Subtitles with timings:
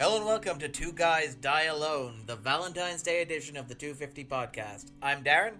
[0.00, 4.24] Hello and welcome to Two Guys Die Alone, the Valentine's Day edition of the 250
[4.24, 4.92] podcast.
[5.02, 5.56] I'm Darren,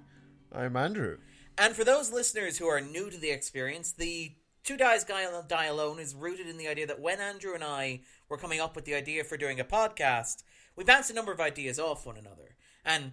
[0.51, 1.19] I'm Andrew.
[1.59, 4.33] and for those listeners who are new to the experience, the
[4.65, 8.01] Two Guys Die Alone is rooted in the idea that when Andrew and I
[8.31, 10.43] were coming up with the idea for doing a podcast,
[10.75, 12.57] we bounced a number of ideas off one another.
[12.83, 13.13] And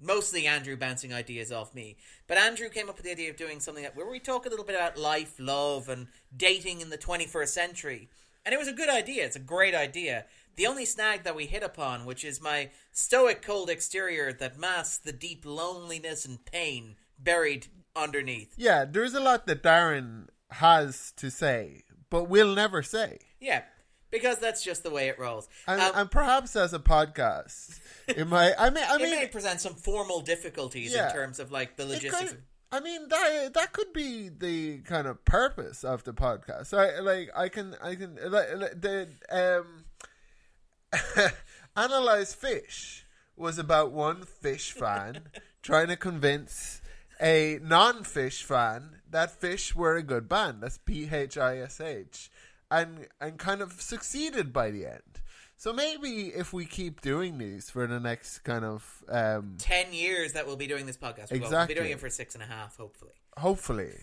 [0.00, 1.98] mostly Andrew bouncing ideas off me.
[2.26, 4.48] But Andrew came up with the idea of doing something that, where we talk a
[4.48, 8.08] little bit about life, love, and dating in the 21st century.
[8.44, 9.24] And it was a good idea.
[9.24, 10.26] It's a great idea.
[10.56, 14.98] The only snag that we hit upon, which is my stoic cold exterior that masks
[14.98, 18.54] the deep loneliness and pain buried underneath.
[18.56, 23.18] Yeah, there's a lot that Darren has to say, but we'll never say.
[23.40, 23.62] Yeah,
[24.10, 25.48] because that's just the way it rolls.
[25.66, 28.54] And, Um, and perhaps as a podcast, it might.
[28.58, 31.08] I mean, I mean, it may present some formal difficulties Yeah.
[31.08, 32.30] in terms of like the logistics.
[32.32, 36.66] could- I mean that that could be the kind of purpose of the podcast.
[36.68, 38.48] So I, like I can I can like,
[38.80, 39.83] the um
[41.76, 43.02] Analyze Phish
[43.36, 45.22] was about one Phish fan
[45.62, 46.80] trying to convince
[47.20, 50.62] a non-Phish fan that Phish were a good band.
[50.62, 52.30] That's P H I S H,
[52.70, 55.20] and and kind of succeeded by the end.
[55.56, 60.32] So maybe if we keep doing these for the next kind of um, Ten years
[60.32, 61.30] that we'll be doing this podcast.
[61.30, 63.12] Well, We'll be doing it for six and a half, hopefully.
[63.38, 63.94] Hopefully.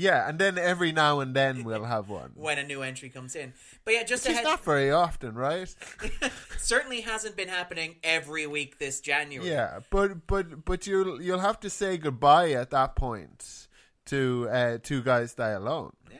[0.00, 2.32] Yeah, and then every now and then we'll have one.
[2.34, 3.52] when a new entry comes in.
[3.84, 5.74] But yeah, just Which ahead, not very often, right?
[6.58, 9.48] certainly hasn't been happening every week this January.
[9.50, 13.68] Yeah, but but but you'll you'll have to say goodbye at that point
[14.06, 15.92] to uh, two guys die alone.
[16.10, 16.16] Yeah.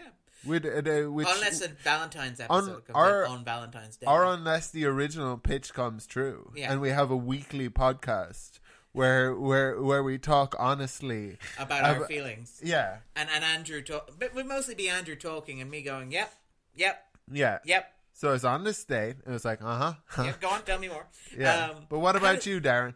[0.47, 4.06] With uh, which Unless a Valentine's on episode comes our- out on Valentine's Day.
[4.06, 6.72] or unless the original pitch comes true, Yeah.
[6.72, 8.59] and we have a weekly podcast
[8.92, 11.36] where where where we talk honestly.
[11.58, 12.60] about our Ab- feelings.
[12.62, 16.10] Yeah, And and Andrew talk but it would mostly be Andrew talking and me going,
[16.12, 16.32] Yep,
[16.75, 19.16] yep, yeah, yep, So it's on this date.
[19.26, 21.06] It was like, uh huh, yep, go on, tell me more.
[21.38, 21.66] yeah.
[21.70, 22.94] Um, but what about you, Darren?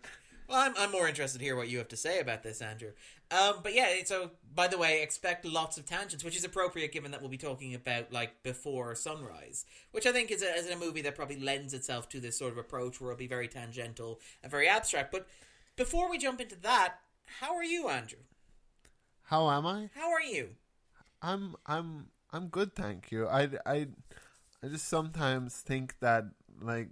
[0.49, 2.91] Well, I'm, I'm more interested to hear what you have to say about this, Andrew.
[3.31, 7.13] Um, but yeah, so by the way, expect lots of tangents, which is appropriate given
[7.13, 10.77] that we'll be talking about like before sunrise, which I think is a, is a
[10.77, 14.21] movie that probably lends itself to this sort of approach where it'll be very tangential
[14.43, 15.11] and very abstract.
[15.13, 15.27] But
[15.77, 16.95] before we jump into that,
[17.41, 18.19] how are you, Andrew?
[19.25, 19.91] How am I?
[19.95, 20.51] How are you?
[21.23, 23.27] I'm I'm I'm good, thank you.
[23.27, 23.89] I I
[24.63, 26.25] I just sometimes think that
[26.61, 26.89] like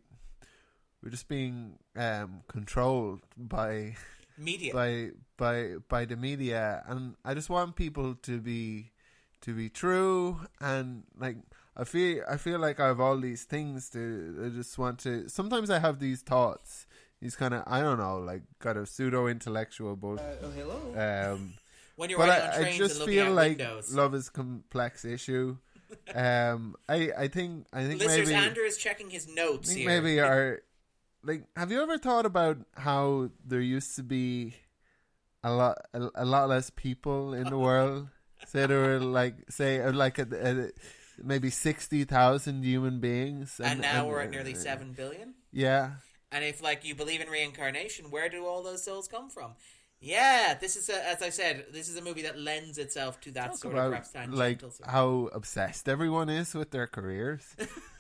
[1.03, 3.97] we're just being um controlled by
[4.38, 4.72] Media.
[4.72, 8.92] by by by the media and I just want people to be
[9.42, 11.37] to be true and like
[11.76, 15.28] I feel I feel like I have all these things to I just want to
[15.28, 16.87] sometimes I have these thoughts
[17.22, 21.31] these kind of I don't know like kind of pseudo intellectual bullshit oh, hello.
[21.31, 21.55] um
[21.97, 23.94] When you're but I, on I just and feel like windows.
[23.94, 25.56] love is complex issue.
[26.15, 29.87] um, I I think I think Listeners, maybe Andrew is checking his notes here.
[29.87, 30.62] maybe our
[31.22, 31.44] like.
[31.55, 34.54] Have you ever thought about how there used to be
[35.44, 38.09] a lot a, a lot less people in the world?
[38.47, 40.71] Say there were like say uh, like a, a,
[41.22, 45.34] maybe sixty thousand human beings, and now we're at uh, nearly 7 billion.
[45.53, 45.91] Yeah,
[46.32, 49.53] And if like you believe in reincarnation, where do all those souls come from?
[50.00, 53.31] Yeah, this is a, as I said, this is a movie that lends itself to
[53.32, 54.38] that Talk sort of about perhaps tangential.
[54.38, 54.87] like sort.
[54.87, 57.44] how obsessed everyone is with their careers.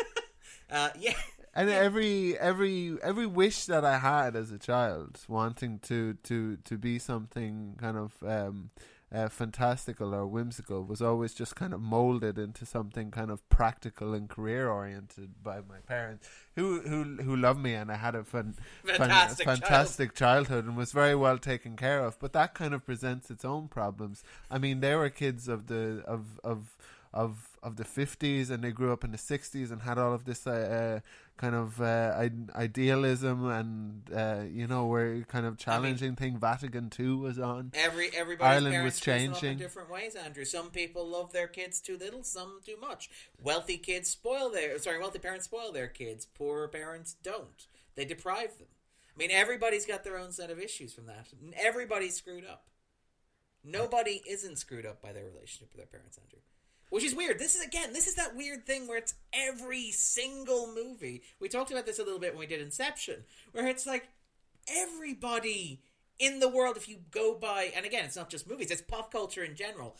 [0.70, 1.14] uh, yeah,
[1.54, 6.78] And every every every wish that I had as a child, wanting to to to
[6.78, 8.70] be something kind of um,
[9.12, 14.14] uh, fantastical or whimsical, was always just kind of molded into something kind of practical
[14.14, 18.24] and career oriented by my parents, who who who loved me, and I had a
[18.24, 22.18] fun, fun- Fantastic fantastic childhood and was very well taken care of.
[22.18, 24.22] But that kind of presents its own problems.
[24.50, 26.76] I mean, they were kids of the of of
[27.14, 30.24] of of the 50s and they grew up in the 60s and had all of
[30.24, 31.00] this uh, uh,
[31.36, 37.14] kind of uh, idealism and uh, you know where kind of challenging thing Vatican II
[37.16, 39.58] was on every everybody's Ireland parents was them in changing.
[39.58, 40.14] different ways.
[40.16, 43.10] Andrew, some people love their kids too little, some too much.
[43.40, 46.26] Wealthy kids spoil their sorry, wealthy parents spoil their kids.
[46.26, 47.66] poor parents don't.
[47.94, 48.68] They deprive them.
[49.14, 51.28] I mean, everybody's got their own set of issues from that.
[51.62, 52.64] Everybody's screwed up.
[53.62, 56.40] Nobody isn't screwed up by their relationship with their parents, Andrew.
[56.92, 57.38] Which is weird.
[57.38, 61.22] This is again, this is that weird thing where it's every single movie.
[61.40, 64.08] We talked about this a little bit when we did Inception, where it's like
[64.68, 65.80] everybody
[66.18, 69.10] in the world, if you go by, and again, it's not just movies, it's pop
[69.10, 69.96] culture in general.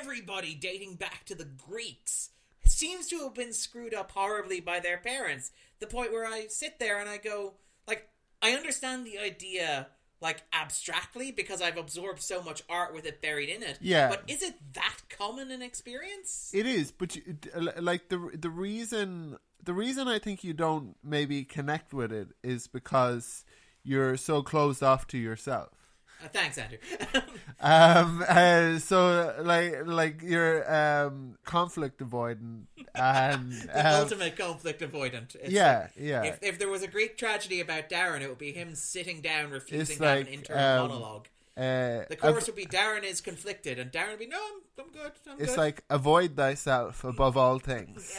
[0.00, 2.30] Everybody dating back to the Greeks
[2.64, 5.50] seems to have been screwed up horribly by their parents.
[5.80, 8.08] The point where I sit there and I go, like,
[8.40, 9.88] I understand the idea,
[10.20, 13.78] like, abstractly because I've absorbed so much art with it buried in it.
[13.80, 14.08] Yeah.
[14.08, 16.50] But is it that common an experience?
[16.54, 20.96] It is, but you, uh, like the the reason the reason I think you don't
[21.04, 23.44] maybe connect with it is because
[23.82, 25.85] you're so closed off to yourself.
[26.24, 26.78] Uh, thanks, Andrew.
[27.58, 32.64] Um, uh, so like like you're um conflict avoidant
[32.94, 35.34] and the um, ultimate conflict avoidant.
[35.36, 38.38] It's yeah like, yeah If, if there was a Greek tragedy about Darren, it would
[38.38, 41.28] be him sitting down, refusing to have an internal um, monologue.
[41.56, 44.90] uh, The chorus would be Darren is conflicted, and Darren would be no, I'm, I'm
[44.90, 45.12] good.
[45.28, 45.58] I'm it's good.
[45.58, 48.14] like avoid thyself above all things,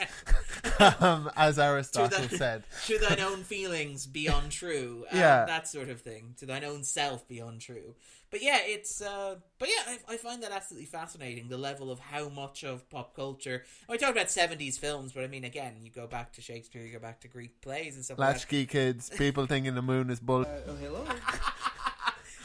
[1.00, 2.64] um, as Aristotle To the- said.
[2.88, 5.06] to thine own feelings be untrue.
[5.12, 5.46] Um, Yeah.
[5.46, 6.34] that sort of thing.
[6.40, 7.96] To thine own self be untrue.
[8.30, 9.02] But yeah, it's.
[9.02, 11.48] Uh, but yeah, I, I find that absolutely fascinating.
[11.48, 13.56] The level of how much of pop culture.
[13.88, 16.82] And we talked about seventies films, but I mean, again, you go back to Shakespeare,
[16.82, 18.34] you go back to Greek plays and stuff like that.
[18.40, 20.46] Latchkey kids, people thinking the moon is bull.
[20.46, 21.06] oh, hello.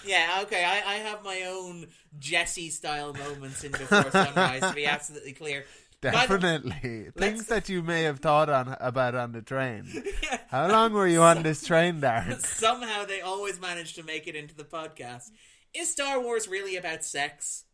[0.04, 1.86] Yeah, okay, I, I have my own
[2.18, 5.64] Jesse style moments in Before Sunrise to be absolutely clear.
[6.02, 9.86] Definitely things that you may have thought on about on the train.
[10.48, 12.40] How long were you on this train, Darren?
[12.44, 15.30] Somehow they always manage to make it into the podcast.
[15.72, 17.64] Is Star Wars really about sex?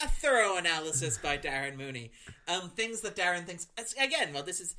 [0.00, 2.10] A thorough analysis by Darren Mooney.
[2.48, 3.68] Um, things that Darren thinks
[4.00, 4.32] again.
[4.32, 4.74] Well, this is,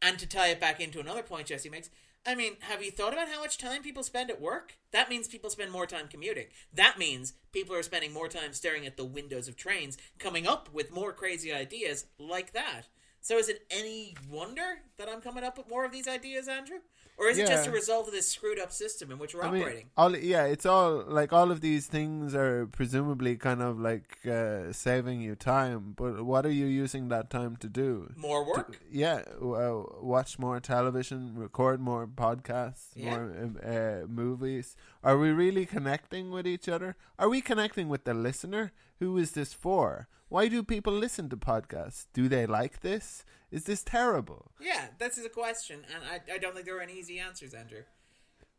[0.00, 1.90] and to tie it back into another point Jesse makes.
[2.26, 4.74] I mean, have you thought about how much time people spend at work?
[4.92, 6.46] That means people spend more time commuting.
[6.74, 10.68] That means people are spending more time staring at the windows of trains, coming up
[10.72, 12.82] with more crazy ideas like that.
[13.20, 16.78] So is it any wonder that I'm coming up with more of these ideas, Andrew?
[17.18, 19.50] Or is it just a result of this screwed up system in which we're I
[19.50, 19.86] mean, operating?
[19.96, 24.72] all yeah, it's all like all of these things are presumably kind of like uh,
[24.72, 25.94] saving you time.
[25.96, 28.12] But what are you using that time to do?
[28.16, 28.78] More work?
[28.90, 33.10] Yeah, uh, watch more television, record more podcasts, Yeah.
[33.10, 34.76] more um, uh, movies.
[35.02, 36.96] Are we really connecting with each other?
[37.18, 38.70] Are we connecting with the listener?
[39.00, 40.06] Who is this for?
[40.28, 42.06] Why do people listen to podcasts?
[42.12, 43.24] Do they like this?
[43.50, 44.50] Is this terrible?
[44.60, 47.54] Yeah, this is a question, and I, I don't think there are any easy answers,
[47.54, 47.82] Andrew.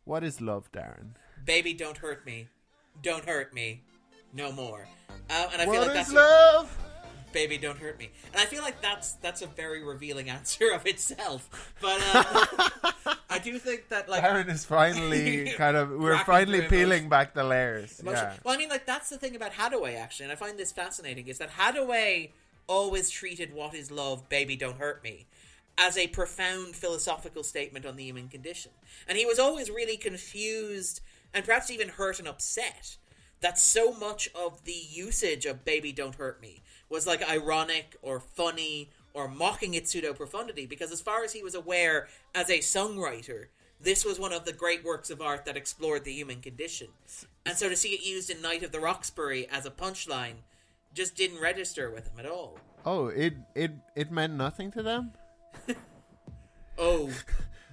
[0.04, 1.12] What is love, Darren?
[1.46, 2.48] Baby, don't hurt me.
[3.04, 3.84] Don't hurt me.
[4.34, 4.88] No more.
[5.30, 6.78] Uh, and I feel What like is that's love?
[7.32, 8.10] baby, don't hurt me.
[8.34, 11.74] And I feel like that's that's a very revealing answer of itself.
[11.80, 17.06] But uh, I do think that like Darren is finally kind of we're finally peeling
[17.06, 17.10] emotion.
[17.10, 18.02] back the layers.
[18.04, 18.34] Yeah.
[18.44, 21.28] Well, I mean, like that's the thing about Haddaway actually, and I find this fascinating
[21.28, 22.32] is that Haddaway
[22.70, 25.26] always treated "What is love, baby, don't hurt me"
[25.78, 28.72] as a profound philosophical statement on the human condition,
[29.08, 31.02] and he was always really confused
[31.34, 32.98] and perhaps even hurt and upset
[33.42, 38.20] that so much of the usage of "baby, don't hurt me" was like ironic or
[38.20, 42.60] funny or mocking its pseudo profundity, because as far as he was aware, as a
[42.60, 43.48] songwriter.
[43.82, 46.90] This was one of the great works of art that explored the human condition.
[47.46, 50.44] And so to see it used in Night of the Roxbury as a punchline
[50.94, 52.58] just didn't register with them at all.
[52.86, 55.14] Oh, it it it meant nothing to them.
[56.82, 57.12] Oh,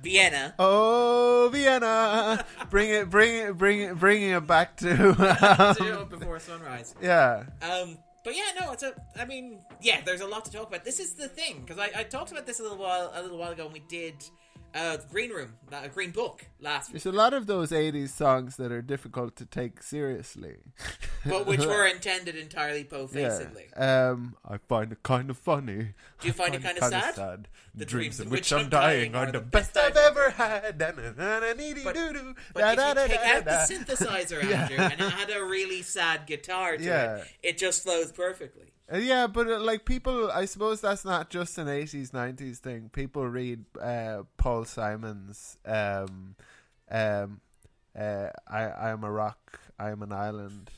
[0.02, 0.54] Vienna.
[0.58, 5.74] Oh, Vienna, bring it, bring it, bring it, bringing it back to.
[5.78, 6.94] Zero before sunrise.
[7.00, 8.94] yeah, Um, but yeah, no, it's a.
[9.16, 10.84] I mean, yeah, there's a lot to talk about.
[10.84, 13.38] This is the thing because I, I talked about this a little while a little
[13.38, 14.14] while ago and we did
[14.76, 18.56] uh, Green Room, uh, Green Book last week, there's a lot of those '80s songs
[18.56, 20.56] that are difficult to take seriously.
[21.26, 23.66] but which were intended entirely po-facedly.
[23.76, 24.10] Yeah.
[24.10, 25.94] Um, I find it kind of funny.
[26.20, 27.48] Do you find it kind of kinda sad?
[27.74, 30.78] The, dreams in which I'm dying are the best I've ever had.
[30.78, 34.62] But, but if you take out the synthesizer, Yeah.
[34.62, 37.16] Andrew, and it had a really sad guitar to Yeah.
[37.16, 38.72] it, it just flows perfectly.
[38.92, 42.88] Uh, yeah, but uh, like people, I suppose that's not just an eighties, nineties thing.
[42.92, 46.36] People read uh, Paul Simon's um,
[46.90, 47.40] um,
[47.98, 50.70] uh, "I I am a rock, I am an island,"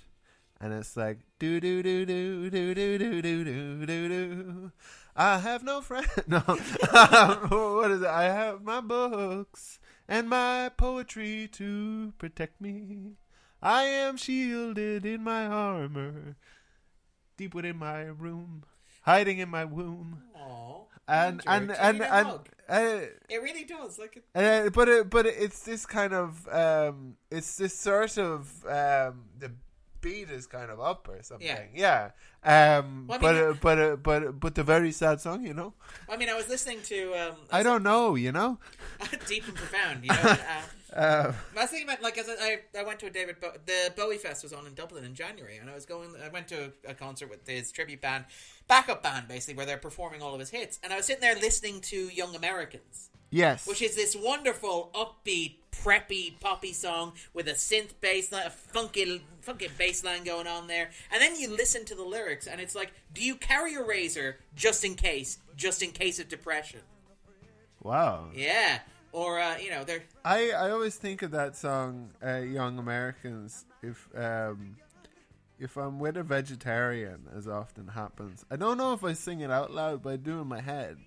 [0.60, 4.72] and it's like do do do do do do do do do do do.
[5.14, 6.06] I have no friend.
[6.28, 8.06] No, what is it?
[8.08, 13.16] I have my books and my poetry to protect me.
[13.60, 16.36] I am shielded in my armor
[17.38, 18.64] deep within my room,
[19.02, 20.85] hiding in my womb, Aww.
[21.09, 22.28] and and and give me a and.
[22.68, 23.99] Uh, It really does.
[23.99, 28.40] Like, it, uh, but it, but it's this kind of um, it's this sort of
[28.66, 29.50] um, the
[30.02, 31.71] beat is kind of up or something.
[31.75, 32.11] Yeah.
[32.45, 35.54] Um, Well, I but mean, uh, but uh, but but the very sad song, you
[35.54, 35.73] know.
[36.12, 38.59] I mean, I was listening to um, I don't know, you know.
[39.26, 40.04] deep and profound.
[40.04, 40.37] You know,
[40.98, 43.92] uh, I was thinking about like as I, I went to a David Bo- the
[43.96, 46.10] Bowie Fest was on in Dublin in January, and I was going.
[46.22, 48.24] I went to a, a concert with his tribute band,
[48.66, 51.36] backup band, basically, where they're performing all of his hits, and I was sitting there
[51.36, 53.10] listening to Young Americans.
[53.30, 53.66] yes.
[53.66, 59.22] which is this wonderful, upbeat, preppy, poppy song with a synth bass line, a funky,
[59.42, 60.90] funky bass line going on there.
[61.12, 64.38] And then you listen to the lyrics, and it's like, do you carry a razor
[64.56, 66.80] just in case, just in case of depression?
[67.82, 68.30] Wow.
[68.34, 68.80] Yeah,
[69.18, 73.64] or uh, you know, they're I, I always think of that song, uh, "Young Americans."
[73.82, 74.76] If um,
[75.58, 79.50] if I'm with a vegetarian, as often happens, I don't know if I sing it
[79.50, 80.98] out loud, but I do in my head.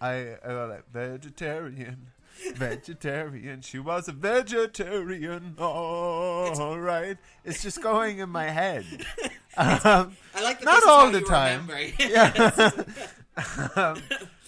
[0.00, 2.08] I, I go like vegetarian,
[2.56, 3.60] vegetarian.
[3.60, 5.54] She was a vegetarian.
[5.58, 8.84] All right, it's just going in my head.
[9.54, 11.68] Um, I like that Not all the time.
[11.98, 12.70] yeah.
[13.76, 14.41] um, It's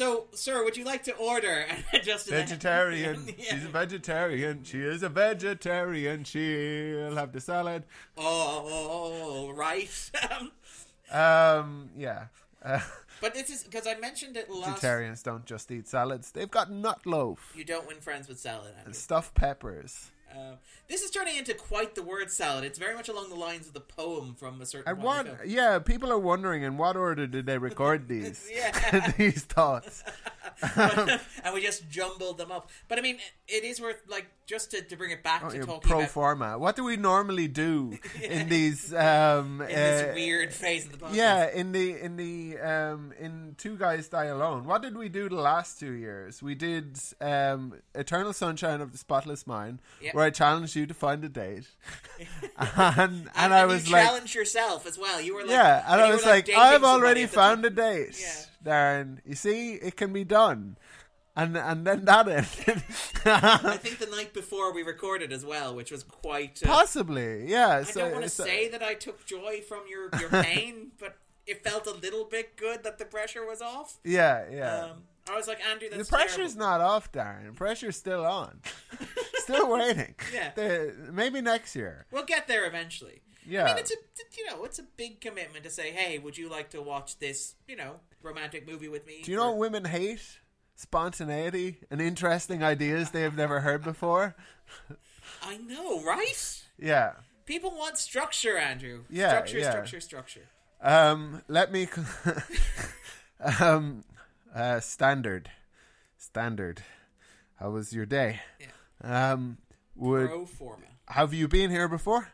[0.00, 1.66] so, sir, would you like to order?
[1.92, 3.26] And just a- vegetarian.
[3.38, 3.50] Yeah.
[3.54, 4.64] She's a vegetarian.
[4.64, 6.24] She is a vegetarian.
[6.24, 7.84] She'll have the salad.
[8.16, 9.90] Oh, right.
[11.12, 12.26] Um, yeah.
[12.64, 12.78] Uh,
[13.20, 14.68] but this is because I mentioned it last.
[14.68, 16.30] vegetarians don't just eat salads.
[16.30, 18.68] They've got nut loaf You don't win friends with salad.
[18.68, 18.82] Andrew.
[18.86, 20.10] and stuffed peppers.
[20.32, 20.54] Uh,
[20.88, 22.64] this is turning into quite the word salad.
[22.64, 25.00] It's very much along the lines of the poem from a certain.
[25.00, 25.26] What?
[25.26, 25.38] film.
[25.46, 28.48] Yeah, people are wondering in what order did they record these?
[29.16, 30.04] These thoughts.
[31.44, 32.70] and we just jumbled them up.
[32.88, 35.58] But I mean, it is worth like just to, to bring it back Oh, to
[35.60, 36.58] talking pro about forma.
[36.58, 38.92] What do we normally do in these?
[38.92, 41.14] Um, in this uh, weird phase of the podcast.
[41.14, 44.64] Yeah, in the in the um in Two Guys Die Alone.
[44.64, 46.42] What did we do the last two years?
[46.42, 50.12] We did um Eternal Sunshine of the Spotless Mind, Yeah.
[50.12, 51.68] where I challenged you to find a date,
[52.58, 55.20] and and, And, I was you like, challenge yourself as well.
[55.20, 58.44] You were like, yeah, and I was like, dating I've already found a date, Yeah.
[58.64, 59.18] Darren.
[59.24, 60.76] You see, it can be done,
[61.36, 62.82] and and then that ended.
[63.24, 66.60] I think the night before we recorded as well, which was quite.
[66.62, 67.68] Uh, Possibly, yeah.
[67.78, 70.92] I so, don't want to so- say that I took joy from your your pain,
[70.98, 73.98] but it felt a little bit good that the pressure was off.
[74.04, 74.76] Yeah, yeah.
[74.84, 76.58] Um, I was like, Andrew, the pressure's terrible.
[76.78, 77.46] not off, Darren.
[77.46, 78.60] The pressure's still on.
[79.34, 80.14] still waiting.
[80.32, 80.52] Yeah.
[80.54, 82.06] The- maybe next year.
[82.10, 83.20] We'll get there eventually.
[83.46, 83.64] Yeah.
[83.64, 83.96] I mean, it's a
[84.36, 87.54] you know, it's a big commitment to say, hey, would you like to watch this,
[87.68, 89.22] you know, romantic movie with me?
[89.22, 90.38] Do you know what women hate?
[90.76, 94.34] Spontaneity and interesting ideas they have never heard before.
[95.42, 96.62] I know, right?
[96.78, 97.12] Yeah.
[97.44, 99.04] People want structure, Andrew.
[99.10, 99.70] Yeah, structure, yeah.
[99.70, 100.48] structure, structure.
[100.80, 101.88] Um, let me.
[103.60, 104.04] um,
[104.54, 105.50] uh, standard,
[106.16, 106.82] standard.
[107.56, 108.40] How was your day?
[109.02, 109.58] Um,
[109.96, 110.86] would Pro forma.
[111.08, 112.28] have you been here before?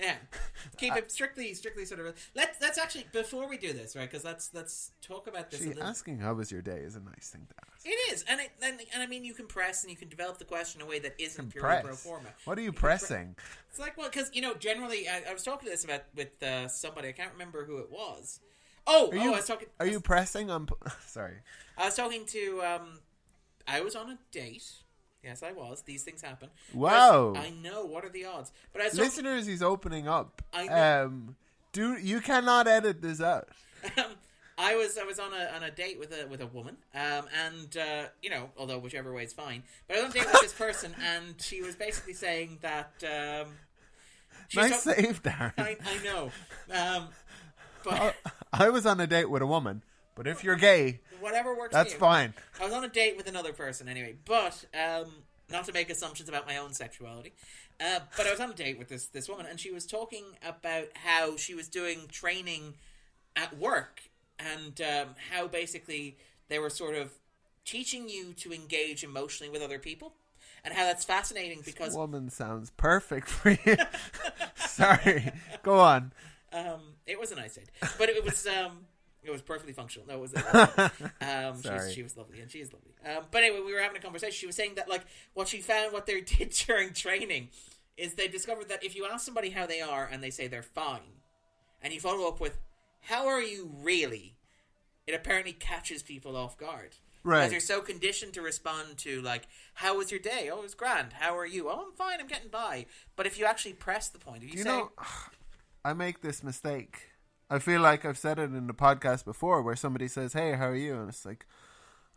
[0.00, 0.16] Yeah,
[0.76, 2.14] keep it strictly, strictly sort of.
[2.34, 4.10] Let's let's actually before we do this, right?
[4.10, 5.60] Because let's let's talk about this.
[5.60, 7.86] a See, asking how was your day is a nice thing to ask.
[7.86, 10.38] It is, and it, and, and I mean, you can press and you can develop
[10.38, 12.28] the question in a way that isn't purely pro forma.
[12.44, 13.36] What are you pre- pressing?
[13.70, 16.42] It's like well, because you know, generally, I, I was talking to this about with
[16.42, 17.08] uh, somebody.
[17.08, 18.40] I can't remember who it was.
[18.86, 19.68] Oh, Are oh, you, I was talking.
[19.80, 20.68] are you pressing I'm
[21.06, 21.38] Sorry.
[21.76, 22.62] I was talking to.
[22.62, 23.00] Um,
[23.66, 24.72] I was on a date.
[25.26, 25.82] Yes, I was.
[25.82, 26.48] These things happen.
[26.72, 27.34] Wow.
[27.36, 27.84] I know.
[27.84, 28.52] What are the odds?
[28.72, 30.40] But as Listeners, he's opening up.
[30.54, 31.04] I know.
[31.06, 31.36] Um,
[31.72, 33.48] do you cannot edit this out?
[33.98, 34.12] um,
[34.56, 37.24] I was I was on a on a date with a with a woman, um,
[37.44, 39.64] and uh, you know, although whichever way is fine.
[39.88, 42.92] But I was on a date with this person, and she was basically saying that.
[43.02, 43.52] Um,
[44.54, 45.52] Nice talk- save, Darren.
[45.58, 46.30] I, I know,
[46.72, 47.08] um,
[47.82, 48.14] but
[48.54, 49.82] I, I was on a date with a woman,
[50.16, 51.72] but if you're gay, whatever works.
[51.72, 52.00] that's for you.
[52.00, 52.34] fine.
[52.60, 55.12] I was on a date with another person anyway, but um,
[55.50, 57.32] not to make assumptions about my own sexuality.
[57.78, 60.24] Uh, but I was on a date with this this woman, and she was talking
[60.44, 62.74] about how she was doing training
[63.36, 64.02] at work,
[64.38, 66.16] and um, how basically
[66.48, 67.12] they were sort of
[67.66, 70.14] teaching you to engage emotionally with other people,
[70.64, 73.76] and how that's fascinating because Woman sounds perfect for you.
[74.56, 75.30] Sorry,
[75.62, 76.12] go on.
[76.54, 78.86] Um, it was a nice date, but it was um,
[79.26, 80.06] it was perfectly functional.
[80.06, 80.34] No, it was.
[81.20, 82.92] Um, she, was she was lovely, and she is lovely.
[83.04, 84.32] Um, but anyway, we were having a conversation.
[84.32, 85.02] She was saying that like
[85.34, 87.48] what she found, what they did during training,
[87.96, 90.62] is they discovered that if you ask somebody how they are and they say they're
[90.62, 91.20] fine,
[91.82, 92.58] and you follow up with
[93.00, 94.36] "How are you really?"
[95.06, 96.96] it apparently catches people off guard.
[97.22, 97.40] Right.
[97.40, 100.48] Because you're so conditioned to respond to like, "How was your day?
[100.52, 101.14] Oh, it was grand.
[101.14, 101.68] How are you?
[101.68, 102.20] Oh, I'm fine.
[102.20, 104.92] I'm getting by." But if you actually press the point, if you, You say, know,
[105.84, 107.02] I make this mistake.
[107.48, 110.66] I feel like I've said it in the podcast before, where somebody says, "Hey, how
[110.66, 111.46] are you?" and it's like,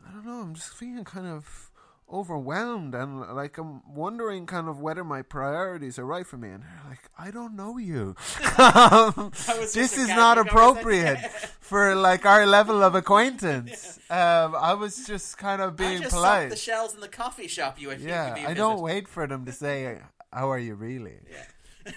[0.08, 0.42] I don't know.
[0.42, 1.70] I'm just feeling kind of
[2.12, 6.50] overwhelmed, and like I'm wondering kind of whether my priorities are right for me.
[6.50, 8.16] And they're like, I don't know you.
[8.58, 9.32] um,
[9.74, 11.20] this is not appropriate
[11.60, 13.98] for like our level of acquaintance.
[14.12, 16.50] Um, I was just kind of I being just polite.
[16.50, 17.80] the shells in the coffee shop.
[17.80, 20.00] You, yeah, be don't wait for them to say,
[20.34, 21.44] "How are you really?" Yeah.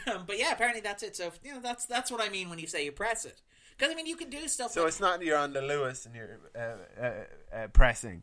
[0.27, 1.17] but yeah, apparently that's it.
[1.17, 3.41] So you know, that's that's what I mean when you say you press it.
[3.77, 4.73] Because I mean, you can do stuff.
[4.73, 8.23] So like, it's not you're on the Luas and you're uh, uh, uh, pressing.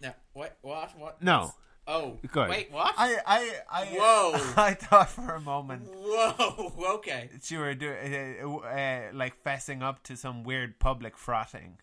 [0.00, 1.22] no, what, what, what?
[1.22, 1.52] No.
[1.86, 2.48] Oh, Good.
[2.48, 2.94] wait, what?
[2.96, 3.84] I, I, I.
[3.86, 4.32] Whoa.
[4.56, 6.72] I thought for a moment Whoa.
[6.94, 7.28] Okay.
[7.30, 11.76] that you were doing uh, uh, like fessing up to some weird public frotting.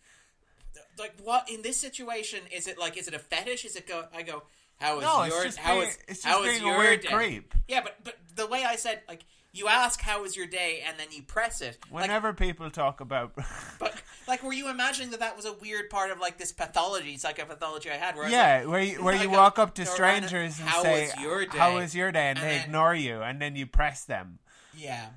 [0.97, 2.97] like what in this situation is it like?
[2.97, 3.65] Is it a fetish?
[3.65, 4.05] Is it go?
[4.15, 4.43] I go.
[4.81, 6.77] How is No, it's just how being- is it's just how is being a your
[6.77, 7.07] weird day?
[7.09, 7.53] creep.
[7.67, 9.23] Yeah, but but the way I said like
[9.53, 11.77] you ask how was your day and then you press it.
[11.91, 13.33] Like, Whenever people talk about,
[13.79, 13.93] but
[14.25, 17.91] like, were you imagining that that was a weird part of like this pathology, psychopathology
[17.91, 18.15] I had?
[18.15, 20.83] Where I yeah, like, where you, where you go, walk up to strangers and how
[20.83, 21.57] say, was your day?
[21.57, 24.39] "How was your day?" and, And they then- ignore you, and then you press them.
[24.73, 25.07] yeah.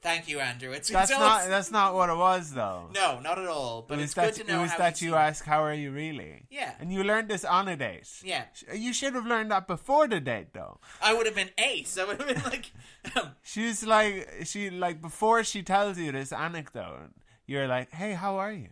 [0.00, 0.70] Thank you, Andrew.
[0.70, 2.88] It's That's it's not that's not what it was though.
[2.94, 3.82] no, not at all.
[3.82, 5.90] But it it's that good to know it was that you ask, "How are you
[5.90, 6.74] really?" Yeah.
[6.78, 8.08] and you learned this on a date.
[8.22, 8.44] Yeah.
[8.72, 10.78] You should have learned that before the date, though.
[11.02, 11.98] I would have been ace.
[11.98, 12.70] I would have been like,
[13.16, 17.10] um, She's like, she like before she tells you this anecdote,
[17.46, 18.70] you're like, "Hey, how are you?"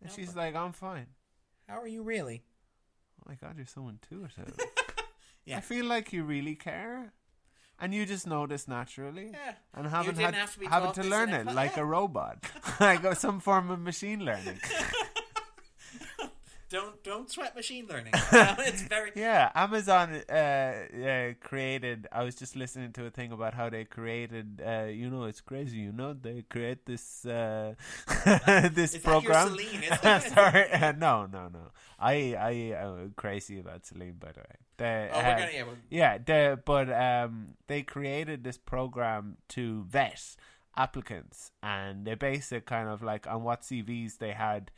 [0.00, 1.06] And No, she's like, "I'm fine."
[1.68, 2.44] "How are you really?"
[3.18, 4.54] Oh my god, you're so intuitive.
[5.46, 5.56] Yeah.
[5.56, 7.12] I feel like you really care,
[7.80, 9.30] and you just know this naturally.
[9.32, 9.54] Yeah.
[9.74, 11.82] And haven't had have to having to learn it like yeah.
[11.82, 12.44] a robot,
[12.80, 14.60] like some form of machine learning.
[16.70, 18.12] Don't don't sweat machine learning.
[18.70, 22.06] It's very Yeah, Amazon uh, uh, created.
[22.12, 24.62] I was just listening to a thing about how they created.
[24.64, 25.78] Uh, you know, it's crazy.
[25.78, 27.74] You know, they create this uh,
[28.72, 29.48] this Is program.
[29.48, 29.82] Celine.
[30.20, 31.72] Sorry, uh, no, no, no.
[31.98, 34.56] I I am crazy about Celine, by the way.
[34.76, 35.64] They, Oh, we're uh, gonna yeah.
[35.64, 40.36] We're, yeah, the, but um, they created this program to vet
[40.76, 44.70] applicants, and they base it kind of like on what CVs they had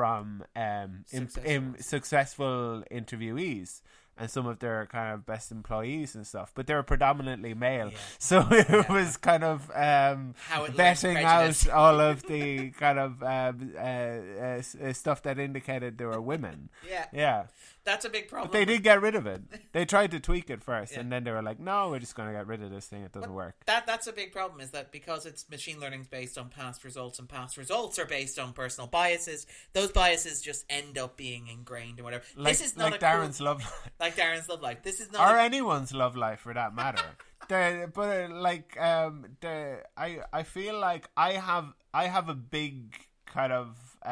[0.00, 3.82] from um, Successful im- successful interviewees
[4.16, 6.52] and some of their kind of best employees and stuff.
[6.54, 7.98] But they were predominantly male, Yeah.
[8.18, 8.92] so it Yeah.
[8.92, 11.68] was kind of um, How it learns vetting prejudice.
[11.68, 16.20] out all of the kind of um, uh, uh, uh, stuff that indicated they were
[16.20, 16.68] women.
[16.88, 17.44] yeah, Yeah.
[17.84, 18.48] That's a big problem.
[18.50, 19.42] But they did get rid of it.
[19.72, 21.00] They tried to tweak it first, Yeah.
[21.00, 23.02] and then they were like, "No, we're just going to get rid of this thing.
[23.02, 26.08] It doesn't But work." That that's a big problem is that because it's machine learning
[26.10, 30.64] based on past results and past results are based on personal biases, those biases just
[30.68, 32.24] end up being ingrained or whatever.
[32.36, 33.90] Like, this is not like a cool- Darren's love, life.
[34.00, 34.82] like Darren's love life.
[34.82, 37.02] This is not or a, anyone's love life for that matter.
[37.48, 42.34] the, but uh, like, um, the I I feel like I have I have a
[42.34, 42.94] big
[43.26, 44.08] kind of uh,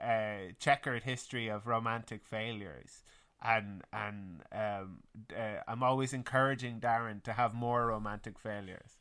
[0.00, 3.02] uh, checkered history of romantic failures.
[3.44, 4.98] And and um,
[5.36, 8.98] uh, I'm always encouraging Darren to have more romantic failures.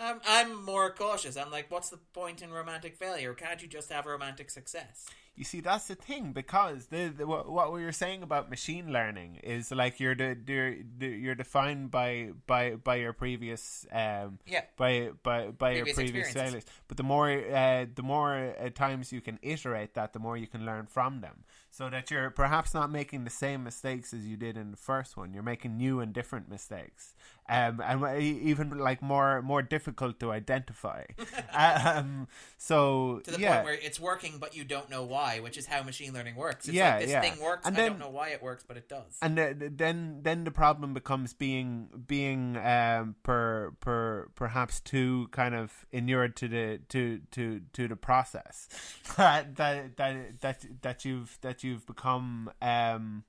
[0.00, 1.36] um, I'm more cautious.
[1.36, 3.32] I'm like, what's the point in romantic failure?
[3.34, 5.06] Can't you just have romantic success?
[5.36, 8.92] You see, that's the thing because the, the what, what we were saying about machine
[8.92, 14.62] learning is like you're the, you're, you're defined by by by your previous um Yeah.
[14.76, 16.64] by by by your Previous previous failures.
[16.86, 20.46] But the more uh, the more uh, times you can iterate that, the more you
[20.46, 21.42] can learn from them.
[21.76, 25.16] So that you're perhaps not making the same mistakes as you did in the first
[25.16, 25.34] one.
[25.34, 27.16] You're making new and different mistakes,
[27.48, 31.04] um, and even like more more difficult to identify.
[31.52, 32.26] um,
[32.56, 33.54] so To the yeah.
[33.56, 36.66] point where it's working, but you don't know why, which is how machine learning works.
[36.66, 37.20] It's Yeah, like this yeah.
[37.20, 37.66] thing works.
[37.66, 39.18] And I don't know why it works, but it does.
[39.20, 45.28] and the, the- then then the problem becomes being being um per per perhaps too
[45.30, 48.68] kind of inured to the to to to the process
[49.16, 53.24] that that that that that you've that you've become um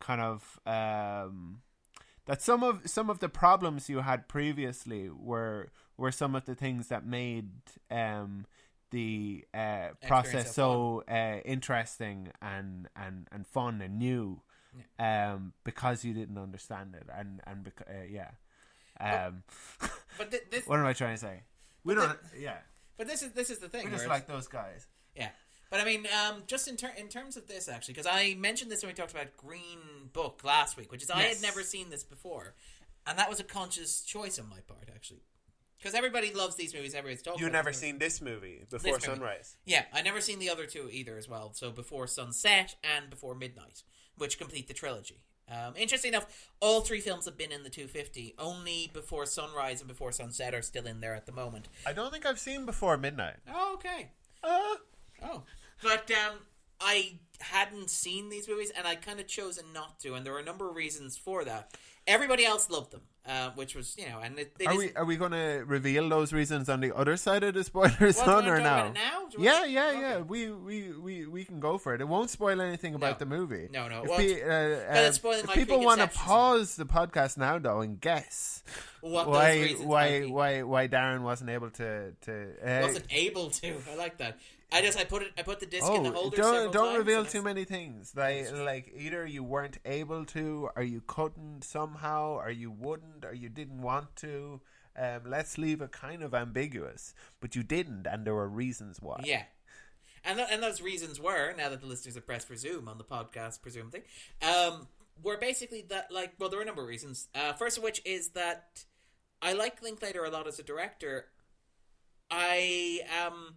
[0.00, 1.60] kind of um
[2.30, 6.54] that some of some of the problems you had previously were were some of the
[6.54, 7.50] things that made
[7.90, 8.46] um
[8.90, 14.40] the uh, process so uh, interesting and, and, and fun and new
[14.98, 18.30] um, because you didn't understand it and and bec- uh, yeah.
[19.00, 19.42] Um,
[20.18, 21.42] But th- this, what am I trying to say?
[21.84, 22.58] We don't yeah.
[22.96, 23.84] but this is this is the thing.
[23.84, 24.86] we're just like those guys.
[25.16, 25.30] Yeah,
[25.70, 28.70] but I mean, um, just in ter- in terms of this actually, because I mentioned
[28.70, 29.78] this when we talked about Green
[30.12, 31.42] Book last week, which is I had Yes.
[31.42, 32.54] never seen this before,
[33.06, 35.22] and that was a conscious choice on my part actually,
[35.78, 36.94] because everybody loves these movies.
[36.94, 37.40] Everybody's talking.
[37.40, 37.98] You've about them.
[37.98, 39.04] this movie Before movie.
[39.04, 39.56] Sunrise?
[39.64, 41.52] Yeah, I never seen the other two either as well.
[41.54, 43.82] So before sunset and before midnight,
[44.16, 45.22] which complete the trilogy.
[45.48, 48.34] Um, interesting enough, all three films have been in the 250.
[48.38, 51.66] Only before sunrise and before sunset are still in there at the moment.
[51.84, 54.12] I don't think I've seen before midnight Oh, okay.
[54.44, 54.76] uh,
[55.24, 55.42] Oh,
[55.82, 56.36] but um,
[56.80, 60.38] I hadn't seen these movies, and I kind of chosen not to, and there were
[60.40, 61.76] a number of reasons for that.
[62.06, 64.94] Everybody else loved them, uh, which was you know, and it, it are isn't- we
[64.96, 67.98] are we going to reveal those reasons on the other side of the spoiler What,
[67.98, 68.90] do you zone or now?
[68.92, 69.28] now?
[69.38, 70.00] Yeah, yeah, Okay.
[70.00, 70.18] yeah.
[70.18, 72.00] We, we we we can go for it.
[72.00, 73.26] It won't spoil anything about No.
[73.26, 73.68] the movie.
[73.70, 74.02] No, no.
[74.02, 75.12] If, Well, pe- uh, uh,
[75.44, 78.62] if people want to pause the podcast now, though, and guess
[79.02, 82.32] What why why why why Darren wasn't able to to
[82.64, 83.74] uh, wasn't able to.
[83.92, 84.38] I like that.
[84.72, 86.36] I just I put it I put the disc in the Oh, holder.
[86.36, 88.12] don't don't reveal too many things.
[88.16, 93.34] Like like either you weren't able to, or you couldn't somehow, or you wouldn't, or
[93.34, 94.60] you didn't want to.
[94.96, 99.20] Um, let's leave it kind of ambiguous, but you didn't, and there were reasons why.
[99.24, 99.44] Yeah,
[100.24, 103.04] and th- and those reasons were now that the listeners have pressed resume on the
[103.04, 104.02] podcast, presumably,
[104.42, 104.88] um,
[105.22, 107.28] were basically that like well, there are a number of reasons.
[107.34, 108.84] Uh, first of which is that
[109.42, 111.26] I like Linklater a lot as a director.
[112.30, 113.54] I am.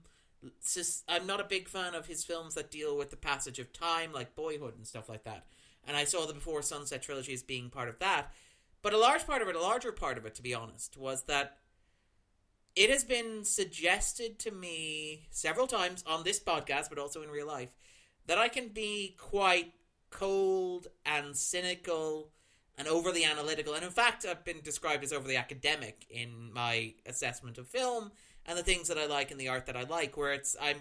[0.59, 3.73] Sus- I'm not a big fan of his films that deal with the passage of
[3.73, 5.45] time, like Boyhood and stuff like that.
[5.85, 8.31] And I saw the Before Sunset trilogy as being part of that.
[8.81, 11.23] But a large part of it, a larger part of it, to be honest, was
[11.23, 11.57] that
[12.75, 17.47] it has been suggested to me several times on this podcast, but also in real
[17.47, 17.69] life,
[18.25, 19.73] that I can be quite
[20.09, 22.29] cold and cynical
[22.77, 23.73] and overly analytical.
[23.73, 28.11] And in fact, I've been described as overly academic in my assessment of film
[28.45, 30.77] and the things that I like and the art that I like, where it's I'm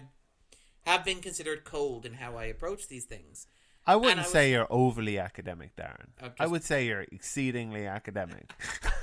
[0.85, 3.47] have been considered cold in how I approach these things.
[3.85, 6.07] I wouldn't I was- say you're overly academic, Darren.
[6.19, 8.51] Just- I would say you're exceedingly academic.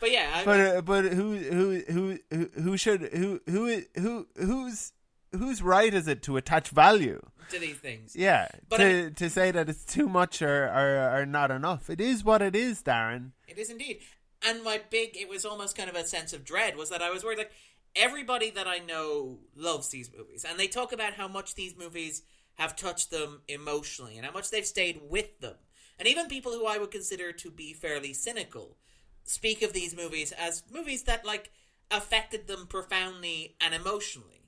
[0.00, 4.28] But yeah, I but uh, but who who who who who should who who who
[4.36, 4.92] who's
[5.32, 7.20] whose right is it to attach value?
[7.50, 8.14] to these things.
[8.14, 11.90] Yeah, But to to say that it's too much or, or or not enough.
[11.90, 13.32] It is what it is, Darren.
[13.48, 13.98] It is indeed.
[14.46, 17.10] And my big, it was almost kind of a sense of dread was that I
[17.10, 17.50] was worried, like,
[17.98, 20.44] everybody that I know loves these movies.
[20.48, 22.22] And they talk about how much these movies
[22.54, 25.54] have touched them emotionally and how much they've stayed with them.
[25.98, 28.76] And even people who I would consider to be fairly cynical
[29.24, 31.50] speak of these movies as movies that, like,
[31.90, 34.42] affected them profoundly and emotionally.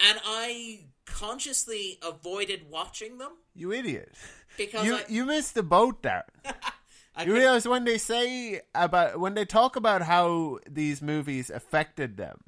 [0.00, 4.12] And I consciously avoided watching them You idiot.
[4.56, 6.24] because You I, you missed the boat, there.
[7.16, 12.16] I You realize when they say about when they talk about how these movies affected
[12.16, 12.40] them,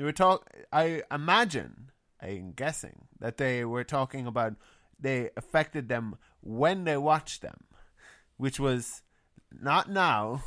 [0.00, 0.48] they were talk.
[0.72, 1.90] I imagine,
[2.22, 4.54] I'm guessing that they were talking about
[4.98, 7.64] they affected them when they watched them,
[8.38, 9.02] which was
[9.52, 10.42] not now,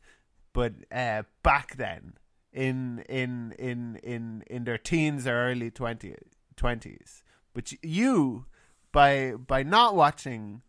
[0.54, 2.14] but uh, back then
[2.50, 6.14] in in in in in their teens or early 20,
[6.56, 7.22] 20s.
[7.52, 8.46] But you,
[8.90, 10.62] by by not watching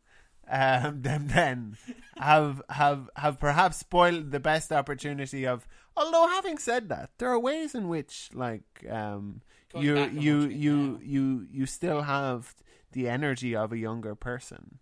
[0.50, 1.78] um, them then
[2.18, 5.66] have have have perhaps spoiled the best opportunity of.
[5.98, 9.42] Although having said that, there are ways in which like um,
[9.74, 12.56] you you you you you still have
[12.92, 14.80] the energy of a younger person.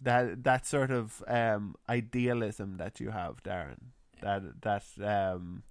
[0.00, 3.92] That that sort of um, idealism that you have, Darren.
[4.22, 5.62] That that um,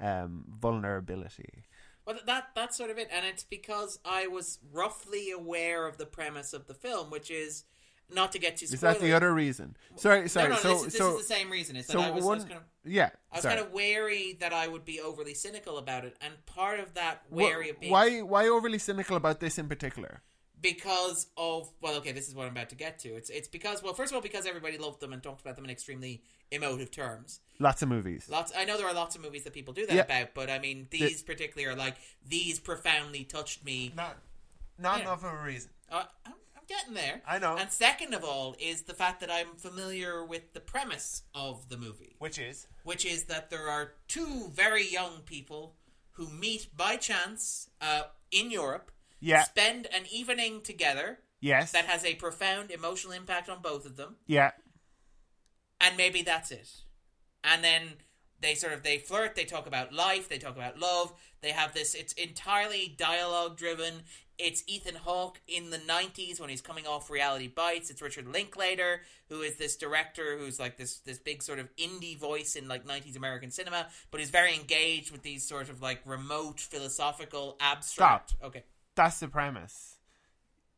[0.00, 1.64] um, vulnerability.
[2.06, 6.06] Well, that that's sort of it, and it's because I was roughly aware of the
[6.06, 7.64] premise of the film, which is
[8.12, 8.64] not to get too.
[8.64, 9.76] Is that the other reason?
[9.96, 10.48] Sorry, sorry.
[10.50, 11.76] No, no, so this, is, this so is the same reason.
[11.76, 13.10] Is that so I was, I one, was kind of, yeah.
[13.32, 13.54] I was sorry.
[13.56, 17.22] kind of wary that I would be overly cynical about it, and part of that
[17.30, 20.22] Wh- wary of being why why overly cynical about this in particular?
[20.64, 23.10] because of well, okay, this is what I'm about to get to.
[23.10, 25.64] It's it's because well, first of all, because everybody loved them and talked about them
[25.66, 27.40] in extremely emotive terms.
[27.58, 28.28] Lots of movies.
[28.30, 28.50] Lots.
[28.56, 30.00] I know there are lots of movies that people do that Yeah.
[30.02, 33.92] about, but I mean, these particularly are like these profoundly touched me.
[33.94, 34.16] Not
[34.78, 35.02] not Yeah.
[35.04, 35.70] enough of a reason.
[35.92, 36.32] Uh, I'm, I'm
[36.68, 37.22] getting there.
[37.26, 37.56] I know.
[37.56, 41.76] And second of all, is the fact that I'm familiar with the premise of the
[41.76, 45.76] movie, Which is which is that there are two very young people
[46.12, 49.42] who meet by chance uh, in Europe, Yeah.
[49.44, 51.72] spend an evening together yes.
[51.72, 54.52] that has a profound emotional impact on both of them, yeah.
[55.80, 56.70] and maybe that's it.
[57.42, 57.82] And then
[58.44, 61.12] they sort of they flirt, they talk about life, they talk about love.
[61.40, 61.94] They have this.
[61.94, 64.02] It's entirely dialogue driven.
[64.38, 67.90] It's Ethan Hawke in the '90s when he's coming off Reality Bites.
[67.90, 72.18] It's Richard Linklater who is this director who's like this this big sort of indie
[72.18, 76.00] voice in like '90s American cinema, but he's very engaged with these sort of like
[76.04, 78.36] remote philosophical abstract.
[78.42, 79.96] Okay, That's the premise.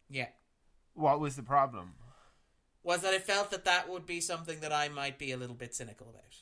[0.09, 0.29] yeah.
[0.95, 1.93] What was the problem?
[2.83, 5.57] Was that I felt that that would be something that I might be a little
[5.57, 6.37] bit cynical about.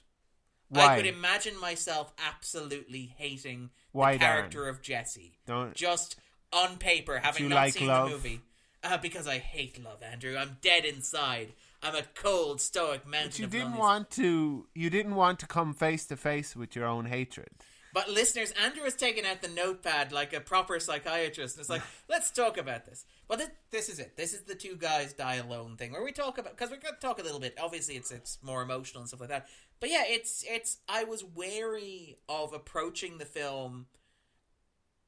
[0.75, 0.95] Why?
[0.95, 5.39] I could imagine myself absolutely hating Why, the character of Jesse.
[5.47, 6.17] Don't- Just
[6.53, 8.09] on paper, having not like seen love?
[8.11, 8.41] the movie.
[8.83, 10.37] Uh, because I hate love, Andrew.
[10.37, 11.55] I'm dead inside.
[11.83, 13.79] I'm a cold, stoic mountain But you didn't lies.
[13.79, 14.67] want to.
[14.75, 17.49] You didn't want to come face to face with your own hatred.
[17.95, 21.83] But listeners, Andrew has taken out the notepad like a proper psychiatrist, and it's like,
[22.09, 23.05] let's talk about this.
[23.29, 24.17] Well, this, this is it.
[24.17, 26.95] This is the two guys die alone thing, where we talk about because we're going
[26.95, 27.55] to talk a little bit.
[27.63, 29.47] Obviously, it's it's more emotional and stuff like that.
[29.85, 30.79] But yeah, it's it's.
[30.89, 33.85] I was wary of approaching the film,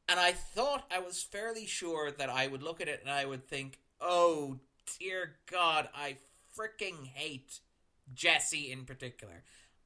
[0.06, 3.24] and I thought I was fairly sure that I would look at it and I
[3.24, 4.58] would think, "Oh
[4.98, 6.18] dear God, I
[6.54, 7.60] freaking hate
[8.12, 9.44] Jesse in particular."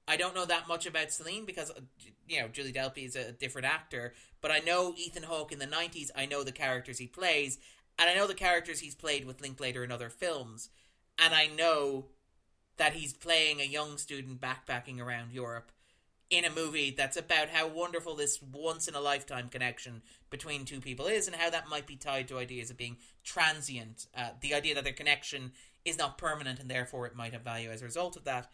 [0.09, 1.71] I don't know that much about Celine because
[2.27, 5.69] you know Julie Delpy is a different actor, but I know Ethan Hawke in the
[5.69, 6.11] '90s.
[6.17, 7.59] I know the characters he plays,
[7.97, 10.69] and I know the characters he's played with Linklater in other films,
[11.17, 12.07] and I know
[12.81, 15.71] that he's playing a young student backpacking around Europe
[16.31, 20.81] in a movie that's about how wonderful this once in a lifetime connection between two
[20.81, 24.07] people is and how that might be tied to ideas of being transient.
[24.17, 25.53] Uh, the idea that their connection
[25.85, 28.51] is not permanent and therefore it might have value as a result of that.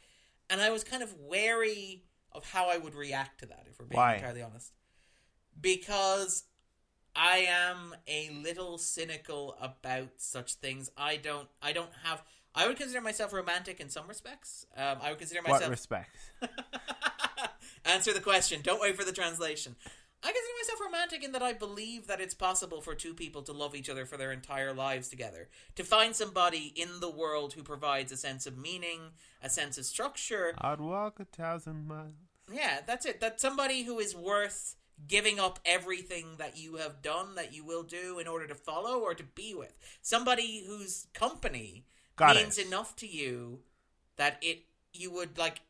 [0.51, 3.87] And I was kind of wary of how I would react to that, if we're
[3.87, 4.15] being Why?
[4.15, 4.73] entirely honest.
[5.61, 6.43] Because
[7.15, 10.91] I am a little cynical about such things.
[10.97, 11.49] I don't.
[11.63, 12.23] I don't have.
[12.57, 14.67] I would consider myself romantic in some respects.
[14.77, 15.61] Um, I would consider myself.
[15.61, 15.71] What myself.
[15.71, 16.17] respect?
[17.85, 18.63] Answer the question.
[18.63, 19.77] Don't wait for the translation.
[20.23, 23.53] I consider myself romantic in that I believe that it's possible for two people to
[23.53, 25.51] love each other for their entire lives together.
[25.77, 29.85] To find somebody in the world who provides a sense of meaning, a sense of
[29.85, 30.55] structure.
[30.59, 32.15] I'd walk a thousand miles.
[32.51, 33.21] Yeah, that's it.
[33.21, 37.83] That somebody who is worth giving up everything that you have done, that you will
[37.83, 39.79] do in order to follow or to be with.
[40.01, 41.85] Somebody whose company
[42.17, 42.67] Got means it.
[42.67, 43.61] enough to you
[44.17, 45.61] that it you would like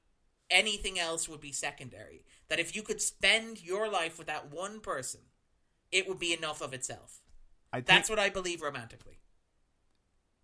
[0.51, 2.25] anything else would be secondary.
[2.49, 5.21] That if you could spend your life with that one person,
[5.91, 7.21] it would be enough of itself.
[7.73, 9.19] I think, That's what I believe romantically.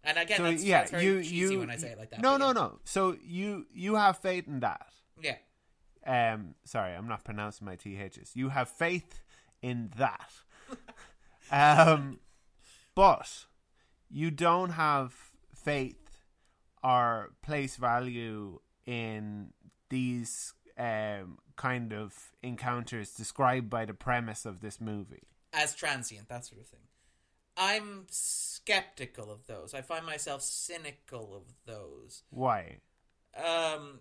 [0.04, 2.10] And again, so that's, yeah, that's very you cheesy you when I say it like
[2.10, 2.20] that.
[2.20, 2.52] No, no, yeah.
[2.52, 2.78] no.
[2.84, 4.88] So you you have faith in that.
[5.20, 5.36] Yeah.
[6.04, 8.34] Um, sorry, I'm not pronouncing my ths.
[8.34, 9.20] You have faith
[9.62, 10.32] in that.
[11.52, 12.18] um,
[12.96, 13.44] but
[14.10, 15.31] you don't have
[15.62, 16.18] faith
[16.82, 19.52] or place value in
[19.88, 25.28] these um kind of encounters described by the premise of this movie.
[25.52, 26.80] as transient, that sort of thing.
[27.56, 29.74] I'm skeptical of those.
[29.74, 32.22] I find myself cynical of those.
[32.30, 32.78] Why?
[33.36, 34.00] Um,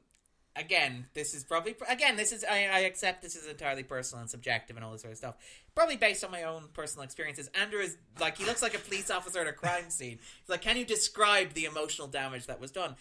[0.56, 4.30] again, this is probably again this is I, I accept this is entirely personal and
[4.30, 5.36] subjective and all this sort of stuff.
[5.76, 7.50] Probably based on my own personal experiences.
[7.60, 10.20] Andrew is like he looks like a police officer at a crime scene.
[10.40, 12.96] He's like, can you describe the emotional damage that was done?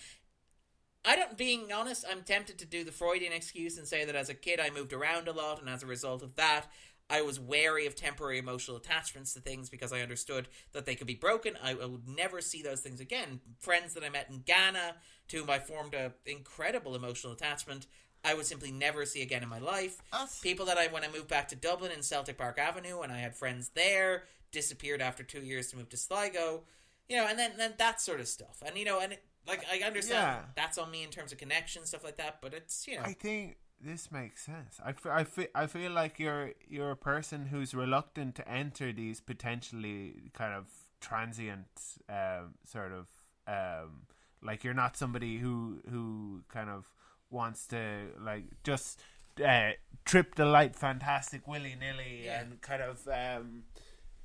[1.05, 1.37] I don't.
[1.37, 4.61] Being honest, I'm tempted to do the Freudian excuse and say that as a kid
[4.61, 6.67] I moved around a lot, and as a result of that,
[7.11, 11.07] I was wary of temporary emotional attachments to things because I understood that they could
[11.07, 11.57] be broken.
[11.63, 13.41] I, I would never see those things again.
[13.59, 14.95] Friends that I met in Ghana,
[15.29, 17.87] to whom I formed an incredible emotional attachment,
[18.25, 20.01] I would simply never see again in my life.
[20.43, 23.19] People that I, when I moved back to Dublin in Celtic Park Avenue, and I
[23.19, 26.63] had friends there, disappeared after two years to move to Sligo,
[27.09, 28.63] you know, and then then that sort of stuff.
[28.65, 30.41] And you know, and it, like I understand Yeah.
[30.55, 33.15] that's on me in terms of connection stuff like that, but it's you know, I
[33.15, 34.79] think this makes sense.
[34.85, 38.93] I, f- I, fe- I feel like you're you're a person who's reluctant to enter
[38.93, 40.67] these potentially kind of
[41.01, 41.67] transient
[42.09, 43.07] um, sort of
[43.49, 44.03] um,
[44.43, 46.87] like you're not somebody who who kind of
[47.31, 49.01] wants to like just
[49.47, 49.71] uh,
[50.05, 52.41] trip the light fantastic willy nilly Yeah.
[52.43, 53.63] and kind of um,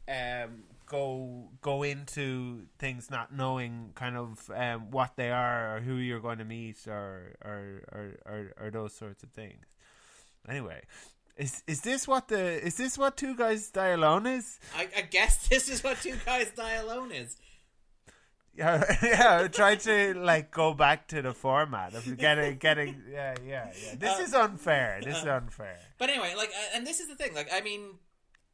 [0.10, 5.96] um, go go into things not knowing kind of um, what they are or who
[5.96, 9.66] you're going to meet or or, or, or or those sorts of things.
[10.48, 10.84] Anyway,
[11.38, 14.60] is is this what the is this what two guys die alone is?
[14.76, 17.36] I, I guess this is what two guys die alone is.
[18.58, 19.48] Yeah, yeah.
[19.50, 23.04] Try to like go back to the format of getting getting.
[23.12, 23.96] Yeah, yeah, yeah.
[24.00, 25.02] This Uh, is unfair.
[25.04, 25.78] This is unfair.
[25.98, 27.34] But anyway, like, uh, and this is the thing.
[27.36, 27.82] Like, I mean,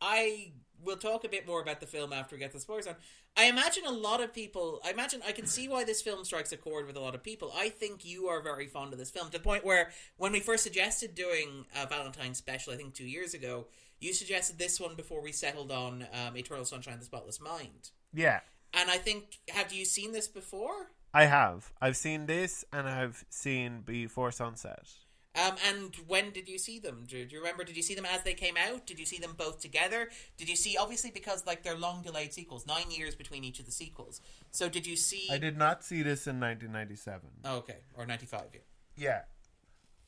[0.02, 2.96] I will talk a bit more about the film after we get the spoilers on.
[3.38, 4.82] I imagine a lot of people.
[4.84, 7.24] I imagine I can see why this film strikes a chord with a lot of
[7.24, 7.52] people.
[7.56, 10.40] I think you are very fond of this film to the point where when we
[10.40, 13.68] first suggested doing a Valentine's special, I think two years ago,
[14.00, 17.92] you suggested this one before we settled on um, Eternal Sunshine of the Spotless Mind.
[18.14, 18.42] Yeah,
[18.74, 20.92] And I think, have you seen this before?
[21.14, 21.72] I have.
[21.82, 24.88] I've seen this, and I've seen Before Sunset.
[25.34, 27.06] Um, and when did you see them?
[27.08, 27.64] Do, do you remember?
[27.64, 28.86] Did you see them as they came out?
[28.86, 30.10] Did you see them both together?
[30.38, 33.66] Did you see obviously because like they're long delayed sequels, nine years between each of
[33.66, 34.20] the sequels.
[34.52, 35.30] So did you see?
[35.32, 37.30] I did not see this in 1997.
[37.46, 38.48] Oh, okay, or ninety five.
[38.54, 38.60] Yeah.
[38.98, 39.22] Yeah.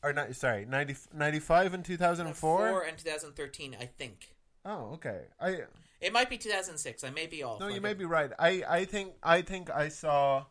[0.04, 2.70] Or not, sorry, 90, 95 and 2004?
[2.70, 4.36] Four and two thousand thirteen, I think.
[4.66, 5.22] Oh, okay.
[5.40, 5.62] I
[6.02, 7.06] It might be two thousand six.
[7.06, 7.62] I may be off.
[7.62, 8.32] No, you may be right.
[8.38, 10.46] I, I think I think I saw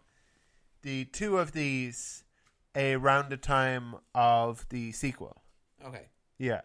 [0.81, 2.22] the two of these
[2.77, 5.43] around the time of the sequel.
[5.85, 6.07] Okay.
[6.39, 6.63] Yeah.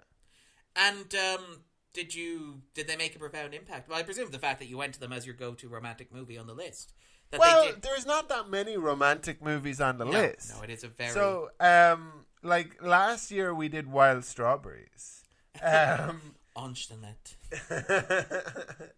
[0.75, 3.89] And um, did you did they make a profound impact?
[3.89, 6.13] Well, I presume the fact that you went to them as your go to romantic
[6.13, 6.93] movie on the list.
[7.31, 10.53] That well, there's not that many romantic movies on the No, list.
[10.55, 15.23] no, it is a very So, um, like last year we did Wild Strawberries.
[15.61, 17.35] Um, Onstenet.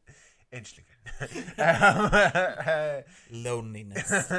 [1.21, 4.31] Um, uh, Loneliness.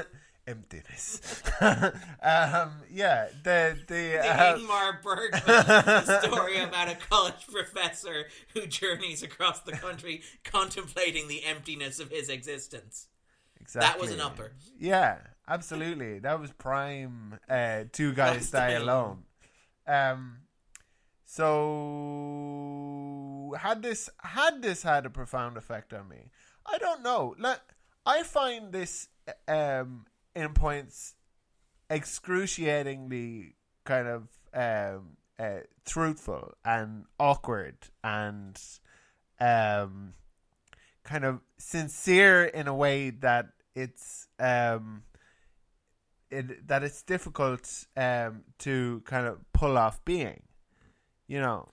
[0.46, 1.42] Emptiness.
[1.60, 5.42] um, yeah, the the The uh, Ingmar Bergman
[6.32, 12.28] story about a college professor who journeys across the country contemplating the emptiness of his
[12.28, 13.06] existence.
[13.60, 13.88] exactly.
[13.88, 14.52] That was an upper.
[14.78, 16.18] Yeah, absolutely.
[16.20, 17.38] That was prime.
[17.48, 19.24] Uh, two guys Die alone.
[19.86, 20.38] Um,
[21.24, 26.30] So had this had this had a profound effect on me?
[26.66, 27.34] I don't know.
[27.38, 27.60] Like,
[28.06, 29.08] I find this
[29.48, 31.14] um, in points
[31.88, 38.60] excruciatingly kind of um, uh, truthful and awkward and
[39.40, 40.14] um,
[41.02, 45.02] kind of sincere in a way that it's um,
[46.30, 50.42] it, that it's difficult um, to kind of pull off being.
[51.26, 51.68] You know,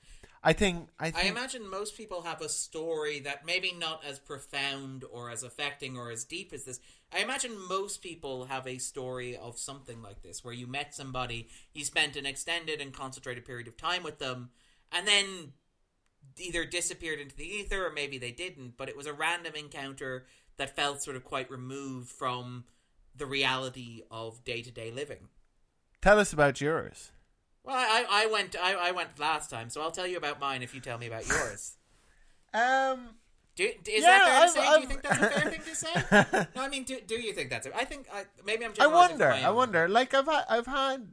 [0.47, 4.17] I think I, think, I imagine most people have a story that maybe not as
[4.17, 6.79] profound or as affecting or as deep as this.
[7.13, 11.49] I imagine most people have a story of something like this, where you met somebody,
[11.73, 14.51] you spent an extended and concentrated period of time with them,
[14.89, 15.51] and then
[16.37, 20.27] either disappeared into the ether or maybe they didn't, but it was a random encounter
[20.55, 22.63] that felt sort of quite removed from
[23.13, 25.27] the reality of day to day living.
[26.01, 27.11] Tell us about yours.
[27.67, 30.63] Well, I, I went I, I went last time, so I'll tell you about mine
[30.63, 31.73] if you tell me about yours.
[32.53, 33.09] Um,
[33.57, 34.61] do, is Yeah, that fair to I've- say?
[34.61, 36.47] do I've- you think that's a fair thing to say?
[36.55, 37.73] no, I mean, do, do you think that's it?
[37.75, 38.71] I think I, maybe I'm.
[38.79, 39.29] I wonder.
[39.29, 39.87] I wonder.
[39.89, 41.07] Like I've had, I've had,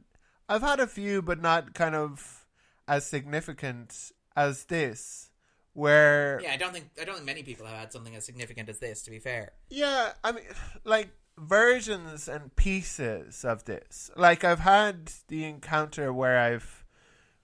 [0.47, 2.45] I've had a few, but not kind of
[2.87, 5.29] as significant as this.
[5.73, 8.69] Where Yeah, I don't think I don't think many people have had something as significant
[8.69, 9.01] as this.
[9.03, 10.45] To be fair, Yeah, I mean,
[10.85, 14.09] like versions and pieces of this.
[14.15, 16.85] Like I've had the encounter where I've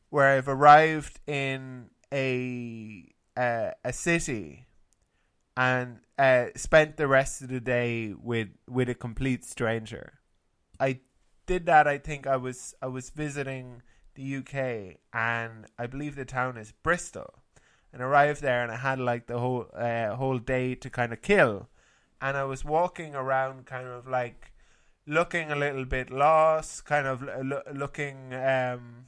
[0.10, 4.68] where I've arrived in a uh, a city
[5.56, 10.20] and uh, spent the rest of the day with with a complete stranger.
[10.80, 11.00] I
[11.46, 11.88] did that.
[11.88, 13.82] I think I was I was visiting
[14.16, 17.44] the UK, and I believe the town is Bristol,
[17.94, 21.22] and arrived there, and I had like the whole uh, whole day to kind of
[21.22, 21.70] kill,
[22.22, 24.52] and I was walking around, kind of like
[25.08, 28.34] looking a little bit lost, kind of lo- looking.
[28.34, 29.06] Um,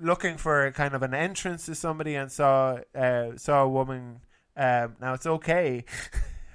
[0.00, 4.20] looking for a kind of an entrance to somebody and saw uh, saw a woman.
[4.56, 5.84] Um, now it's okay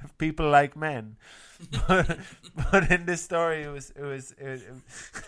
[0.04, 1.18] if people like men,
[1.88, 2.18] but,
[2.72, 4.64] but in this story it was it was, it was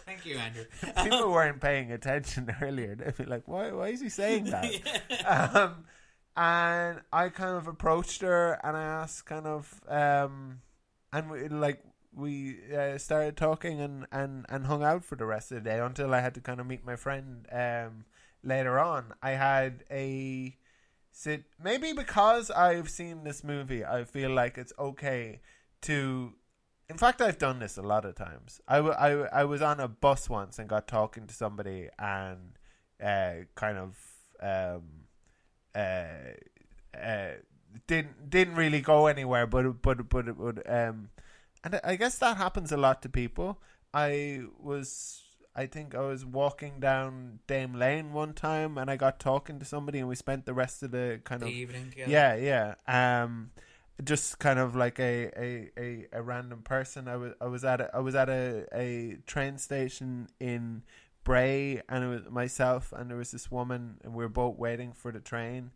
[0.06, 0.66] thank you, Andrew.
[1.04, 2.96] people weren't paying attention earlier.
[2.96, 3.72] They'd be like, "Why?
[3.72, 5.86] Why is he saying that?" um,
[6.36, 10.62] and I kind of approached her and I asked, kind of, um,
[11.12, 11.84] and we, like
[12.16, 15.80] we uh, started talking and, and, and hung out for the rest of the day
[15.80, 18.06] until I had to kind of meet my friend um,
[18.44, 19.14] later on.
[19.22, 20.56] I had a
[21.12, 25.42] sit maybe because I've seen this movie, I feel like it's okay
[25.82, 26.34] to.
[26.90, 28.60] In fact, I've done this a lot of times.
[28.68, 31.88] I, w- I, w- I was on a bus once and got talking to somebody
[31.98, 32.58] and
[33.02, 33.98] uh, kind of
[34.42, 35.01] um,
[37.88, 41.10] didn't didn't really go anywhere, but but but it would um,
[41.64, 43.60] and I guess that happens a lot to people.
[43.94, 45.22] I was,
[45.56, 49.66] I think I was walking down Dame Lane one time, and I got talking to
[49.66, 52.12] somebody, and we spent the rest of the kind the of evening together.
[52.12, 53.24] yeah, yeah.
[53.24, 53.52] Um,
[54.04, 57.08] just kind of like a, a, a, a random person.
[57.08, 60.84] I was I was at a, I was at a, a train station in
[61.24, 64.94] Bray, and it was myself and there was this woman, and we were both waiting
[64.94, 65.72] for the train,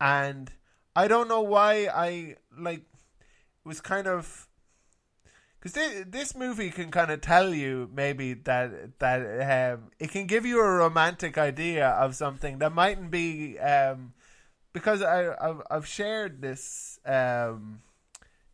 [0.00, 0.50] and
[0.96, 4.48] I don't know why I like it was kind of
[5.58, 10.26] because this, this movie can kind of tell you maybe that that um, it can
[10.26, 14.12] give you a romantic idea of something that mightn't be um,
[14.72, 17.82] because I I've, I've shared this um,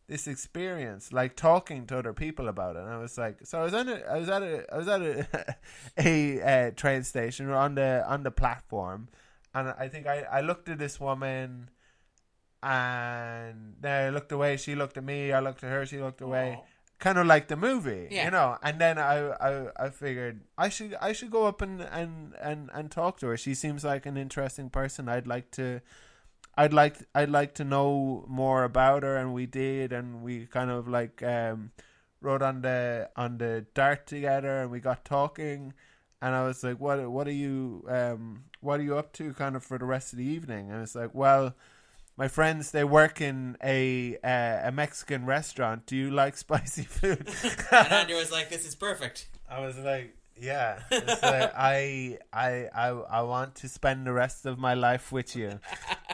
[0.07, 3.63] this experience like talking to other people about it and I was like so I
[3.63, 5.55] was on a, I was at a I was at a
[5.97, 9.07] a uh, train station or on the on the platform
[9.53, 11.69] and I think I, I looked at this woman
[12.63, 16.21] and then I looked away she looked at me I looked at her she looked
[16.21, 16.63] away Aw.
[16.99, 18.25] kind of like the movie, Yeah.
[18.25, 18.57] you know.
[18.63, 22.69] And then I, I, I figured I should, I should go up and, and, and,
[22.73, 23.37] and talk to her.
[23.37, 25.09] She seems like an interesting person.
[25.09, 25.81] I'd like to,
[26.57, 29.17] I'd like, I'd like to know more about her.
[29.17, 31.71] And we did, and we kind of like um,
[32.21, 35.73] rode on the on the dart together, and we got talking.
[36.21, 39.55] And I was like, "What, what are you, um, what are you up to, kind
[39.55, 41.55] of for the rest of the evening?" And it's like, "Well."
[42.17, 45.85] My friends, they work in a uh, a Mexican restaurant.
[45.85, 47.27] Do you like spicy food?
[47.73, 52.87] And Andrew was like, "This is perfect." I was like, yeah, like, I, I, I,
[52.89, 55.59] I want to spend the rest of my life with you.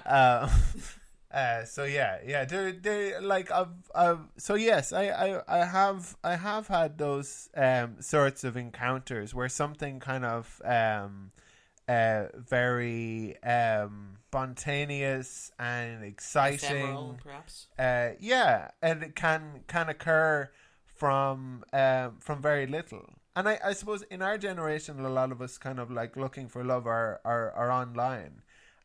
[0.06, 0.50] uh,
[1.34, 6.16] uh, so yeah, yeah, there, there, like I've, I've, so yes, I, I, I have,
[6.24, 11.32] I have had those um sorts of encounters where something kind of um,
[11.88, 17.68] uh, very um spontaneous and exciting Ephemeral, perhaps.
[17.78, 20.50] uh, yeah, and it can can occur
[20.86, 23.10] from um, from very little.
[23.36, 26.48] And I, I suppose in our generation, a lot of us kind of like looking
[26.48, 28.42] for love are, are, are online.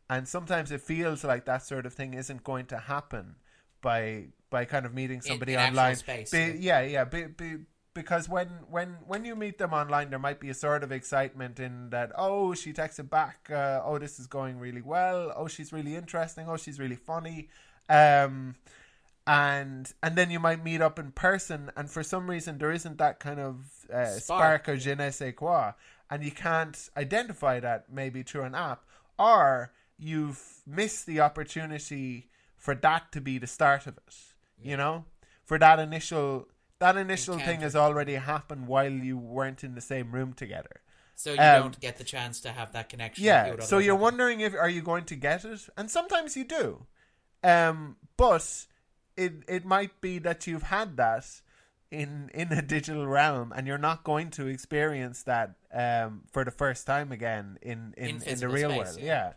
[0.09, 3.37] And sometimes it feels like that sort of thing isn't going to happen
[3.83, 5.97] by by kind of meeting somebody in actual online.
[5.97, 7.05] space, Be- yeah, yeah.
[7.05, 7.57] Be, be,
[7.93, 11.59] because when, when when you meet them online, there might be a sort of excitement
[11.59, 12.13] in that.
[12.17, 13.49] Oh, she texted back.
[13.51, 15.33] Uh, oh, this is going really well.
[15.35, 16.47] Oh, she's really interesting.
[16.49, 17.49] Oh, she's really funny.
[17.89, 18.55] Um,
[19.27, 22.99] and and then you might meet up in person, and for some reason there isn't
[22.99, 23.57] that kind of
[23.93, 24.65] uh, Spark.
[24.65, 25.73] spark or je ne sais quoi,
[26.11, 28.85] and you can't identify that maybe through an app,
[29.19, 34.15] or you've missed the opportunity for that to be the start of it.
[34.63, 35.05] You know,
[35.45, 36.49] for that initial
[36.79, 40.83] that initial thing has already happened while you weren't in the same room together.
[41.15, 43.25] So you Um, don't get the chance to have that connection.
[43.25, 44.01] that you Yeah, so you're have.
[44.03, 46.87] wondering if are you going to get it, and sometimes you do,
[47.43, 48.67] um, but
[49.17, 51.41] it it might be that you've had that
[51.91, 56.51] in in a digital realm, and you're not going to experience that um, for the
[56.51, 58.99] first time again in in, In in, the real space, world.
[59.01, 59.33] yeah.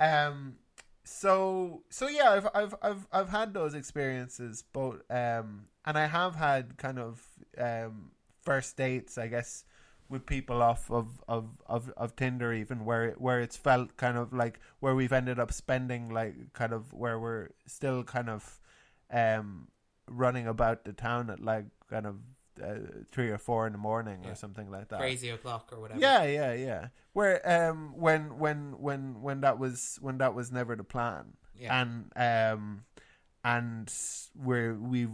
[0.00, 0.26] Yeah.
[0.26, 0.56] Um.
[1.04, 6.34] So so yeah, I've I've I've I've had those experiences, both um, and I have
[6.34, 7.24] had kind of
[7.56, 8.10] um
[8.42, 9.64] first dates, I guess,
[10.08, 14.16] with people off of, of, of, of Tinder even where it, where it's felt kind
[14.16, 18.58] of like where we've ended up spending like kind of where we're still kind of
[19.10, 19.68] um
[20.08, 22.16] running about the town at like kind of
[22.62, 22.74] uh,
[23.12, 24.32] three or four in the morning Yeah.
[24.32, 24.98] or something like that.
[24.98, 26.00] crazy o'clock or whatever.
[26.00, 26.88] Yeah, yeah, yeah.
[27.12, 31.34] Where um when when when when that was when that was never the plan.
[31.54, 31.80] Yeah.
[31.80, 32.84] And um
[33.44, 33.92] and
[34.34, 35.10] we're we've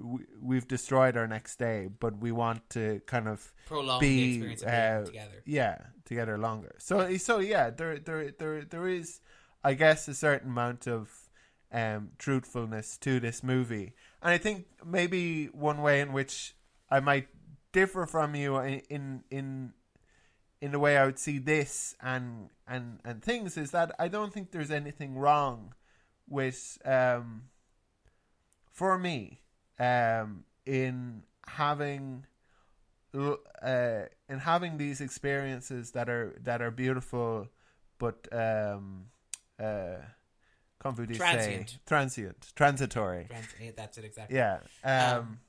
[0.00, 4.62] we- we've destroyed our next day, but we want to kind of prolong the experience
[4.62, 5.42] of uh, together.
[5.44, 6.74] yeah together longer.
[6.78, 9.20] So so yeah, there there there there is,
[9.64, 11.27] I guess, a certain amount of
[11.72, 16.54] um truthfulness to this movie, and I think maybe one way in which
[16.90, 17.28] I might
[17.72, 19.72] differ from you in in
[20.60, 24.32] in, the way I would see this and and and things is that I don't
[24.32, 25.74] think there's anything wrong
[26.28, 27.44] with um
[28.72, 29.40] for me
[29.78, 32.26] um in having
[33.14, 37.48] uh, in having these experiences that are that are beautiful,
[37.98, 39.06] but um,
[39.58, 39.96] uh,
[40.80, 41.78] come vous dire, Transient.
[41.86, 43.26] transient, transitory.
[43.28, 44.36] Trans- That's it exactly.
[44.36, 44.60] Yeah.
[44.84, 45.40] Um, Um,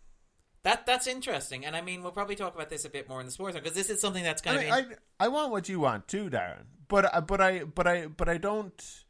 [0.64, 3.26] That that's interesting, and I mean we'll probably talk about this a bit more in
[3.26, 5.52] the sports because this is something that's I, kind mean, of in, I I want
[5.52, 6.66] what you want too, Darren.
[6.90, 9.04] But I- but I but I but I don't.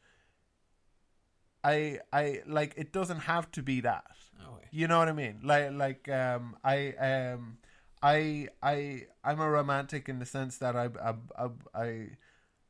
[1.64, 4.06] I I like it doesn't have to be that.
[4.42, 4.68] oh, yeah.
[4.72, 5.40] You know what I mean?
[5.44, 7.58] Like like um I um
[8.02, 12.08] I I I'm a romantic in the sense that I I I, I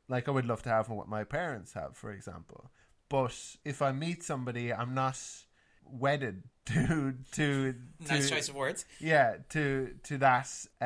[0.08, 2.70] like I would love to have what my parents have, for example.
[3.10, 5.18] But if I meet somebody, I'm not
[5.84, 7.74] wedded to to, to
[8.08, 10.48] nice choice of words yeah to to that
[10.80, 10.84] uh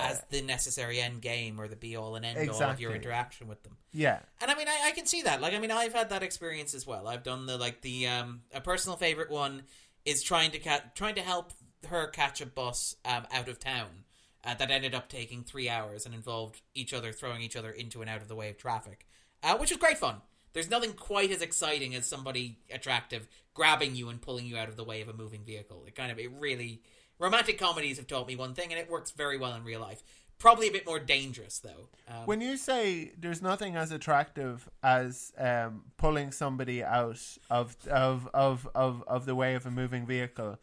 [0.00, 3.46] as the necessary end game or the be all and end all of your interaction
[3.46, 3.76] with them.
[3.92, 5.40] yeah And I mean, I, I can see that.
[5.40, 7.06] Like, I mean, I've had that experience as well.
[7.06, 9.62] I've done the like the um a personal favorite one
[10.04, 11.52] is trying to cat trying to help
[11.88, 14.04] her catch a bus um out of town.
[14.42, 18.00] Uh, that ended up taking three hours and involved each other throwing each other into
[18.00, 19.06] and out of the way of traffic,
[19.42, 20.22] uh, which was great fun.
[20.52, 24.76] There's nothing quite as exciting as somebody attractive grabbing you and pulling you out of
[24.76, 25.84] the way of a moving vehicle.
[25.86, 26.82] It kind of it really
[27.18, 30.02] romantic comedies have taught me one thing, and it works very well in real life.
[30.38, 31.88] Probably a bit more dangerous though.
[32.08, 37.20] Um, when you say there's nothing as attractive as um pulling somebody out
[37.50, 40.58] of of of of, of the way of a moving vehicle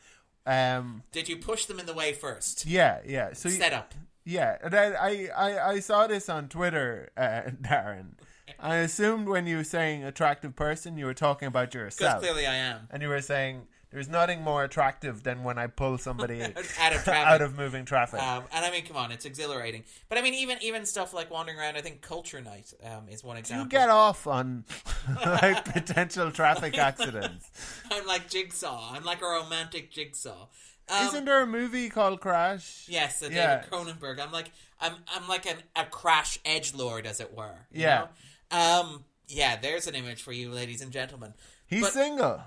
[0.47, 2.65] um did you push them in the way first?
[2.65, 3.93] yeah yeah so Set up.
[4.27, 8.17] Yeah, and I, I, I, I saw this on Twitter, uh, Darren.
[8.59, 12.45] I assumed when you were saying attractive person, you were talking about Because yourself, clearly
[12.47, 12.87] I am.
[12.91, 16.41] and you were saying there's nothing more attractive than when I pull somebody
[16.79, 18.21] Out of out of moving traffic.
[18.21, 19.83] Um, and I mean, come on, it's exhilarating.
[20.09, 21.77] But I mean, even even stuff like wandering around.
[21.77, 23.63] I think Culture Night um, is one example.
[23.65, 24.65] you get off on
[25.25, 27.49] like potential traffic accidents.
[27.91, 28.93] I'm like Jigsaw.
[28.93, 30.47] I'm like a romantic Jigsaw.
[30.89, 32.85] Um, Isn't there a movie called Crash?
[32.87, 33.57] yes, Yeah.
[33.61, 34.19] David Cronenberg.
[34.21, 37.55] I'm like I'm I'm like an, a crash edge lord, as it were.
[37.71, 37.99] you Yeah.
[37.99, 38.07] know?
[38.51, 39.05] Um.
[39.27, 39.57] Yeah.
[39.57, 41.33] There's an image for you, ladies and gentlemen.
[41.67, 42.41] He's But- single.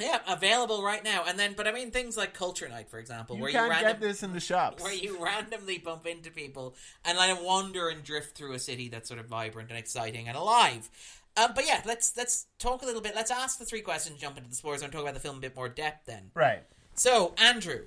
[0.00, 1.24] Yeah, available right now.
[1.26, 3.70] And then, but I mean, things like Culture Night, for example, You where can't you
[3.72, 4.80] random, get this in the shops.
[4.80, 9.08] where you randomly bump into people and like wander and drift through a city that's
[9.08, 10.88] sort of vibrant and exciting and alive.
[11.36, 13.16] Um, but yeah, let's let's talk a little bit.
[13.16, 15.38] Let's ask the three questions, jump into the spoilers, and talk about the film in
[15.38, 16.06] a bit more depth.
[16.06, 16.62] Then, Right.
[16.94, 17.86] so Andrew,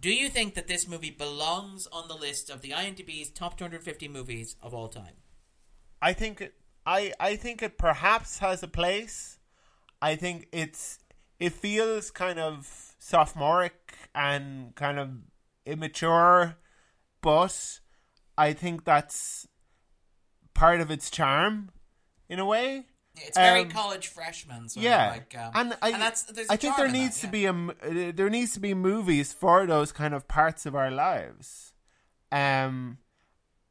[0.00, 4.08] do you think that this movie belongs on the list of the IMDb's top 250
[4.08, 5.14] movies of all time?
[6.00, 6.54] I think it,
[6.86, 9.38] I I think it perhaps has a place.
[10.00, 11.00] I think it's
[11.38, 15.10] it feels kind of sophomoric and kind of
[15.66, 16.56] immature
[17.20, 17.80] but
[18.36, 19.48] I think that's
[20.54, 21.70] part of its charm,
[22.28, 22.86] in a way.
[23.16, 24.68] It's very Um, college freshman.
[24.68, 27.38] Sort yeah, like, um, and I, that's there's a I think there needs that, to
[27.38, 27.52] yeah.
[27.52, 31.72] be a there needs to be movies for those kind of parts of our lives,
[32.30, 32.98] um,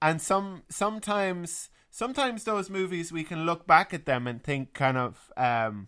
[0.02, 4.98] and some sometimes sometimes those movies we can look back at them and think kind
[4.98, 5.88] of um,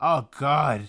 [0.00, 0.88] oh god,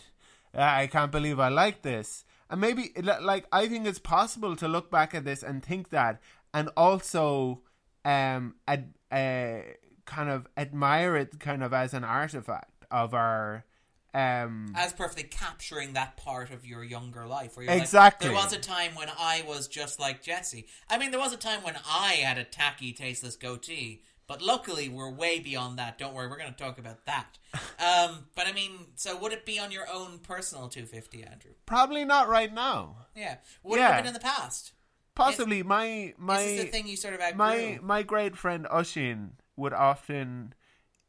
[0.53, 4.89] I can't believe I like this, and maybe like I think it's possible to look
[4.89, 6.21] back at this and think that,
[6.53, 7.61] and also
[8.05, 9.59] um, ad, uh,
[10.05, 13.65] kind of admire it kind of as an artifact of our
[14.13, 17.55] um as perfectly capturing that part of your younger life.
[17.55, 18.27] Where you're like, Exactly.
[18.29, 20.67] there was a time when I was just like Jesse.
[20.89, 24.03] I mean, there was a time when I had a tacky, tasteless goatee.
[24.31, 25.97] But luckily, we're way beyond that.
[25.97, 27.37] Don't worry, we're going to talk about that.
[27.81, 31.51] Um, but I mean, so would it be on your own personal 250, Andrew?
[31.65, 33.07] probably not right now.
[33.15, 33.37] Yeah.
[33.63, 34.73] Would it have been in the past?
[35.15, 37.37] Possibly my my this is the thing you sort of outgrew.
[37.37, 40.53] my my great friend Oshin would often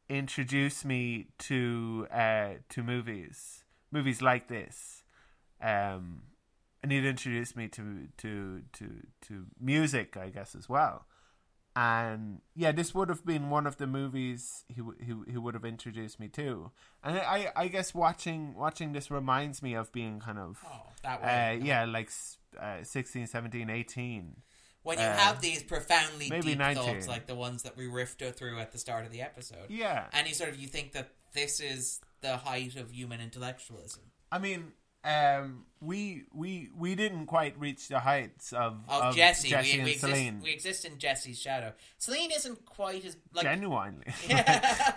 [0.09, 5.05] introduce me to uh to movies movies like this
[5.63, 6.23] um
[6.83, 11.07] and he'd introduce me to to to to music i guess as well
[11.75, 15.65] and yeah this would have been one of the movies he he, he would have
[15.65, 16.71] introduced me to
[17.03, 21.21] and i i guess watching watching this reminds me of being kind of Oh, that
[21.23, 21.61] uh way.
[21.63, 22.11] yeah like
[22.61, 24.37] uh, 16 17 18
[24.83, 26.75] when you uh, have these profoundly deep 19.
[26.83, 30.07] thoughts, like the ones that we riffed through at the start of the episode, yeah
[30.13, 34.03] and you sort of you think that this is the height of human intellectualism.
[34.31, 34.73] I mean,
[35.05, 39.85] um, we we we didn't quite reach the heights of, Of, Jesse, Jesse we, and
[39.85, 40.41] we, exist, Celine.
[40.43, 41.73] we exist in Jesse's shadow.
[41.99, 44.07] Celine isn't quite as like Genuinely,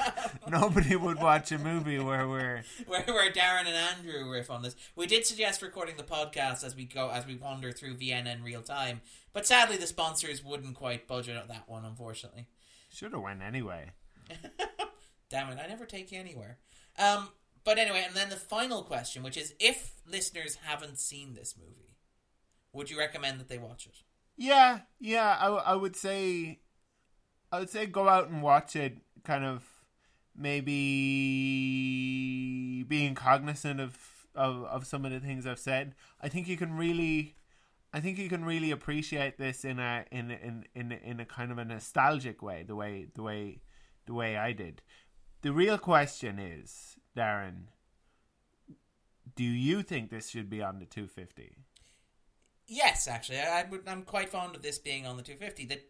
[0.47, 4.75] nobody would watch a movie where we're where, where Darren and Andrew riff on this.
[4.95, 8.43] We did suggest recording the podcast as we go as we wander through Vienna in
[8.43, 9.01] real time,
[9.33, 12.45] but sadly the sponsors wouldn't quite budget on that one, unfortunately.
[12.93, 13.91] should have went anyway.
[15.29, 16.59] Damn it, I never take you anywhere.
[16.99, 17.29] Um,
[17.65, 21.97] but anyway, and then the final question, which is if listeners haven't seen this movie,
[22.71, 24.03] would you recommend that they watch it?
[24.37, 25.35] Yeah, yeah.
[25.39, 26.59] I, I would say,
[27.51, 28.97] I would say go out and watch it.
[29.23, 29.63] Kind of
[30.37, 30.73] maybe
[32.83, 33.97] being cognizant of,
[34.35, 35.95] of of some of the things I've said.
[36.21, 37.35] I think you can really,
[37.93, 41.51] I think you can really appreciate this in a in in in in a kind
[41.51, 42.63] of a nostalgic way.
[42.63, 43.61] The way the way
[44.05, 44.83] the way I did.
[45.41, 47.63] The real question is, Darren.
[49.35, 51.57] Do you think this should be on the 250?
[52.67, 55.65] Yes, actually, I, I'm quite fond of this being on the 250.
[55.65, 55.83] That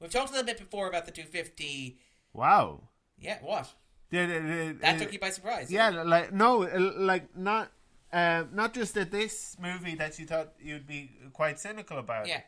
[0.00, 1.98] we've talked a little bit before about the 250.
[2.32, 2.88] Wow.
[3.18, 3.72] Yeah, what?
[4.10, 5.70] The- the- the- That took you by surprise.
[5.70, 7.72] Yeah, like no, uh, like not,
[8.12, 12.42] uh, not just that this movie that you thought you'd be quite cynical about, Yeah.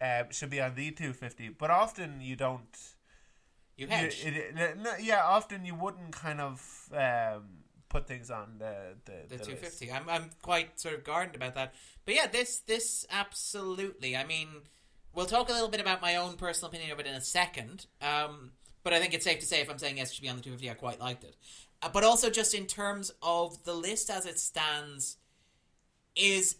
[0.00, 1.48] uh, should be on the two fifty.
[1.50, 2.76] But often you don't.
[3.76, 7.59] You You, it, it- no, yeah, often you wouldn't kind of um,
[7.90, 9.86] put things on the the, the the 250.
[9.86, 9.94] list.
[9.94, 11.74] I'm I'm quite sort of guarded about that.
[12.06, 14.16] But yeah, this this absolutely.
[14.16, 14.48] I mean,
[15.14, 17.86] we'll talk a little bit about my own personal opinion of it in a second.
[18.00, 20.30] Um, but I think it's safe to say if I'm saying yes, it should be
[20.30, 20.70] on the 250.
[20.70, 21.36] I quite liked it.
[21.82, 25.18] Uh, but also just in terms of the list as it stands,
[26.16, 26.56] is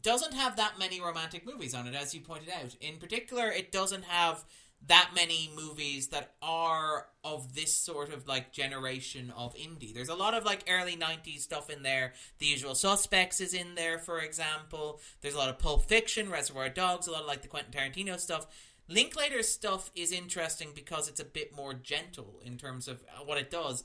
[0.00, 2.76] doesn't have that many romantic movies on it, as you pointed out.
[2.80, 4.44] In particular, it doesn't have
[4.88, 9.94] that many movies that are of this sort of like generation of indie.
[9.94, 12.12] There's a lot of like early 90s stuff in there.
[12.38, 15.00] The Usual Suspects is in there, for example.
[15.20, 18.18] There's a lot of Pulp Fiction, Reservoir Dogs, a lot of like the Quentin Tarantino
[18.18, 18.46] stuff.
[18.88, 23.50] Linklater's stuff is interesting because it's a bit more gentle in terms of what it
[23.50, 23.84] does.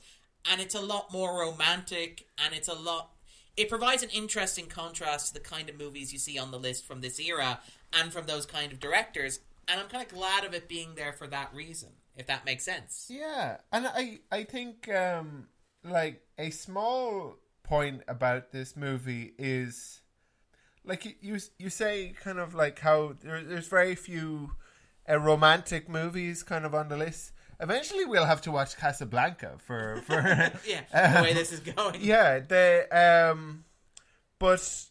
[0.50, 3.12] And it's a lot more romantic and it's a lot
[3.56, 6.86] it provides an interesting contrast to the kind of movies you see on the list
[6.86, 7.60] from this era
[7.92, 9.40] and from those kind of directors.
[9.70, 12.64] And I'm kind of glad of it being there for that reason, if that makes
[12.64, 13.06] sense.
[13.08, 15.46] Yeah, and I I think um,
[15.84, 20.00] like a small point about this movie is
[20.84, 24.52] like you you, say kind of like how there, there's very few
[25.08, 27.32] uh, romantic movies kind of on the list.
[27.60, 30.14] Eventually, we'll have to watch Casablanca for for
[30.66, 31.96] Yeah, the way this is going.
[32.00, 32.88] yeah the
[33.32, 33.64] um,
[34.38, 34.86] but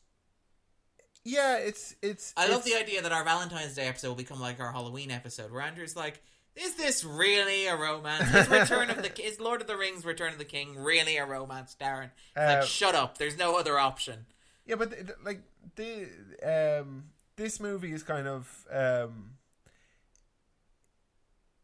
[1.24, 2.34] yeah, it's it's.
[2.38, 5.52] I love the idea that our Valentine's Day episode will become like our Halloween episode,
[5.52, 6.22] where Andrew's like,
[6.56, 8.34] "Is this really a romance?
[8.34, 11.26] Is Return of the is Lord of the Rings Return of the King really a
[11.26, 13.18] romance, Darren?" Uh, like, "Shut up!
[13.18, 14.26] There's no other option."
[14.66, 15.42] Yeah, but th- th- like
[15.76, 16.08] the
[16.44, 17.06] um
[17.36, 19.32] this movie is kind of um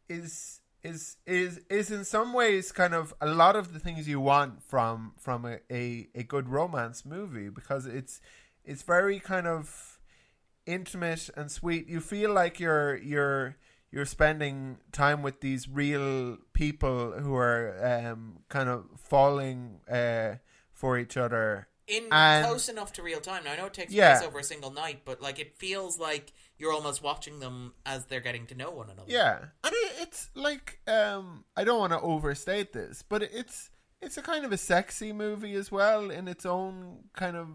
[0.08, 4.20] is is is is in some ways kind of a lot of the things you
[4.20, 8.20] want from from a, a, a good romance movie because it's
[8.66, 9.98] it's very kind of
[10.66, 11.88] intimate and sweet.
[11.88, 13.56] You feel like you're you're
[13.90, 17.76] you're spending time with these real people who are
[18.10, 20.36] um, kind of falling uh,
[20.72, 21.68] for each other.
[21.86, 23.44] In And- close enough to real time.
[23.44, 24.16] Now I know it takes Yeah.
[24.18, 28.06] place over a single night, but like it feels like you're almost watching them as
[28.06, 29.06] they're getting to know one another.
[29.08, 33.70] Yeah, and it, it's like um, I don't want to overstate this, but it's
[34.02, 37.46] it's a kind of a sexy movie as well in its own kind of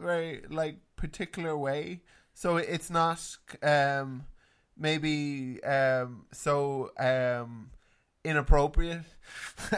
[0.00, 2.02] very like particular way.
[2.34, 3.20] So it's not
[3.62, 4.24] um,
[4.76, 7.70] maybe um, so um,
[8.24, 9.02] inappropriate.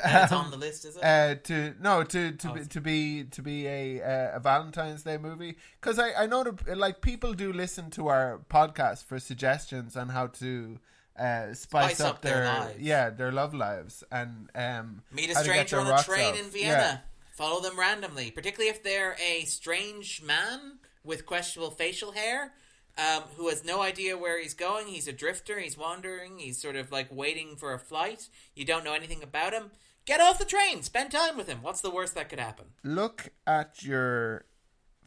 [0.04, 1.02] And it's on the list, is it?
[1.04, 5.02] uh, to no to to Oh, be, to be to be a uh, a Valentine's
[5.02, 9.18] Day movie because I I know that like people do listen to our podcast for
[9.18, 10.78] suggestions on how to
[11.18, 12.78] uh, spice, Spice up, up their their, lives.
[12.80, 16.32] yeah their love lives and um Meet a how to get stranger on a train
[16.34, 16.40] off.
[16.40, 17.02] in Vienna.
[17.32, 22.52] Follow them randomly, particularly if they're a strange man with questionable facial hair.
[22.98, 24.86] Um, who has no idea where he's going?
[24.86, 25.58] He's a drifter.
[25.58, 26.38] He's wandering.
[26.38, 28.28] He's sort of like waiting for a flight.
[28.54, 29.70] You don't know anything about him.
[30.04, 30.82] Get off the train.
[30.82, 31.62] Spend time with him.
[31.62, 32.66] What's the worst that could happen?
[32.84, 34.44] Look at your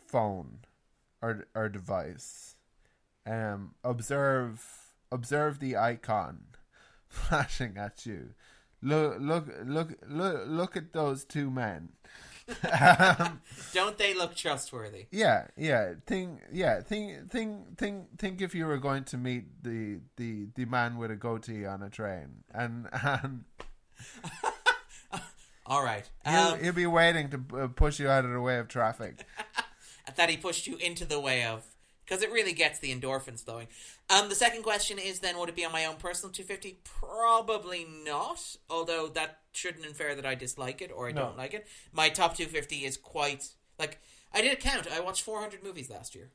[0.08, 0.60] phone
[1.22, 2.56] or or device.
[3.28, 4.64] Um, observe
[5.12, 6.42] observe the icon
[7.08, 8.30] flashing at you.
[8.86, 11.90] Look look look look look at those two men.
[13.20, 13.42] um,
[13.74, 15.08] Don't they look trustworthy?
[15.10, 15.96] Yeah, yeah.
[16.06, 16.82] Think, yeah.
[16.82, 18.42] Think, think, think, think.
[18.42, 21.90] If you were going to meet the the the man with a goatee on a
[21.90, 23.46] train, and and
[25.66, 26.08] All right.
[26.24, 29.26] he'll, Um, he'll be waiting to uh, push you out of the way of traffic.
[30.16, 31.64] that he pushed you into the way of
[32.06, 33.68] because it really gets the endorphins flowing.
[34.10, 36.80] Um, the second question is then would it be on my own personal 250?
[36.84, 38.58] Probably not.
[38.70, 41.22] Although that shouldn't infer that I dislike it or I No.
[41.24, 41.66] don't like it.
[41.92, 43.48] My top 250 is quite
[43.80, 44.00] like
[44.34, 44.88] I did a count.
[44.92, 46.32] I watched 400 movies last year,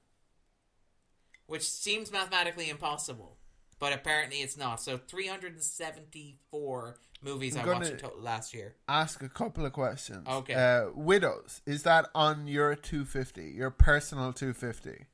[1.47, 3.37] which seems mathematically impossible,
[3.79, 4.81] but apparently it's not.
[4.81, 8.75] So 374 movies I'm I watched total last year.
[8.89, 10.27] Ask a couple of questions.
[10.27, 10.55] Okay.
[10.55, 11.61] Uh, widows.
[11.67, 13.51] Is that on your two fifty?
[13.51, 15.07] Your personal two fifty?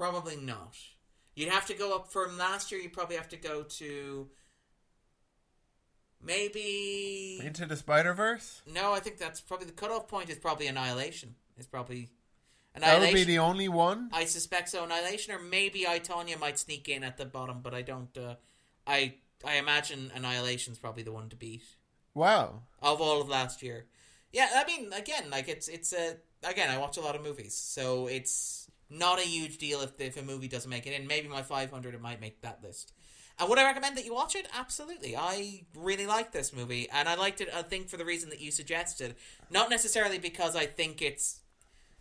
[0.00, 0.76] Probably not.
[1.34, 2.80] You'd have to go up from last year.
[2.80, 4.28] You probably have to go to
[6.22, 8.62] maybe Into the Spider Verse.
[8.66, 8.92] no.
[8.94, 10.30] I think that's probably the cutoff point.
[10.30, 11.34] Is probably Annihilation.
[11.58, 12.08] Is probably
[12.74, 13.12] That Annihilation.
[13.14, 14.08] would be the only one.
[14.12, 14.84] I suspect so.
[14.84, 18.16] Annihilation, or maybe I Tonya might sneak in at the bottom, but I don't.
[18.16, 18.36] Uh,
[18.86, 21.62] I I imagine Annihilation's probably the one to beat
[22.14, 22.62] Wow.
[22.82, 23.86] of all of last year.
[24.32, 26.70] Yeah, I mean, again, like it's it's a again.
[26.70, 28.59] I watch a lot of movies, so it's
[28.90, 31.06] not a huge deal if if a movie doesn't make it in.
[31.06, 32.92] Maybe my five hundred it might make that list.
[33.38, 34.46] And would I recommend that you watch it?
[34.52, 35.16] Absolutely.
[35.16, 37.48] I really like this movie, and I liked it.
[37.54, 39.14] I think for the reason that you suggested,
[39.50, 41.40] not necessarily because I think it's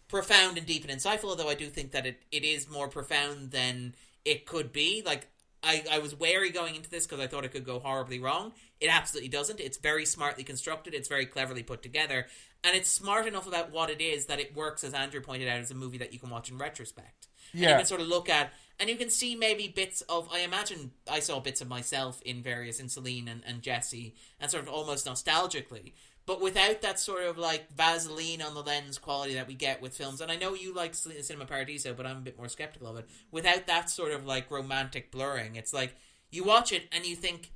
[0.09, 3.51] profound and deep and insightful, although I do think that it, it is more profound
[3.51, 3.93] than
[4.25, 5.01] it could be.
[5.05, 5.27] Like,
[5.63, 8.51] I, I was wary going into this because I thought it could go horribly wrong.
[8.81, 9.59] It absolutely doesn't.
[9.59, 12.27] It's very smartly constructed, it's very cleverly put together,
[12.63, 15.59] and it's smart enough about what it is that it works, as Andrew pointed out,
[15.59, 17.27] as a movie that you can watch in retrospect.
[17.53, 20.29] And you can sort of look at, and you can see maybe bits of.
[20.31, 24.51] I imagine I saw bits of myself in various, in Celine and, and Jesse, and
[24.51, 25.93] sort of almost nostalgically
[26.29, 29.97] but without that sort of like Vaseline on the lens quality that we get with
[29.97, 30.21] films.
[30.21, 33.09] And I know you like Cinema Paradiso, but I'm a bit more skeptical of it.
[33.31, 35.95] Without that sort of like romantic blurring, it's like
[36.29, 37.51] you watch it and you think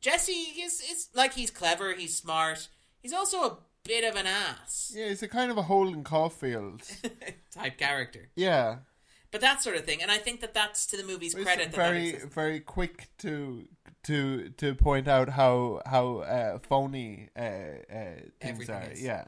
[0.00, 2.68] Jesse is is like he's clever, he's smart,
[3.00, 6.82] he's also a bit of an ass Yeah, it's a kind of a Holden Caulfield.
[7.50, 8.28] type character.
[8.36, 8.76] yeah.
[9.30, 11.70] But that sort of thing, and I think that that's to the movie's It's credit.
[11.72, 13.66] That very very quick to
[14.04, 18.90] to to point out how how uh, phony uh, uh, things Everything are.
[18.92, 19.02] is.
[19.02, 19.24] Yeah.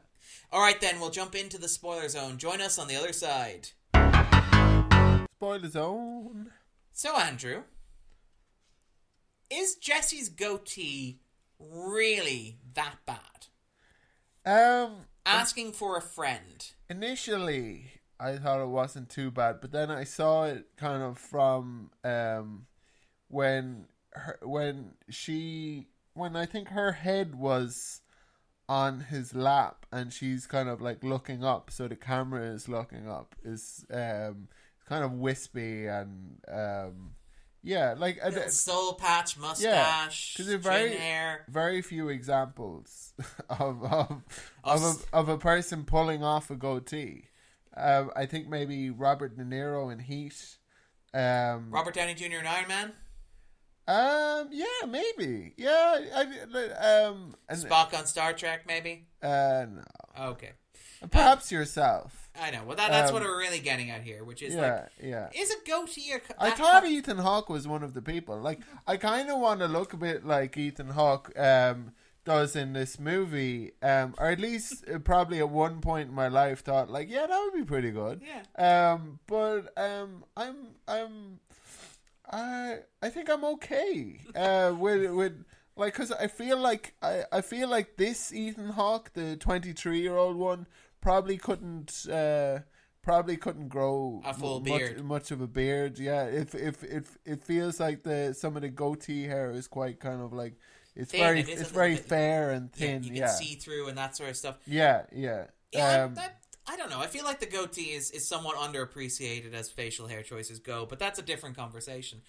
[0.51, 2.37] All right, then we'll jump into the spoiler zone.
[2.37, 3.69] Join us on the other side.
[5.37, 6.51] Spoiler zone.
[6.93, 7.63] So, Andrew,
[9.49, 11.19] is Jesse's goatee
[11.59, 13.47] really that bad?
[14.45, 15.05] Um.
[15.25, 16.71] Asking for a friend.
[16.87, 21.89] Initially, I thought it wasn't too bad, but then I saw it kind of from
[22.03, 22.67] um
[23.27, 28.01] when her when she when I think her head was
[28.67, 33.07] on his lap and she's kind of like looking up so the camera is looking
[33.07, 34.47] up is um
[34.89, 37.11] kind of wispy and um
[37.65, 41.45] yeah like I, Little soul patch, mustache, 'cause chin they're very- hair.
[41.49, 43.13] very few examples
[43.49, 44.23] of of
[44.63, 45.05] of Us.
[45.11, 47.25] a, of a person pulling off a goatee.
[47.77, 50.57] Um, I think maybe Robert De Niro in Heat.
[51.13, 52.37] Um, Robert Downey Jr.
[52.39, 52.93] and Iron Man.
[53.87, 55.53] um, yeah, maybe.
[55.57, 59.07] Yeah, I, um, and, Spock on Star Trek, maybe.
[59.21, 59.83] uh, no.
[60.31, 60.51] Okay.
[61.11, 62.24] Perhaps yourself.
[62.41, 62.63] I know.
[62.65, 65.29] Well, that, that's Um, what we're really getting at here, which is Yeah, like, yeah.
[65.33, 68.37] is a goatee or I thought co- Ethan Hawke was one of the people.
[68.39, 71.93] Like, I kind of want to look a bit like Ethan Hawke um,
[72.25, 76.27] does in this movie, um, or at least uh, probably at one point in my
[76.27, 78.21] life thought, like, yeah, that would be pretty good.
[78.57, 78.91] Yeah.
[78.93, 80.55] Um, but um, I'm
[80.87, 81.39] I'm
[82.29, 85.43] I I think I'm okay uh, with with
[85.77, 90.15] like because I feel like I, I feel like this Ethan Hawke, the 23 year
[90.17, 90.65] old one,
[91.05, 92.59] probably couldn't uh,
[93.03, 95.03] probably couldn't grow A full mu- much, beard.
[95.05, 95.99] much of a beard.
[95.99, 99.99] Yeah, if if if it feels like the some of the goatee hair is quite
[99.99, 100.55] kind of like
[100.95, 103.03] it's Thin, very it it's very bit- fair and Yeah, thin.
[103.03, 104.55] you can Yeah, see through and that sort of stuff.
[104.65, 105.45] yeah, yeah.
[105.71, 106.37] Yeah, Um, that,
[106.67, 106.99] I don't know.
[107.01, 110.97] I feel like the goatee is, is somewhat underappreciated as facial hair choices go, but
[110.99, 112.21] that's a different conversation.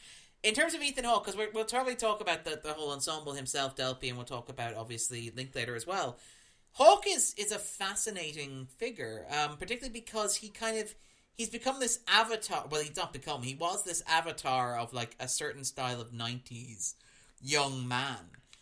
[0.42, 3.74] In terms of Ethan Hawke, because we'll probably talk about the, the whole ensemble himself,
[3.76, 6.18] Delpy, and we'll talk about obviously Linklater as well.
[6.76, 10.94] Hawke is is a fascinating figure, um, particularly because he kind of
[11.34, 12.66] he's become this avatar.
[12.70, 13.42] Well, he's not become.
[13.42, 16.92] He was this avatar of like a certain style of '90s
[17.40, 18.18] young man,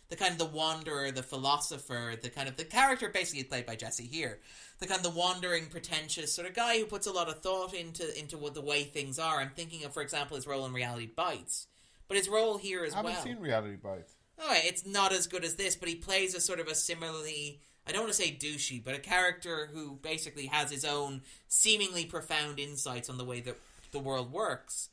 [0.07, 3.75] the kind of the wanderer, the philosopher, the kind of the character basically played by
[3.75, 4.39] Jesse here,
[4.79, 7.73] the kind of the wandering, pretentious sort of guy who puts a lot of thought
[7.73, 9.41] into into what the way things are.
[9.41, 11.67] I'm thinking of, for example, his role in Reality Bites,
[12.07, 13.23] but his role here as I haven't well.
[13.23, 14.15] seen Reality Bites.
[14.37, 17.61] Right, it's not as good as this, but he plays a sort of a similarly,
[17.87, 22.05] I don't want to say douchey, but a character who basically has his own seemingly
[22.05, 23.57] profound insights on the way that
[23.91, 24.89] the world works.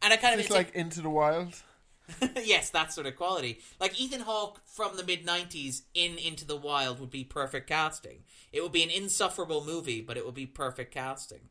[0.00, 1.62] And I kind of It's like Into the Wild.
[2.44, 3.60] yes, that sort of quality.
[3.80, 8.24] Like Ethan Hawke from the mid '90s in Into the Wild would be perfect casting.
[8.52, 11.48] It would be an insufferable movie, but it would be perfect casting.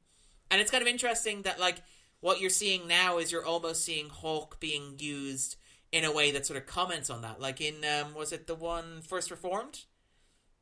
[0.49, 1.81] And it's kind of interesting that like
[2.21, 5.57] what you're seeing now is you're almost seeing Hawke being used
[5.91, 7.41] in a way that sort of comments on that.
[7.41, 9.83] Like in um, was it the one First Reformed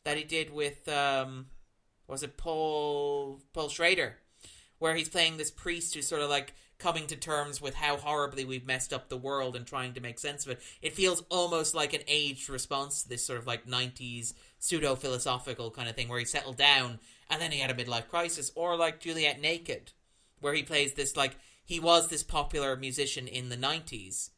[0.04, 1.48] that he did with um,
[2.08, 4.18] was it Paul Paul Schrader,
[4.80, 8.44] where he's playing this priest who's sort of like coming to terms with how horribly
[8.44, 10.62] we've messed up the world and trying to make sense of it.
[10.82, 15.72] It feels almost like an aged response to this sort of like 90s pseudo philosophical
[15.72, 17.00] kind of thing where he settled down
[17.30, 18.52] and then he had a midlife crisis.
[18.56, 19.94] Or like Juliet Naked,
[20.42, 24.32] where he plays this like he was this popular musician in the 90s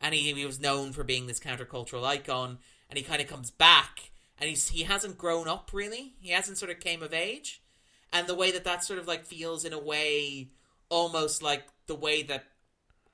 [0.00, 2.58] and he, he was known for being this countercultural icon
[2.90, 4.10] and he kind of comes back
[4.42, 6.14] and he's he hasn't grown up really.
[6.18, 7.62] He hasn't sort of came of age.
[8.12, 10.48] And the way that that sort of like feels in a way
[10.88, 12.44] almost like the way that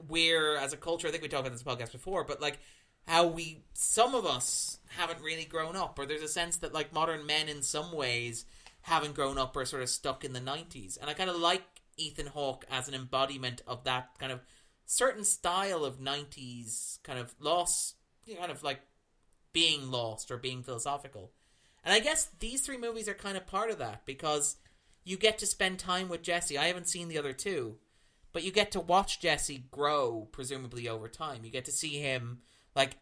[0.09, 2.59] we're as a culture i think we talked about this podcast before but like
[3.07, 6.93] how we some of us haven't really grown up or there's a sense that like
[6.93, 8.45] modern men in some ways
[8.83, 11.63] haven't grown up or sort of stuck in the 90s and i kind of like
[11.97, 14.41] ethan hawke as an embodiment of that kind of
[14.87, 17.35] certain style of 90s kind of
[18.35, 18.81] know, kind of like
[19.53, 21.33] being lost or being philosophical.
[21.85, 24.57] And i guess these three movies are kind of part of that because
[25.05, 26.59] you get to spend time with jesse.
[26.59, 27.77] I haven't seen the other two
[28.33, 31.45] but you get to watch jesse grow presumably over time.
[31.45, 32.41] You get to see him
[32.77, 32.97] like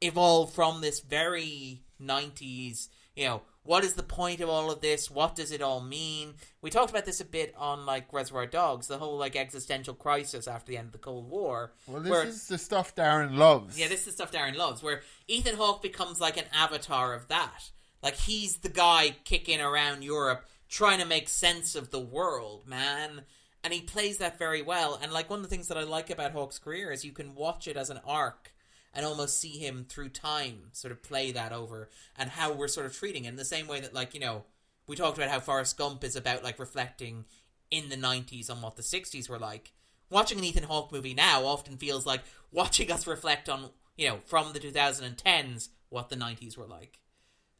[0.00, 5.10] evolve from this very 90s you know what is the point of all of this
[5.10, 8.86] what does it all mean we talked about this a bit on like reservoir dogs
[8.86, 12.24] the whole like existential crisis after the end of the cold war Well, this where-
[12.26, 13.78] is the stuff Darren loves.
[13.78, 17.28] yeah, this is the stuff Darren loves, where Ethan Hawke becomes like an avatar of
[17.28, 17.70] that.
[18.02, 23.22] Like he's the guy kicking around Europe trying to make sense of the world, man.
[23.64, 24.98] And he plays that very well.
[25.02, 27.34] And like one of the things that I like about Hawke's career is you can
[27.34, 28.52] watch it as an arc
[28.94, 32.86] and almost see him through time sort of play that over and how we're sort
[32.86, 34.44] of treating it in the same way that like, you know,
[34.86, 37.24] we talked about how Forrest Gump is about like reflecting
[37.70, 39.72] in the 90s on what the 60s were like
[40.10, 44.20] watching an Ethan Hawke movie now often feels like watching us reflect on, you know,
[44.24, 46.98] from the 2010s what the 90s were like.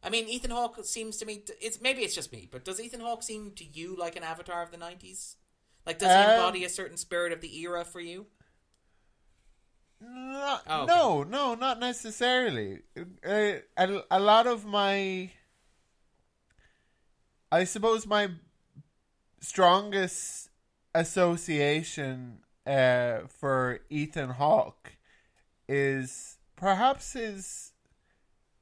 [0.03, 3.01] I mean, Ethan Hawke seems to me it's maybe it's just me, but does Ethan
[3.01, 5.35] Hawke seem to you like an avatar of the 90s?
[5.85, 8.27] Like does he Um, embody a certain spirit of the era for you?
[10.01, 10.95] No, Oh, okay.
[10.95, 12.81] no, no, not necessarily.
[12.97, 15.31] Uh, a, a lot of my,
[17.51, 18.31] I suppose, my
[19.41, 20.51] strongest
[20.95, 24.93] association uh, for Ethan Hawke
[25.69, 27.73] is perhaps his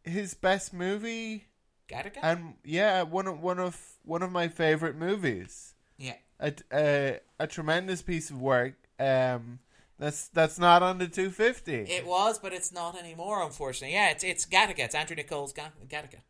[0.05, 1.49] his best movie,
[1.89, 2.19] Gattaca?
[2.23, 5.75] and yeah, one of one of one of my favorite movies.
[5.99, 6.15] yeah.
[6.39, 8.75] A a, a tremendous piece of work.
[9.01, 9.59] Um,
[9.99, 11.75] that's that's not on the two fifty.
[11.75, 13.95] It was, but it's not anymore unfortunately.
[13.95, 14.81] Yeah, it's it's Gattaca.
[14.81, 16.21] It's Andrew Niccol's Ga- Gattaca.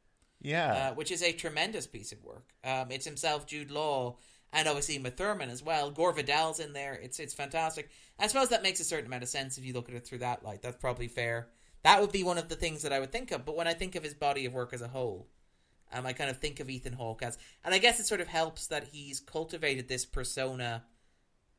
[0.41, 0.73] Yeah.
[0.73, 2.53] uh, which is a tremendous piece of work.
[2.63, 4.19] Um, it's himself, Jude Law,
[4.53, 5.91] and obviously Uma Thurman as well.
[5.91, 6.95] Gore Vidal's in there.
[6.95, 7.89] It's it's fantastic.
[8.19, 10.19] I suppose that makes a certain amount of sense if you look at it through
[10.19, 10.63] that light.
[10.63, 11.49] That's probably fair.
[11.83, 13.45] That would be one of the things that I would think of.
[13.45, 15.29] But when I think of his body of work as a whole,
[15.93, 18.29] Um, I kind of think of Ethan Hawke as, and I guess it sort of
[18.29, 20.85] helps that he's cultivated this persona,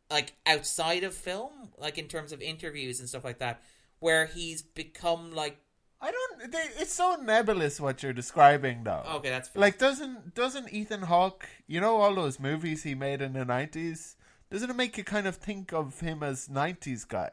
[0.10, 3.62] like outside of film, like in terms of interviews and stuff like that,
[3.99, 5.58] where he's become like,
[5.99, 6.51] I don't.
[6.51, 9.03] They, it's so nebulous what you're describing, though.
[9.16, 9.60] okay, that's fair.
[9.62, 11.47] Like, doesn't doesn't Ethan Hawke?
[11.68, 14.16] You know all those movies he made in the nineties.
[14.51, 17.32] Doesn't it make you kind of think of him as nineties guy?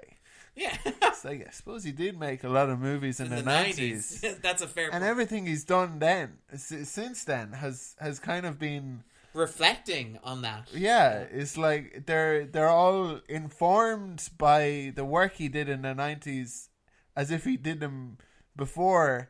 [0.57, 3.43] yeah, It's like I suppose he did make a lot of movies in, in the
[3.43, 4.85] nineties, that's a fair.
[4.85, 5.03] and point.
[5.05, 9.03] everything he's done then since then has has kind of been
[9.35, 10.69] reflecting on that.
[10.73, 11.25] yeah.
[11.31, 16.71] It's like they're they're all informed by the work he did in the nineties,
[17.17, 18.19] as if he did them
[18.57, 19.29] before.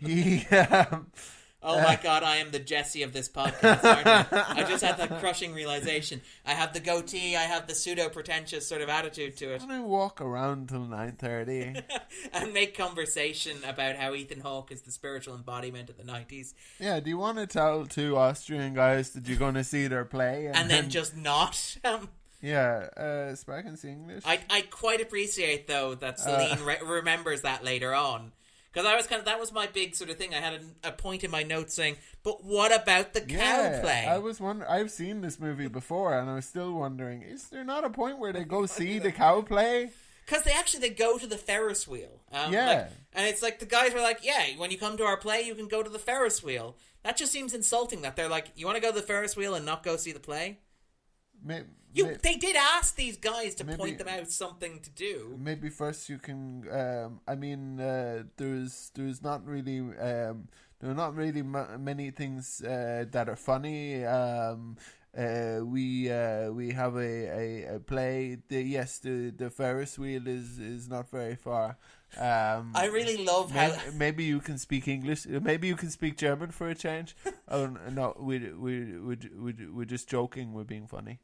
[0.00, 1.12] he um,
[1.62, 4.62] Oh my god, I am the Jesse of this podcast, aren't I?
[4.62, 6.20] I just had that crushing realization.
[6.44, 9.62] I have the goatee, I have the pseudo pretentious sort of attitude to it.
[9.62, 11.74] I'm gonna walk around till nine thirty.
[12.32, 16.54] and make conversation about how Ethan Hawke is the spiritual embodiment of the 90s.
[16.78, 20.04] Yeah, do you want to tell two Austrian guys that you're going to see their
[20.04, 21.76] play, And then just not.
[21.84, 22.08] Um,
[22.40, 24.24] yeah, uh, Spark see English.
[24.26, 28.32] I, I quite appreciate, though, that Celine re- remembers that later on.
[28.72, 30.32] Because I was kind of, that was my big sort of thing.
[30.34, 33.80] I had a, a point in my notes saying, but what about the cow yeah,
[33.82, 34.06] play?
[34.08, 34.68] I was wonder.
[34.68, 38.18] I've seen this movie before, and I was still wondering: is there not a point
[38.18, 39.90] where they go see the cow play?
[40.24, 42.20] Because they actually they go to the Ferris wheel.
[42.32, 42.66] Um, Yeah.
[42.66, 45.42] like- and it's like the guys were like, "Yeah, when you come to our play,
[45.42, 48.00] you can go to the Ferris wheel." That just seems insulting.
[48.02, 50.12] That they're like, "You want to go to the Ferris wheel and not go see
[50.12, 50.60] the play?"
[51.44, 51.64] May-
[51.94, 55.36] You may- they did ask these guys to Maybe- point them out something to do.
[55.38, 56.66] maybe first you can.
[56.70, 60.48] Um, I mean, uh, there's there's not really um,
[60.80, 64.04] there are not really ma- many things uh, that are funny.
[64.04, 64.76] Um,
[65.16, 68.38] uh, we uh, we have a, a, a play.
[68.48, 71.76] The, yes, the the Ferris wheel is is not very far.
[72.18, 75.26] Um, I really love how Maybe, maybe you can speak English.
[75.26, 77.16] Maybe you can speak German for a change.
[77.48, 80.52] oh no, we we we we we're just joking.
[80.52, 81.20] We're being funny.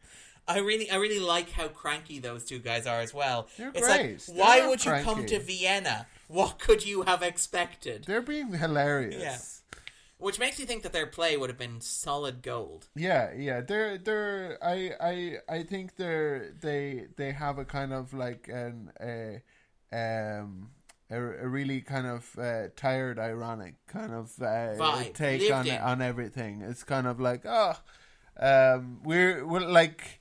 [0.49, 3.49] I really I really like how cranky those two guys are as well.
[3.59, 4.29] They're it's great.
[4.29, 6.07] like, why would you come to Vienna?
[6.27, 8.05] What could you have expected?
[8.07, 9.21] They're being hilarious.
[9.21, 9.39] Yeah.
[10.17, 12.89] Which makes you think that their play would have been solid gold.
[12.97, 13.61] Yeah, yeah.
[13.61, 18.91] They're they're I I I think they're they they have a kind of like an
[19.01, 19.43] a
[19.93, 20.71] um
[21.11, 25.81] a, a really kind of uh, tired ironic kind of uh, take Lived on in.
[25.81, 26.63] on everything.
[26.63, 27.75] It's kind of like oh
[28.41, 30.21] um we're we're like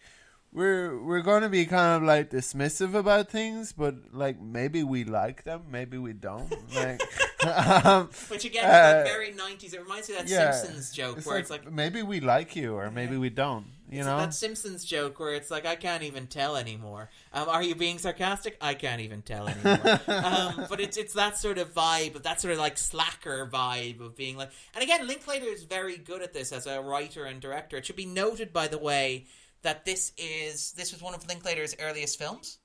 [0.53, 5.03] we're we're going to be kind of like dismissive about things, but like maybe we
[5.03, 6.51] like them, maybe we don't.
[6.73, 7.01] Like
[7.85, 9.73] um, Which again is that Uh, very nineties.
[9.73, 12.19] It reminds me of that yeah, Simpsons joke it's where like, it's like maybe we
[12.19, 13.67] like you or maybe we don't.
[13.89, 17.09] You It's know, that Simpsons joke where it's like I can't even tell anymore.
[17.31, 18.57] Um, are you being sarcastic?
[18.59, 19.99] I can't even tell anymore.
[20.07, 24.01] um, but it's it's that sort of vibe, of that sort of like slacker vibe
[24.01, 24.51] of being like.
[24.75, 27.77] And again, Linklater is very good at this as a writer and director.
[27.77, 29.27] It should be noted, by the way,
[29.61, 32.57] that this is this was one of Linklater's earliest films.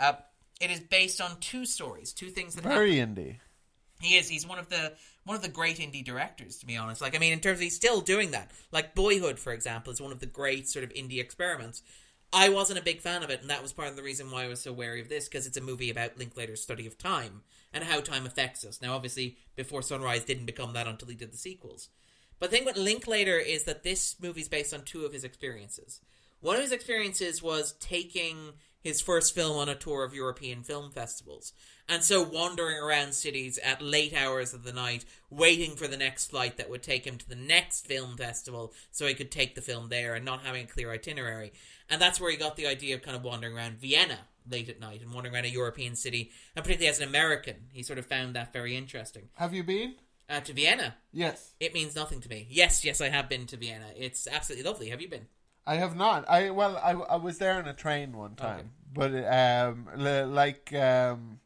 [0.00, 0.14] Uh,
[0.60, 2.78] it is based on two stories, two things that happened.
[2.78, 3.36] very indie.
[4.00, 4.28] He is.
[4.28, 4.92] He's one of the
[5.24, 7.00] one of the great indie directors, to be honest.
[7.00, 8.50] Like, I mean, in terms of he's still doing that.
[8.72, 11.82] Like, Boyhood, for example, is one of the great sort of indie experiments.
[12.32, 14.44] I wasn't a big fan of it, and that was part of the reason why
[14.44, 17.42] I was so wary of this because it's a movie about Linklater's study of time
[17.72, 18.82] and how time affects us.
[18.82, 21.88] Now, obviously, Before Sunrise didn't become that until he did the sequels.
[22.40, 26.00] But the thing with Linklater is that this movie's based on two of his experiences.
[26.40, 30.90] One of his experiences was taking his first film on a tour of European film
[30.90, 31.52] festivals.
[31.88, 36.30] And so wandering around cities at late hours of the night, waiting for the next
[36.30, 39.60] flight that would take him to the next film festival so he could take the
[39.60, 41.52] film there and not having a clear itinerary.
[41.90, 44.20] And that's where he got the idea of kind of wandering around Vienna
[44.50, 46.30] late at night and wandering around a European city.
[46.56, 49.28] And particularly as an American, he sort of found that very interesting.
[49.34, 49.94] Have you been?
[50.28, 51.52] Uh, to Vienna, Yes.
[51.60, 52.46] it means nothing to me.
[52.48, 53.88] Yes, yes, I have been to Vienna.
[53.94, 54.88] It's absolutely lovely.
[54.88, 55.26] Have you been?
[55.66, 56.24] I have not.
[56.30, 59.88] I well, I, I was there on a train one time, but um,
[60.34, 61.40] like um,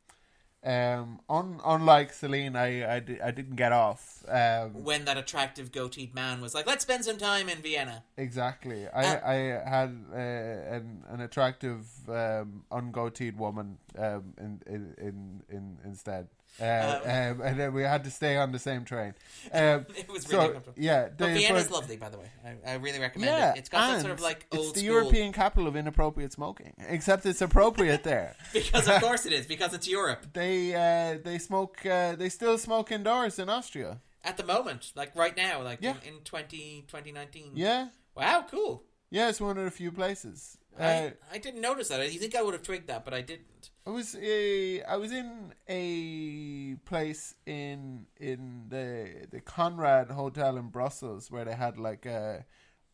[0.64, 4.24] um, un, unlike Celine, I I, di- I didn't get off.
[4.28, 8.04] Um, When that attractive goateed man was like, let's spend some time in Vienna.
[8.16, 8.86] exactly.
[8.88, 9.36] I Uh, I
[9.68, 16.28] had uh, an an attractive um, ungoateed woman um, in, in in in instead.
[16.60, 19.14] Uh, um, and then we had to stay on the same train.
[19.52, 20.74] Um, It was so really comfortable.
[20.82, 22.30] yeah, But the- Vienna's but- lovely, by the way.
[22.44, 23.58] I, I really recommend Yeah, it.
[23.58, 24.82] It's got that sort of like it's the school.
[24.94, 26.74] European capital of inappropriate smoking.
[26.88, 28.34] Except it's appropriate there.
[28.52, 30.26] Because of course it is, because it's Europe.
[30.32, 31.86] They uh, they smoke.
[31.86, 34.00] Uh, they still smoke indoors in Austria.
[34.24, 35.94] At the moment, like right now, like Yeah.
[36.04, 37.52] in, in 20, 2019.
[37.54, 38.82] Yeah, Wow, cool.
[39.10, 39.28] yeah.
[39.28, 40.58] It's one of the few places.
[40.78, 42.12] Uh, I, I didn't notice that.
[42.12, 43.70] You think I would have twigged that, but I didn't.
[43.88, 50.68] I was a, I was in a place in in the the Conrad Hotel in
[50.68, 52.44] Brussels where they had like a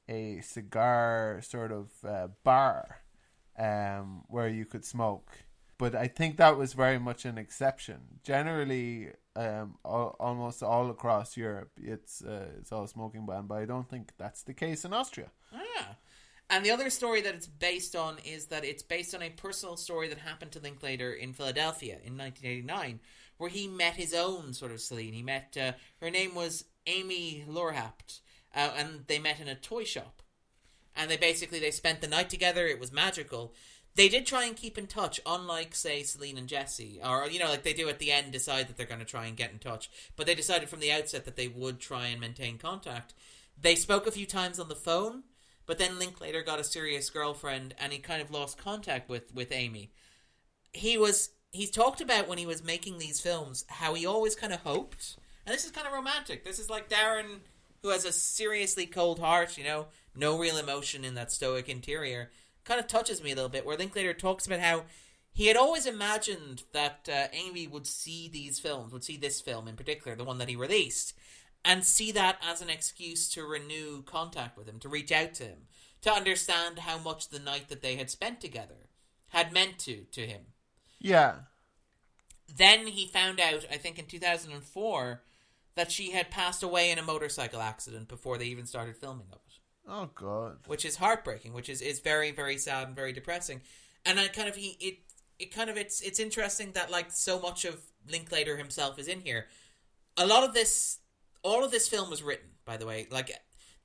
[0.09, 3.01] a cigar sort of uh, bar
[3.59, 5.33] um, where you could smoke.
[5.79, 8.21] But I think that was very much an exception.
[8.23, 13.49] Generally, um, all, almost all across Europe, it's uh, it's all smoking ban.
[13.49, 15.33] But I don't think that's the case in Austria.
[15.53, 15.97] Ah.
[16.51, 19.77] And the other story that it's based on is that it's based on a personal
[19.77, 23.01] story that happened to Linklater in Philadelphia in 1989,
[23.39, 25.15] where he met his own sort of Celine.
[25.15, 28.21] He met uh, her name was Amy Lehrhaupt,
[28.55, 30.23] uh, and they met in a toy shop,
[30.95, 32.67] and they basically they spent the night together.
[32.67, 33.55] It was magical.
[33.97, 37.49] They did try and keep in touch, unlike say Celine and Jesse, or you know,
[37.49, 39.59] like they do at the end, decide that they're going to try and get in
[39.59, 39.89] touch.
[40.15, 43.15] But they decided from the outset that they would try and maintain contact.
[43.59, 45.23] They spoke a few times on the phone
[45.67, 49.53] but then Linklater got a serious girlfriend, and he kind of lost contact with with
[49.53, 49.91] Amy.
[50.73, 54.53] He was he's talked about when he was making these films how he always kind
[54.53, 56.45] of hoped, and this is kind of romantic.
[56.45, 57.41] This is like Darren,
[57.83, 62.31] who has a seriously cold heart, you know, no real emotion in that stoic interior.
[62.65, 63.67] Kind of touches me a little bit.
[63.67, 64.85] Where Linklater talks about how
[65.35, 69.67] he had always imagined that uh, Amy would see these films, would see this film
[69.67, 71.13] in particular, the one that he released,
[71.65, 75.45] and see that as an excuse to renew contact with him, to reach out to
[75.45, 75.67] him,
[76.03, 78.89] to understand how much the night that they had spent together
[79.29, 80.43] had meant to to him.
[80.99, 81.37] Yeah.
[82.55, 85.23] Then he found out, I think in 2004,
[85.75, 89.39] that she had passed away in a motorcycle accident before they even started filming of
[89.47, 89.59] it.
[89.89, 90.59] Oh god.
[90.67, 93.63] Which is heartbreaking, which is, is very very sad and very depressing.
[94.05, 94.99] And I kind of he it
[95.39, 99.21] it kind of it's it's interesting that like so much of Linklater himself is in
[99.21, 99.47] here.
[100.17, 100.99] A lot of this
[101.45, 103.07] all of this film was written, by the way.
[103.11, 103.31] Like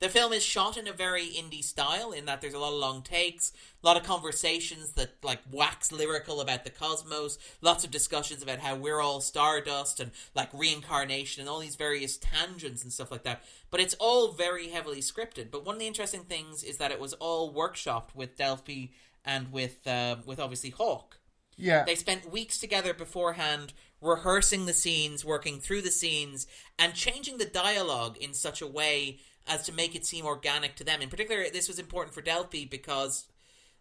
[0.00, 2.80] the film is shot in a very indie style in that there's a lot of
[2.80, 3.52] long takes,
[3.82, 8.60] a lot of conversations that like wax lyrical about the cosmos, lots of discussions about
[8.60, 13.24] how we're all stardust and like reincarnation and all these various tangents and stuff like
[13.24, 13.44] that.
[13.70, 15.50] But it's all very heavily scripted.
[15.50, 18.90] But one of the interesting things is that it was all workshopped with Delpy
[19.22, 21.18] and with uh, with obviously Hawke.
[21.58, 21.84] Yeah.
[21.84, 26.46] They spent weeks together beforehand rehearsing the scenes, working through the scenes,
[26.78, 30.84] and changing the dialogue in such a way as to make it seem organic to
[30.84, 31.02] them.
[31.02, 33.26] In particular, this was important for Delpy because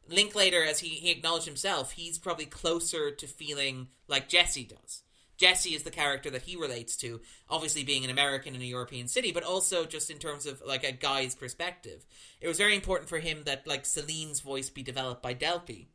[0.08, 5.04] Linklater, as he, he acknowledged himself, he's probably closer to feeling like Jesse does.
[5.38, 9.08] Jesse is the character that he relates to, obviously being an American in a European
[9.08, 12.06] city, but also just in terms of like a guy's perspective.
[12.42, 15.86] It was very important for him that like Celine's voice be developed by Delpy.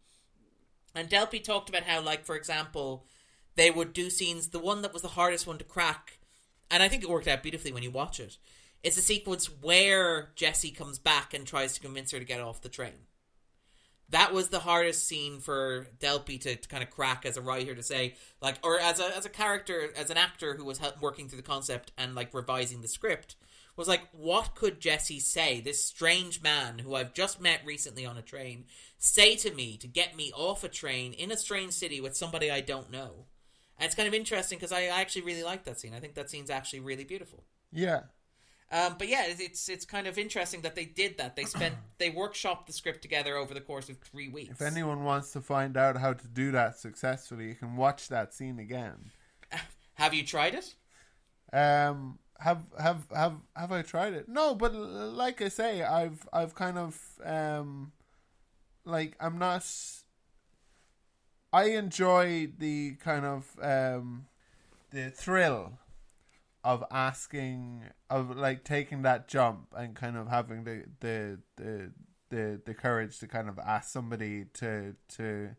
[0.95, 3.05] And Delpy talked about how, like, for example,
[3.57, 4.49] they would do scenes.
[4.49, 6.19] The one that was the hardest one to crack,
[6.71, 8.39] and I think it worked out beautifully when you watch it,
[8.83, 12.63] is the sequence where Jesse comes back and tries to convince her to get off
[12.63, 13.07] the train.
[14.11, 17.75] That was the hardest scene for Delpy to, to kind of crack as a writer
[17.75, 21.29] to say, like, or as a as a character, as an actor who was working
[21.29, 23.37] through the concept and like revising the script,
[23.77, 25.61] was like, what could Jesse say?
[25.61, 28.67] This strange man who I've just met recently on a train
[28.99, 32.51] say to me to get me off a train in a strange city with somebody
[32.51, 33.27] I don't know.
[33.85, 35.93] And it's kind of interesting because I actually really like that scene.
[35.93, 37.45] I think that scene's actually really beautiful.
[37.71, 38.05] Yeah.
[38.73, 41.37] Um, but yeah, it's it's kind of interesting that they did that.
[41.37, 44.53] They spent they workshopped the script together over the course of three weeks.
[44.53, 48.33] If anyone wants to find out how to do that successfully, you can watch that
[48.33, 49.11] scene again.
[49.95, 50.75] have you tried it?
[51.53, 54.31] Um, have have have have I tried it?
[54.31, 57.93] No, but like I say, I've I've kind of um,
[58.87, 59.63] like I'm not.
[61.55, 64.27] I enjoy the kind of um,
[64.91, 65.79] the thrill
[66.65, 71.93] of asking of like taking that jump and kind of having the the the
[72.31, 75.51] the, the courage to kind of ask somebody to to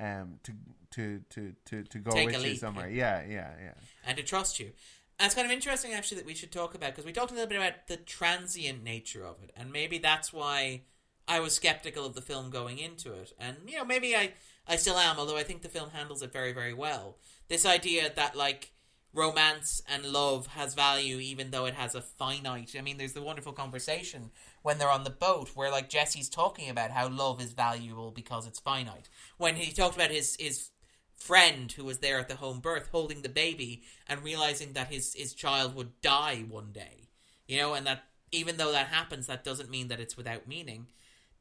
[0.00, 0.52] um to
[0.90, 2.90] to to to, to go Take with you somewhere.
[2.90, 3.74] Yeah yeah yeah.
[4.04, 4.72] And to trust you.
[5.20, 7.34] And it's kind of interesting, actually, that we should talk about because we talked a
[7.34, 10.82] little bit about the transient nature of it, and maybe that's why
[11.28, 14.32] I was skeptical of the film going into it, and you know, maybe I
[14.68, 17.16] I still am, although I think the film handles it very very well.
[17.48, 18.72] This idea that like
[19.16, 22.74] romance and love has value even though it has a finite.
[22.78, 24.30] I mean, there's the wonderful conversation
[24.62, 28.46] when they're on the boat where like Jesse's talking about how love is valuable because
[28.46, 29.08] it's finite.
[29.38, 30.70] When he talked about his his
[31.14, 35.14] friend who was there at the home birth holding the baby and realizing that his
[35.14, 37.08] his child would die one day.
[37.46, 40.88] You know, and that even though that happens that doesn't mean that it's without meaning.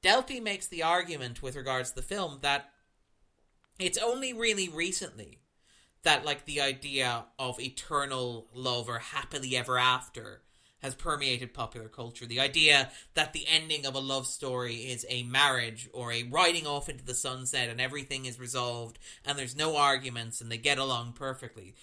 [0.01, 2.69] Delpy makes the argument with regards to the film that
[3.79, 5.39] it's only really recently
[6.03, 10.41] that like the idea of eternal love or happily ever after
[10.79, 12.27] has permeated popular culture.
[12.27, 16.67] The idea that the ending of a love story is a marriage or a riding
[16.67, 20.77] off into the sunset and everything is resolved and there's no arguments and they get
[20.77, 21.73] along perfectly.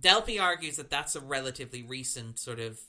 [0.00, 2.80] Delpy argues that that's a relatively recent sort of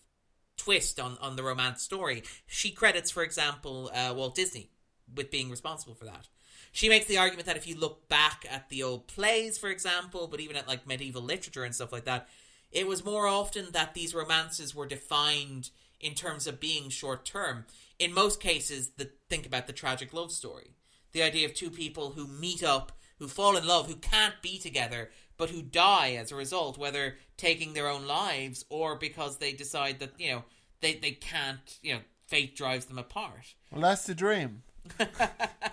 [0.57, 2.23] twist on, on the romance story.
[2.47, 4.71] She credits, for example, uh, Walt Disney
[5.13, 6.27] with being responsible for that.
[6.71, 10.27] She makes the argument that if you look back at the old plays, for example,
[10.27, 12.27] but even at like medieval literature and stuff like that,
[12.71, 17.65] it was more often that these romances were defined in terms of being short term.
[17.97, 20.71] In most cases, the think about the tragic love story.
[21.11, 24.59] The idea of two people who meet up, who fall in love, who can't be
[24.59, 29.53] together, but who die as a result, whether taking their own lives or because they
[29.53, 30.43] decide that, you know,
[30.81, 33.55] they, they can't, you know, fate drives them apart.
[33.71, 34.63] Well, that's the dream.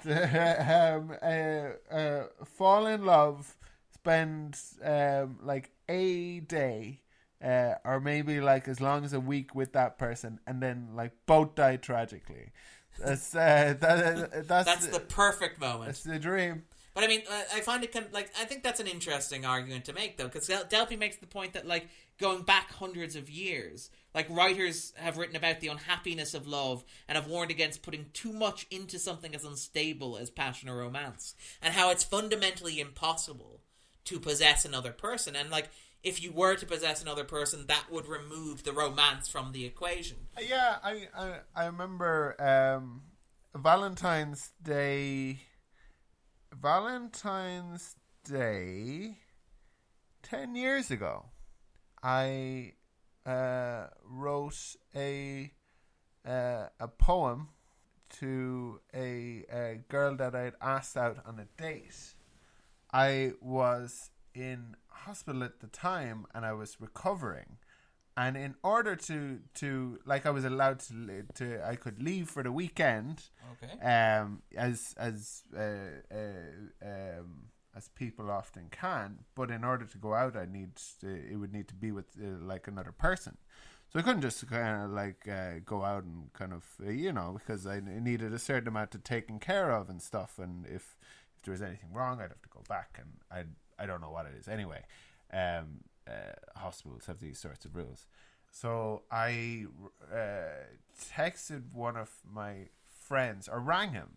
[0.07, 3.57] Um, uh, uh, fall in love,
[3.93, 7.03] spend um, like a day,
[7.43, 11.13] uh, or maybe like as long as a week with that person, and then like
[11.27, 12.53] both die tragically.
[12.99, 15.87] That's uh, that, that's That's the perfect moment.
[15.87, 16.65] that's the dream.
[16.97, 17.25] But I mean,
[17.55, 20.29] I find it kind of like I think that's an interesting argument to make, though,
[20.29, 24.95] because Del- Delpy makes the point that like going back hundreds of years, like writers
[24.97, 28.99] have written about the unhappiness of love and have warned against putting too much into
[28.99, 33.61] something as unstable as passion or romance, and how it's fundamentally impossible
[34.07, 35.69] to possess another person, and like
[36.03, 40.17] if you were to possess another person, that would remove the romance from the equation.
[40.41, 43.03] Yeah, I I, I remember um,
[43.55, 45.41] Valentine's Day.
[46.61, 49.19] Valentine's Day,
[50.23, 51.27] ten years ago,
[52.03, 52.73] I
[53.27, 55.53] uh, wrote a
[56.27, 57.49] uh, a poem
[58.21, 62.15] to a, a girl that I'd asked out on a date.
[62.93, 67.59] I was in hospital at the time and I was recovering.
[68.17, 72.43] And in order to, to like I was allowed to to I could leave for
[72.43, 73.75] the weekend Okay.
[73.87, 75.61] um, as as uh,
[76.11, 76.87] uh,
[77.21, 79.19] um, as people often can.
[79.35, 82.07] But in order to go out, I need to, it would need to be with
[82.19, 83.37] uh, like another person.
[83.93, 87.13] So I couldn't just kind of like uh, go out and kind of uh, you
[87.13, 90.39] know because I needed a certain amount of taken care of and stuff.
[90.39, 90.97] And if
[91.37, 93.45] if there was anything wrong, I'd have to go back and I
[93.83, 94.83] I don't know what it is anyway.
[95.33, 95.96] Um, uh,
[96.57, 98.07] hospitals have these sorts of rules.
[98.51, 99.67] So I
[100.13, 100.17] uh,
[101.17, 102.69] texted one of my
[103.07, 104.09] friends or rang him,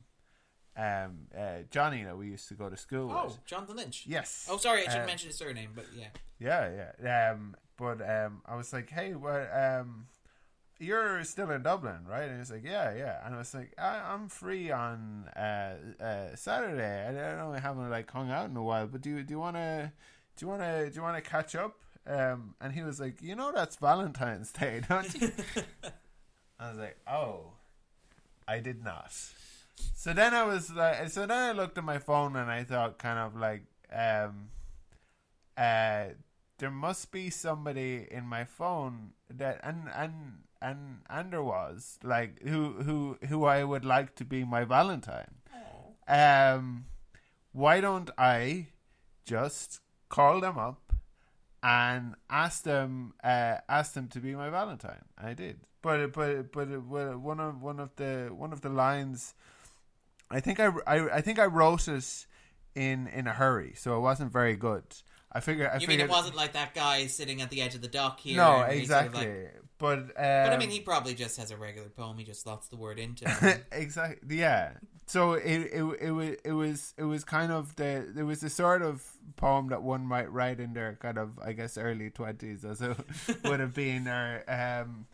[0.77, 3.45] um, uh, Johnny that we used to go to school Oh, with.
[3.45, 4.05] Jonathan Lynch.
[4.07, 4.47] Yes.
[4.49, 6.07] Oh, sorry, I should Uh, mention his surname, but yeah.
[6.39, 7.31] Yeah, yeah.
[7.31, 9.49] Um, but um, I was like, hey, what?
[9.53, 10.07] Um,
[10.79, 12.29] you're still in Dublin, right?
[12.29, 13.25] And he's like, yeah, yeah.
[13.25, 17.07] And I was like, I, I'm free on uh, uh, Saturday.
[17.09, 19.33] I don't know, I haven't like hung out in a while, but do you do
[19.33, 19.91] you want to
[20.39, 21.75] do you want to do you want to catch up?
[22.07, 25.31] Um, and he was like, you know, that's Valentine's Day, don't you?
[26.59, 27.51] I was like, oh,
[28.47, 29.13] I did not.
[29.95, 32.97] So then I was like, so then I looked at my phone and I thought,
[32.97, 33.63] kind of like,
[33.93, 34.49] um,
[35.57, 36.05] uh,
[36.57, 40.13] there must be somebody in my phone that, and and
[40.61, 45.35] and and there was like who who who I would like to be my Valentine.
[46.07, 46.85] Um,
[47.51, 48.67] why don't I
[49.25, 50.93] just call them up
[51.61, 55.05] and ask them uh, ask them to be my Valentine?
[55.17, 56.67] I did, but but but
[57.19, 59.33] one of one of the one of the lines,
[60.29, 62.25] I think I, I, I think I wrote it
[62.75, 64.83] in in a hurry, so it wasn't very good.
[65.31, 67.81] I figure I You mean it wasn't like that guy sitting at the edge of
[67.81, 68.37] the dock here?
[68.37, 71.51] no he's sort of exactly, like- but um, but I mean, he probably just has
[71.51, 72.17] a regular poem.
[72.17, 73.25] He just slots the word into.
[73.43, 73.63] it.
[73.71, 74.71] exactly yeah
[75.09, 78.49] so it, it it was it was it was kind of the there was the
[78.49, 79.03] sort of
[79.35, 82.95] poem that one might write in their kind of i guess early 20s as it
[83.43, 85.07] would have been or um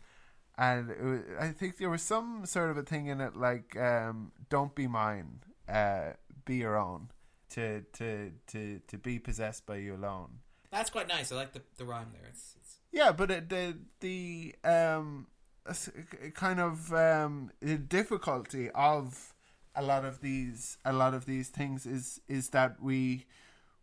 [0.58, 3.76] and it was, i think there was some sort of a thing in it like
[3.76, 6.10] um don't be mine uh
[6.44, 7.08] be your own
[7.48, 10.40] to to to to be possessed by you alone
[10.70, 11.32] That's quite nice.
[11.32, 12.28] I like the, the rhyme there.
[12.28, 15.28] It's, it's yeah, but it, the the um
[16.34, 19.34] kind of um the difficulty of
[19.76, 23.26] a lot of these a lot of these things is is that we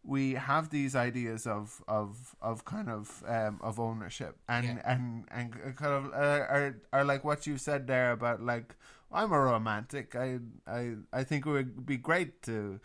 [0.05, 4.91] we have these ideas of of of kind of um of ownership and Yeah.
[4.91, 8.75] and and kind of uh, are are like what you said there about like
[9.15, 10.15] I'm a romantic.
[10.15, 12.79] I I I think it would be great to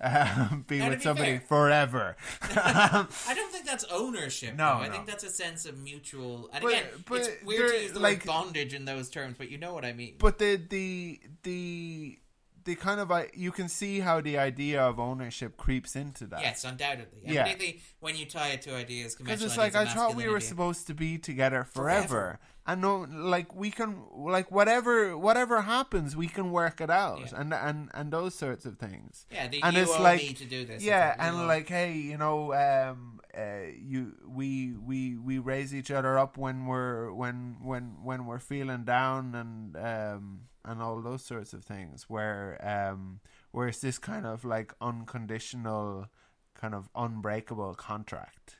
[0.00, 2.16] um, be Now, to with be somebody fair- forever.
[2.54, 4.54] I don't think that's ownership.
[4.56, 4.84] No, though.
[4.84, 6.48] I think that's a sense of mutual.
[6.52, 9.34] And But- again, but it's weird to use the like- word bondage in those terms,
[9.38, 10.14] but you know what I mean.
[10.18, 12.18] but the the the
[12.64, 16.40] the kind of I you can see how the idea of ownership creeps into that.
[16.40, 17.20] Yes, undoubtedly.
[17.24, 17.42] And Yeah.
[17.44, 20.86] particularly when you tie it to ideas, Because it's like I thought we were supposed
[20.88, 22.08] to be together forever.
[22.08, 22.40] Forever.
[22.64, 27.40] And no, like we can, like whatever, whatever happens, we can work it out, Yeah.
[27.40, 29.26] and and and those sorts of things.
[29.32, 30.80] Yeah, the, and you it's like- me to do this.
[30.80, 36.16] Yeah, and like, hey, you know, um, uh, you, we, we, we raise each other
[36.18, 41.52] up when we're when when when we're feeling down, and um, and all those sorts
[41.52, 42.04] of things.
[42.08, 43.18] Where um,
[43.50, 46.06] where it's this kind of like unconditional,
[46.54, 48.56] kind of unbreakable contract,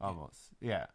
[0.00, 0.50] almost.
[0.60, 0.86] Yeah.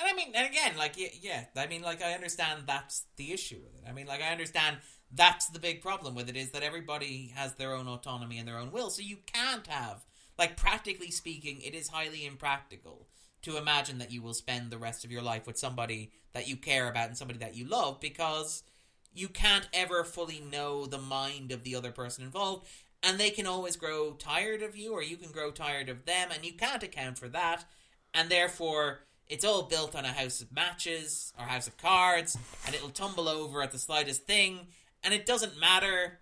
[0.00, 3.32] And I mean, and again, like, yeah, yeah, I mean, like, I understand that's the
[3.32, 3.88] issue with it.
[3.88, 4.78] I mean, like, I understand
[5.12, 8.58] that's the big problem with it is that everybody has their own autonomy and their
[8.58, 8.88] own will.
[8.88, 10.06] So you can't have,
[10.38, 13.08] like, practically speaking, it is highly impractical
[13.42, 16.56] to imagine that you will spend the rest of your life with somebody that you
[16.56, 18.62] care about and somebody that you love because
[19.12, 22.66] you can't ever fully know the mind of the other person involved.
[23.02, 26.28] And they can always grow tired of you, or you can grow tired of them,
[26.32, 27.64] and you can't account for that.
[28.12, 32.36] And therefore, it's all built on a house of matches or house of cards,
[32.66, 34.66] and it'll tumble over at the slightest thing,
[35.04, 36.18] and it doesn't matter.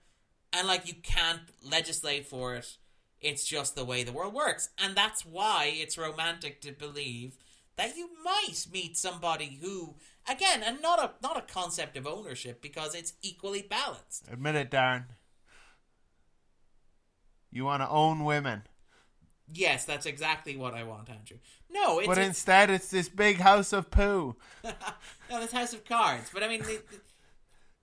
[0.52, 2.76] And like, you can't legislate for it.
[3.20, 4.68] It's just the way the world works.
[4.78, 7.38] And that's why it's romantic to believe
[7.76, 9.94] that you might meet somebody who,
[10.28, 14.26] again, and not a not a concept of ownership because it's equally balanced.
[14.30, 15.04] Admit it, Darren.
[17.50, 18.62] You want to own women,
[19.52, 21.38] Yes, that's exactly what I want, Andrew.
[21.70, 24.36] No, it's but instead it's this big house of poo.
[24.64, 26.30] no, this House of Cards.
[26.32, 27.00] But I mean, the, the-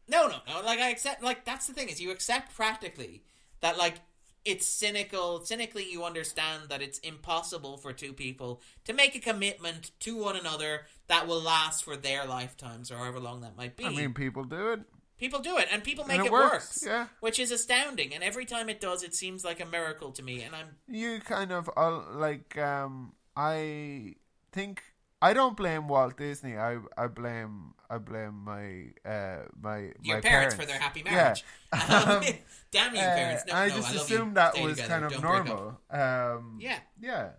[0.08, 0.62] no, no, no.
[0.64, 1.24] Like I accept.
[1.24, 3.24] Like that's the thing is you accept practically
[3.62, 3.96] that like
[4.44, 5.44] it's cynical.
[5.44, 10.36] Cynically, you understand that it's impossible for two people to make a commitment to one
[10.36, 13.86] another that will last for their lifetimes or however long that might be.
[13.86, 14.82] I mean, people do it.
[15.18, 17.08] People do it, and people make And it it, works, yeah.
[17.20, 18.14] which is astounding.
[18.14, 20.42] And every time it does, it seems like a miracle to me.
[20.42, 22.58] And I'm You kind of uh, like.
[22.58, 24.16] Um, I
[24.52, 24.82] think
[25.22, 26.56] I don't blame Walt Disney.
[26.58, 31.44] I I blame I blame my uh my your my parents, for their happy marriage.
[31.74, 32.16] Yeah.
[32.18, 32.24] Um,
[32.72, 33.44] damn you, Uh, parents!
[33.48, 34.34] No, I no, just I assumed you.
[34.36, 34.94] that Stay was together.
[34.94, 35.80] kind of Don't normal.
[35.90, 36.80] Um, Yeah.
[37.02, 37.30] yeah.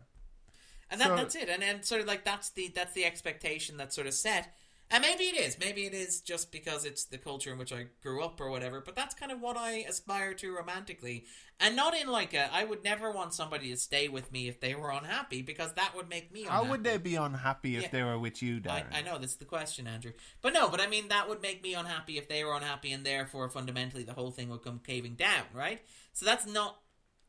[0.90, 3.77] and that, So- that's it and and sort of like that's the that's the expectation
[3.78, 4.55] that's sort of set
[4.90, 7.86] and maybe it is maybe it is just because it's the culture in which i
[8.02, 11.24] grew up or whatever but that's kind of what i aspire to romantically
[11.58, 14.60] and not in like a i would never want somebody to stay with me if
[14.60, 16.64] they were unhappy because that would make me unhappy.
[16.64, 17.88] How would they be unhappy if Yeah.
[17.90, 18.94] they were with you, I, Darren?
[18.94, 21.62] I know this is the question, Andrew, but no, but I mean that would make
[21.62, 25.14] me unhappy if they were unhappy, and therefore fundamentally the whole thing would come caving
[25.14, 25.80] down, right?
[26.12, 26.80] So that's not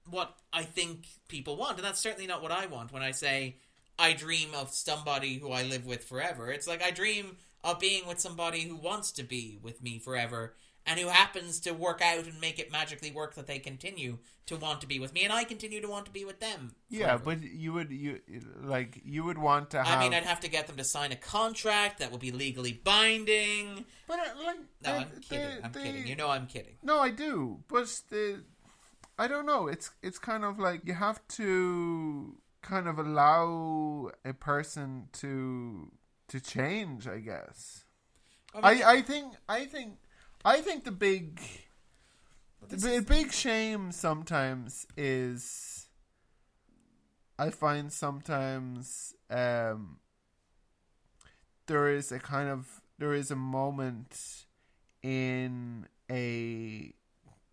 [0.09, 3.57] what I think people want, and that's certainly not what I want when I say
[3.99, 6.51] I dream of somebody who I live with forever.
[6.51, 10.53] It's like I dream of being with somebody who wants to be with me forever
[10.85, 14.55] and who happens to work out and make it magically work that they continue to
[14.55, 16.73] want to be with me and I continue to want to be with them.
[16.89, 18.21] yeah, but you would you
[18.63, 19.99] like you would want to have.
[19.99, 22.79] I mean, I'd have to get them to sign a contract that would be legally
[22.83, 23.83] binding.
[24.07, 25.39] but uh, like No, the- I'm kidding.
[25.57, 26.07] the- I'm the- kidding.
[26.07, 26.75] You know I'm kidding.
[26.83, 28.43] No, I do, but the
[29.19, 29.67] I don't know.
[29.67, 32.37] It's it's kind of like you have to
[32.67, 35.91] kind of allow a person to
[36.27, 37.07] to change.
[37.07, 37.85] I guess.
[38.53, 39.97] I mean, I I think I think
[40.43, 41.39] I think the big
[42.67, 45.87] the big shame sometimes is
[47.39, 49.99] I find sometimes um
[51.67, 54.45] there is a kind of there is a moment
[55.03, 56.93] in a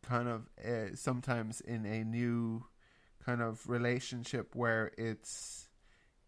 [0.03, 2.65] kind of uh, sometimes in a new
[3.25, 5.69] kind of relationship where it's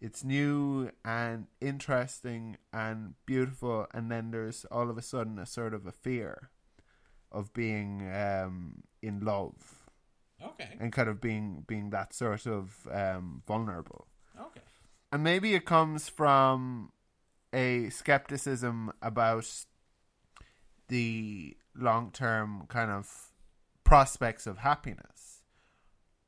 [0.01, 5.73] it's new and interesting and beautiful and then there's all of a sudden a sort
[5.75, 6.51] of a fear
[7.33, 9.89] of being um in love
[10.43, 10.77] okay.
[10.81, 14.07] and kind of being being that sort of um vulnerable
[14.39, 14.61] Okay.
[15.13, 16.93] and maybe it comes from
[17.53, 19.49] a skepticism about
[20.89, 23.31] the long term kind of
[23.85, 25.16] prospects of happiness.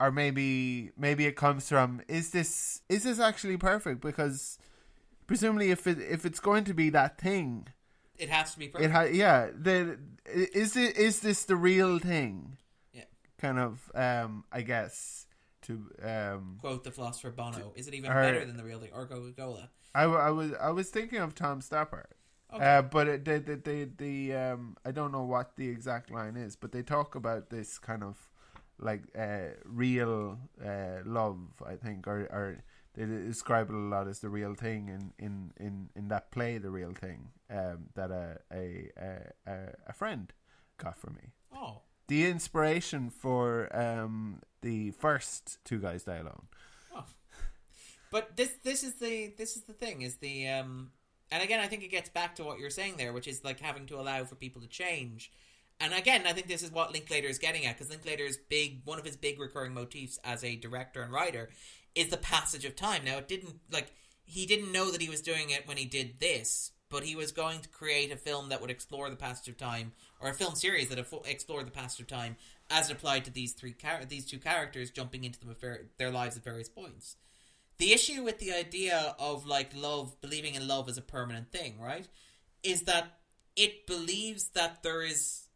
[0.00, 4.00] Or maybe maybe it comes from is this is this actually perfect?
[4.00, 4.58] Because
[5.26, 7.66] presumably if it if it's going to be that thing,
[8.16, 8.92] It has to be it perfect.
[8.92, 12.58] ha- yeah, the is it is this the real thing?
[12.92, 13.04] Yeah.
[13.38, 15.26] Kind of um I guess
[15.62, 17.72] to um Quote the philosopher Bono.
[17.74, 18.90] Is it even Or- better than the real thing?
[18.94, 19.70] Or Coca Cola?
[19.96, 22.12] I, I was I was thinking of Tom Stoppard.
[22.54, 22.64] Okay.
[22.64, 26.36] Uh, but it, the, the the the um I don't know what the exact line
[26.36, 28.27] is, but they talk about this kind of
[28.78, 32.58] like uh real uh love, I think, or or
[32.94, 36.58] they describe it a lot as the real thing in in in in that play,
[36.58, 38.90] the real thing, um that a a
[39.46, 39.56] a
[39.86, 40.32] a, friend
[40.78, 41.32] got for me.
[41.56, 41.82] oh.
[42.08, 46.46] the inspiration for um, the first Two Guys Die Alone.
[46.94, 47.04] Oh.
[48.10, 50.90] But this this is the this is the thing is the um
[51.30, 53.60] and again I think it gets back to what you're saying there, which is like
[53.60, 55.30] having to allow for people to change.
[55.80, 58.98] And again, I think this is what Linklater is getting at because Linklater's big one
[58.98, 61.50] of his big recurring motifs as a director and writer
[61.94, 63.04] is the passage of time.
[63.04, 63.92] Now, it didn't like
[64.24, 67.32] he didn't know that he was doing it when he did this, but he was
[67.32, 70.54] going to create a film that would explore the passage of time, or a film
[70.54, 72.36] series that explored the passage of time
[72.70, 75.54] as it applied to these three char- these two characters jumping into them
[75.96, 77.16] their lives at various points.
[77.78, 81.80] The issue with the idea of like love, believing in love as a permanent thing,
[81.80, 82.06] right,
[82.62, 83.18] is that
[83.56, 85.47] it believes that there is,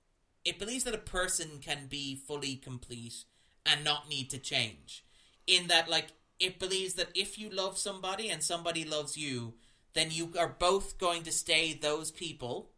[0.45, 3.25] it believes that a person can be fully complete
[3.65, 5.05] and not need to change.
[5.47, 6.09] In that, like,
[6.41, 9.55] it believes that if you love somebody and somebody loves you,
[9.95, 12.72] then you are both going to stay those people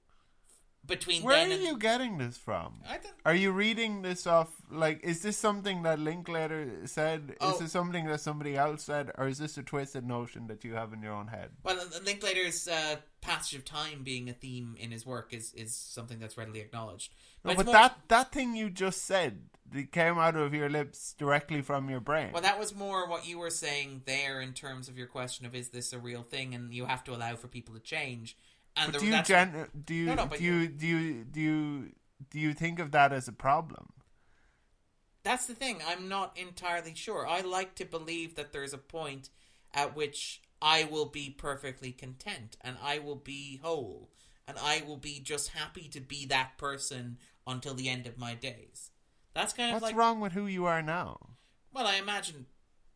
[0.86, 2.81] between where are and, you getting this from?
[3.24, 7.36] Are you reading this off like is this something that linklater said?
[7.40, 7.52] Oh.
[7.52, 9.11] is this something that somebody else said?
[9.16, 11.51] Or is this a twisted notion that you have in your own head?
[11.62, 16.19] Well linklater's uh, passage of time being a theme in his work is, is something
[16.19, 17.12] that's readily acknowledged.
[17.44, 21.15] No, but more- that that thing you just said that came out of your lips
[21.19, 22.31] directly from your brain.
[22.32, 25.55] Well, that was more what you were saying there in terms of your question of
[25.55, 28.36] is this a real thing, and you have to allow for people to change.
[28.76, 31.40] And but the, do you gen- do you No, no, do you do you do
[31.40, 31.92] you
[32.30, 33.88] do you think of that as a problem
[35.22, 35.80] that's the thing.
[35.88, 37.26] I'm not entirely sure.
[37.26, 39.30] I like to believe that there's a point
[39.72, 44.10] at which I will be perfectly content and I will be whole
[44.46, 48.34] and I will be just happy to be that person until the end of my
[48.34, 48.90] days.
[49.32, 51.34] That's kind of what's like wrong with who you are now
[51.74, 52.46] well, I imagine.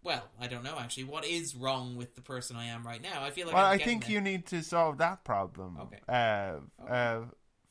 [0.03, 1.05] Well, I don't know actually.
[1.05, 3.23] What is wrong with the person I am right now?
[3.23, 5.77] I feel like well, I think you need to solve that problem.
[5.81, 5.99] Okay.
[6.09, 6.93] Uh, Okay.
[6.93, 7.21] uh,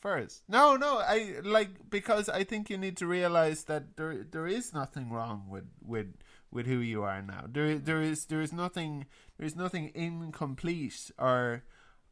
[0.01, 0.43] first.
[0.47, 0.99] No, no.
[0.99, 5.45] I like because I think you need to realize that there there is nothing wrong
[5.49, 6.13] with with
[6.51, 7.45] with who you are now.
[7.47, 9.05] There there is there is nothing
[9.37, 11.63] there is nothing incomplete or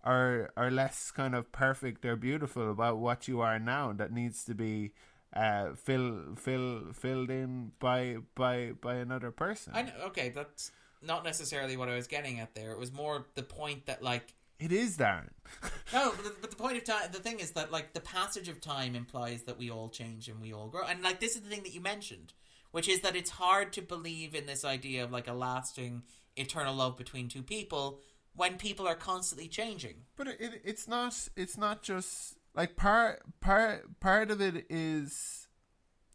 [0.04, 4.44] or or less kind of perfect or beautiful about what you are now that needs
[4.46, 4.92] to be
[5.36, 9.74] uh fill fill filled in by by by another person.
[9.76, 10.72] I know, okay, that's
[11.02, 12.72] not necessarily what I was getting at there.
[12.72, 15.30] It was more the point that like It is Darren.
[15.94, 18.48] no, but the, but the point of time, the thing is that like the passage
[18.48, 21.42] of time implies that we all change and we all grow, and like this is
[21.42, 22.34] the thing that you mentioned,
[22.72, 26.04] which is that it's hard to believe in this idea of like a lasting
[26.38, 28.00] eternal love between two people
[28.36, 29.96] when people are constantly changing.
[30.16, 35.48] But it it's not it's not just like part part part of it is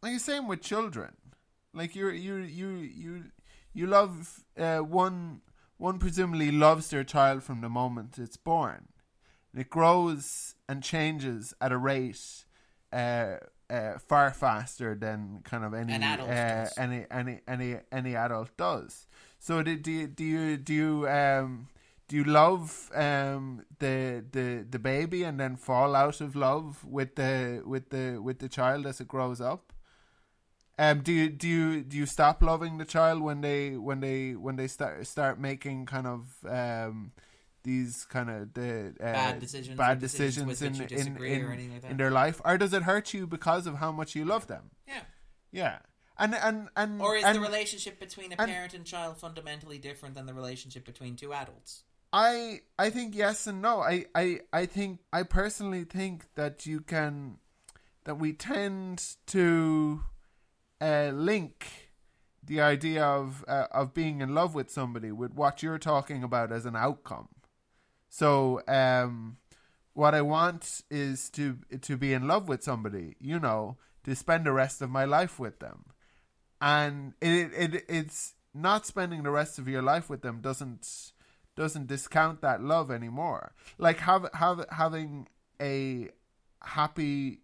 [0.03, 1.13] like the same with children.
[1.73, 3.25] Like you you you you
[3.73, 5.43] you love uh, one
[5.77, 8.89] one presumably loves their child from the moment it's born.
[9.53, 12.45] And it grows and changes at a rate
[12.93, 13.37] uh,
[13.69, 16.79] uh, far faster than kind of any uh, does.
[16.79, 19.07] any any any any adult does.
[19.39, 21.69] So do, do you do you do you um
[22.11, 27.15] do you love um the the the baby and then fall out of love with
[27.15, 29.73] the with the with the child as it grows up?
[30.79, 34.35] Um, do you do you do you stop loving the child when they when they
[34.35, 37.13] when they start start making kind of um
[37.63, 41.25] these kind of the uh, Bad decisions, bad decisions decisions, with which in in, or
[41.27, 41.91] in, anything like that.
[41.93, 44.71] in their life, or does it hurt you because of how much you love them?
[44.89, 45.03] Yeah.
[45.53, 45.79] Yeah,
[46.19, 49.79] and and and Or is and the relationship between a and- parent and child fundamentally
[49.79, 51.83] different than the relationship between two adults?
[52.13, 53.81] I I think yes and no.
[53.81, 57.39] I, I I think I personally think that you can
[58.05, 60.03] that we tend to
[60.81, 61.91] uh, link
[62.43, 66.51] the idea of uh, of being in love with somebody with what you're talking about
[66.51, 67.29] as an outcome.
[68.09, 69.37] So um,
[69.93, 74.47] what I want is to to be in love with somebody, you know, to spend
[74.47, 75.85] the rest of my life with them,
[76.61, 81.13] and it it it's not spending the rest of your life with them doesn't
[81.57, 83.53] doesn't discount that love anymore.
[83.79, 85.29] Like have have having
[85.61, 86.09] a
[86.63, 87.41] happy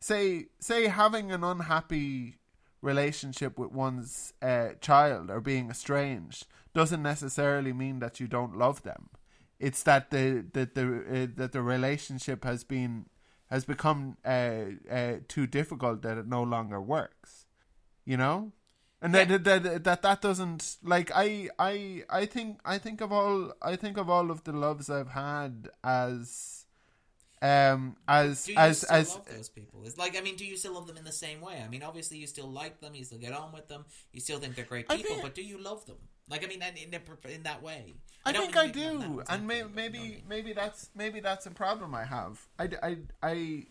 [0.00, 2.36] say say having an unhappy
[2.82, 8.82] relationship with one's uh, child or being estranged doesn't necessarily mean that you don't love
[8.82, 9.10] them.
[9.58, 13.06] It's that the that the uh, that the relationship has been
[13.50, 17.46] has become uh, uh, too difficult that it no longer works.
[18.04, 18.52] You know,
[19.02, 19.24] and Yeah.
[19.24, 23.76] that, that that that doesn't like I I I think I think of all I
[23.76, 26.66] think of all of the loves I've had as
[27.42, 29.82] um as Do you as still as love those people?
[29.86, 31.62] It's like I mean, do you still love them in the same way?
[31.64, 34.38] I mean, obviously you still like them, you still get on with them, you still
[34.38, 35.96] think they're great people, think- but do you love them?
[36.28, 37.00] Like I mean, in in,
[37.32, 37.94] in that way.
[38.24, 40.52] I don't think I do, and may, exactly, but you know what I maybe maybe
[40.52, 42.46] that's maybe that's a problem I have.
[42.58, 43.66] I, I, I,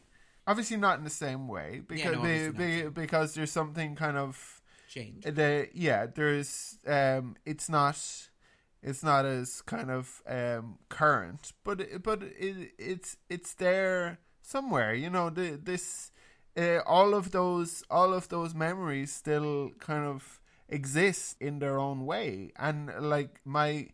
[0.47, 2.49] obviously not in the same way because no, be-
[2.81, 4.58] be- because there's something kind of
[4.89, 5.23] Change.
[5.23, 7.97] the yeah there's um it's not
[8.81, 15.09] it's not as kind of um current but but it, it's it's there somewhere you
[15.09, 16.11] know the, this
[16.57, 22.05] uh, all of those all of those memories still kind of exist in their own
[22.05, 22.51] way.
[22.57, 23.89] And like my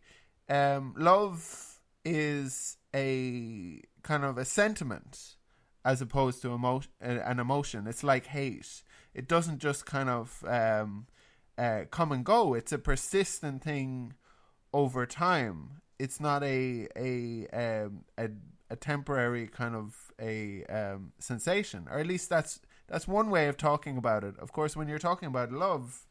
[0.48, 5.36] um love is a kind of a sentiment
[5.84, 7.86] as opposed to emo- an emotion.
[7.86, 8.82] It's like hate
[9.16, 11.06] it doesn't just kind of um,
[11.56, 12.52] uh, come and go.
[12.52, 14.12] It's a persistent thing
[14.74, 15.80] over time.
[15.98, 18.28] It's not a a um, a,
[18.68, 23.56] a temporary kind of a um, sensation, or at least that's that's one way of
[23.56, 24.38] talking about it.
[24.38, 26.06] Of course, when you're talking about love,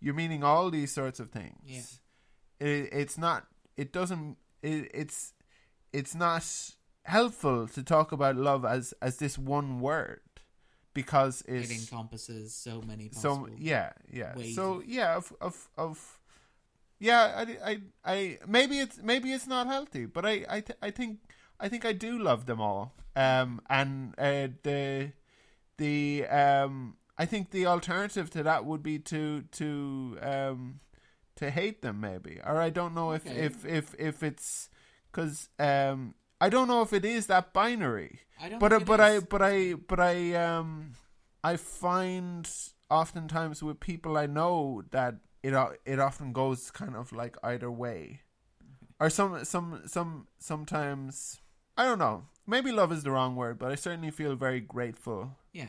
[0.00, 1.62] you're meaning all these sorts of things.
[1.64, 2.66] Yeah.
[2.66, 3.46] It, it's not.
[3.76, 4.38] It doesn't.
[4.60, 5.34] It, it's
[5.92, 6.44] it's not
[7.04, 10.20] helpful to talk about love as as this one word
[10.94, 14.34] because It encompasses so many so yeah yeah.
[14.54, 16.18] so yeah of of of
[16.98, 20.90] yeah I, I I maybe it's maybe it's not healthy but I I th- I
[20.90, 21.18] think
[21.60, 22.94] I think I do love them all.
[23.16, 25.12] Um and uh, the
[25.76, 30.80] the um I think the alternative to that would be to to um
[31.36, 32.40] to hate them maybe.
[32.44, 33.44] Or I don't know if Okay.
[33.46, 34.68] if if if it's
[35.12, 39.00] cuz um I don't know if it is that binary I don't but uh, but
[39.00, 40.92] I but I but I um
[41.42, 42.50] I find
[42.90, 47.70] oftentimes with people I know that it o- it often goes kind of like either
[47.70, 48.20] way,
[48.98, 51.40] or some some some sometimes
[51.76, 52.24] I don't know.
[52.46, 55.36] Maybe love is the wrong word, but I certainly feel very grateful.
[55.52, 55.68] yeah.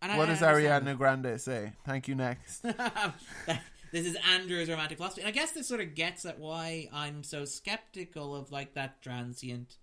[0.00, 1.72] And what I does understand Ariana Grande say?
[1.84, 2.14] Thank you.
[2.14, 2.60] Next.
[3.92, 5.22] this is Andrew's romantic philosophy.
[5.22, 9.02] And I guess this sort of gets at why I'm so skeptical of like that
[9.02, 9.76] transient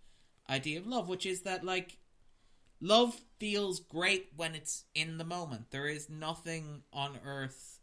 [0.49, 1.97] idea of love, which is that like
[2.81, 5.71] love feels great when it's in the moment.
[5.71, 7.79] There is nothing on earth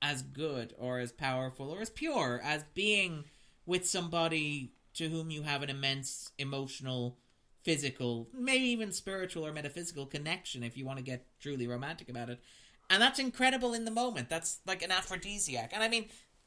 [0.00, 3.24] as good or as powerful or as pure as being
[3.66, 7.18] with somebody to whom you have an immense emotional,
[7.62, 12.28] physical, maybe even spiritual or metaphysical connection if you want to get truly romantic about
[12.28, 12.40] it.
[12.90, 14.28] And that's incredible in the moment.
[14.28, 15.70] That's like an aphrodisiac.
[15.72, 16.06] And I mean,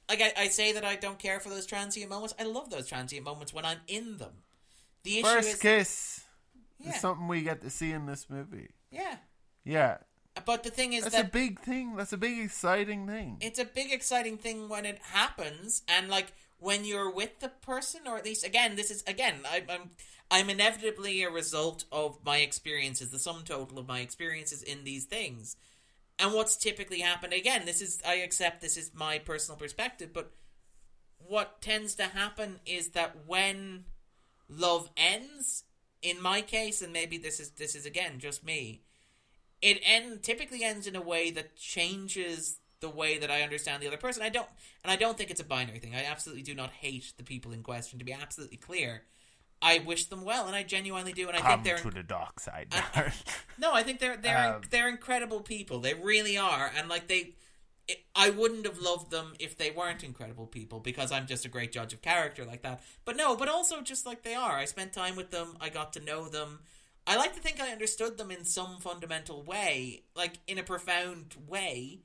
[0.10, 2.36] like I, I say that I don't care for those transient moments.
[2.40, 4.34] I love those transient moments when I'm in them.
[5.06, 6.24] The First is, kiss
[6.80, 8.70] yeah, is something we get to see in this movie.
[8.92, 9.16] yeah.
[9.64, 9.98] Yeah,
[10.46, 11.96] But the thing is that's that a big thing.
[11.96, 13.38] That's a big exciting thing.
[13.42, 18.02] it's a big exciting thing when it happens and like when you're with the person
[18.06, 19.90] or at least again this is again I, i'm
[20.30, 25.06] i'm inevitably a result of my experiences the sum total of my experiences in these
[25.06, 25.56] things
[26.20, 30.32] and what's typically happened again this is i accept this is my personal perspective but
[31.18, 33.86] what tends to happen is that when
[34.48, 35.64] love ends
[36.02, 38.82] in my case and maybe this is this is again just me
[39.62, 43.88] it end typically ends in a way that changes the way that I understand the
[43.88, 44.22] other person.
[44.22, 44.48] I don't,
[44.84, 45.96] and I don't think it's a binary thing.
[45.96, 47.98] I absolutely do not hate the people in question.
[47.98, 49.04] To be absolutely clear,
[49.62, 51.30] I wish them well, and I genuinely do.
[51.30, 52.68] And I think they're to the dark side.
[52.72, 53.14] I-
[53.58, 55.80] no, I think they're they're Um, they're incredible people.
[55.80, 57.34] They really are, and like they,
[57.88, 61.50] it, I wouldn't have loved them if they weren't incredible people because I'm just a
[61.50, 62.82] great judge of character like that.
[63.04, 64.58] But no, but also just like they are.
[64.58, 65.58] I spent time with them.
[65.62, 66.60] I got to know them.
[67.08, 71.36] I like to think I understood them in some fundamental way, like in a profound
[71.48, 72.00] way,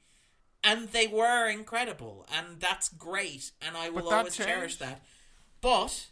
[0.62, 5.02] and they were incredible, and that's great, and I will always cherish that.
[5.62, 6.08] But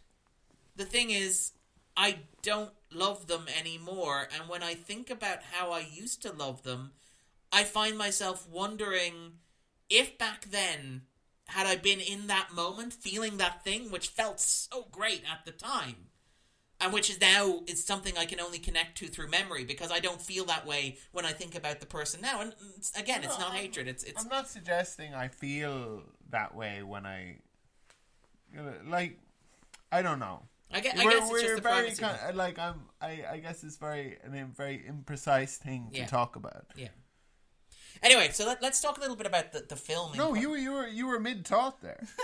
[0.75, 1.51] the thing is,
[1.95, 6.63] I don't love them anymore, and when I think about how I used to love
[6.63, 6.93] them,
[7.51, 9.33] I find myself wondering
[9.89, 11.03] if back then,
[11.47, 15.51] had I been in that moment, feeling that thing which felt so great at the
[15.51, 15.95] time,
[16.81, 19.99] and which is now is something I can only connect to through memory because I
[19.99, 22.39] don't feel that way when I think about the person now.
[22.41, 23.87] And mm, it's, again, it's No, not I'm- hatred.
[23.87, 27.37] It's it's I'm not suggesting I feel that way when I,
[28.87, 29.17] like,
[29.91, 30.43] I don't know.
[30.71, 32.81] I guess, I we're guess we're very kind of, like I'm.
[33.01, 36.05] I I guess it's very an a very imprecise thing to Yeah.
[36.05, 36.67] talk about.
[36.75, 36.89] Yeah.
[38.01, 40.17] Anyway, so let, let's talk a little bit about the, the filming.
[40.17, 40.39] No, part.
[40.39, 42.03] you were you were you were mid thought there.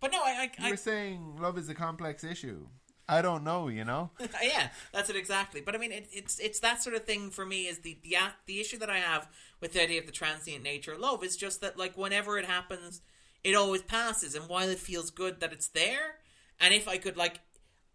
[0.00, 2.66] But no, I, You I, were saying love is a complex issue.
[3.08, 3.68] I don't know.
[3.68, 4.10] You know.
[4.42, 5.60] Yeah, that's it exactly.
[5.60, 7.68] But I mean, it, it's it's that sort of thing for me.
[7.68, 8.16] Is the the
[8.46, 9.28] the issue that I have
[9.60, 12.46] with the idea of the transient nature of love is just that like whenever it
[12.46, 13.00] happens,
[13.44, 16.16] it always passes, and while it feels good that it's there,
[16.60, 17.40] and if I could like,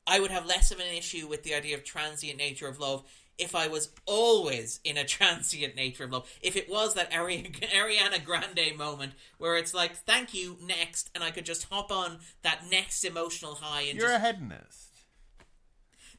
[0.07, 3.03] I would have less of an issue with the idea of transient nature of love
[3.37, 6.29] if I was always in a transient nature of love.
[6.41, 11.23] If it was that Ari- Ariana Grande moment where it's like, thank you, next, and
[11.23, 14.83] I could just hop on that next emotional high and You're just a hedonist.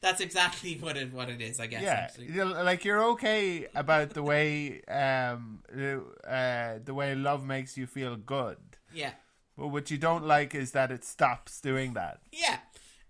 [0.01, 1.59] that's exactly what it what it is.
[1.59, 1.83] I guess.
[1.83, 2.29] yeah, Actually.
[2.63, 8.59] like you're okay about the way um uh, the way love makes you feel good,
[8.95, 9.13] Yeah.
[9.57, 12.21] but what you don't like is that it stops doing that.
[12.33, 12.59] Yeah.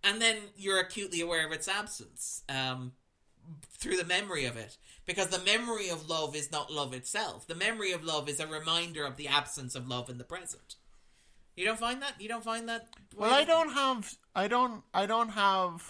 [0.05, 2.93] And then you're acutely aware of its absence um,
[3.79, 4.77] through the memory of it.
[5.07, 7.47] Because the memory of love is not love itself.
[7.47, 10.75] The memory of love is a reminder of the absence of love in the present.
[11.57, 12.15] You don't find that?
[12.21, 12.87] You don't find that?
[13.17, 14.15] Well, I don't have.
[14.33, 14.85] I don't.
[14.95, 15.83] I don't have.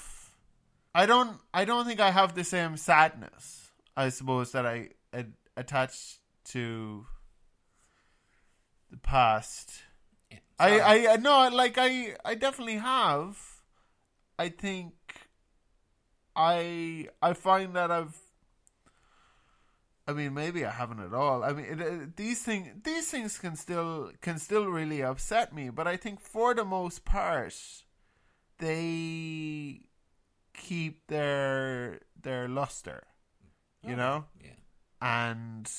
[0.94, 1.38] I don't.
[1.52, 3.70] I don't think I have the same sadness.
[3.94, 6.20] I suppose that I ad- attach
[6.52, 7.04] to
[8.90, 9.82] the past.
[10.30, 10.38] Yeah.
[10.58, 10.80] I.
[10.80, 11.12] I.
[11.12, 11.50] I no.
[11.52, 12.14] Like I.
[12.24, 13.36] I definitely have.
[14.38, 14.94] I think.
[16.38, 17.08] I.
[17.20, 18.16] I find that I've.
[20.06, 21.44] I mean, maybe I haven't at all.
[21.44, 25.68] I mean, it, it, these things, these things can still can still really upset me.
[25.68, 27.54] But I think for the most part,
[28.58, 29.80] they
[30.54, 33.04] keep their their luster,
[33.82, 34.24] you Oh, know.
[34.42, 34.50] Yeah.
[35.02, 35.70] And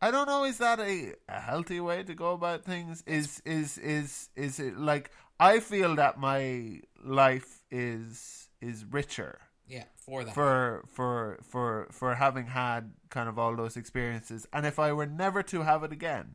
[0.00, 0.44] I don't know.
[0.44, 3.04] Is that a, a healthy way to go about things?
[3.06, 9.84] Is is is is it like I feel that my life is is richer Yeah,
[9.96, 10.34] for that.
[10.34, 15.06] for for for for having had kind of all those experiences and if i were
[15.06, 16.34] never to have it again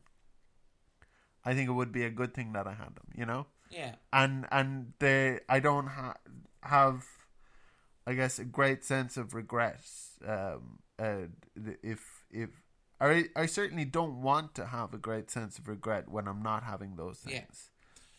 [1.46, 3.96] i think it would be a good thing that i had them you know yeah.
[4.14, 6.16] and and they i don't ha-
[6.64, 7.06] have
[8.08, 9.82] i guess a great sense of regret
[10.28, 11.28] um uh,
[11.84, 12.50] if if
[13.00, 16.64] I, I certainly don't want to have a great sense of regret when I'm not
[16.64, 17.42] having those Yeah.
[17.42, 17.70] things.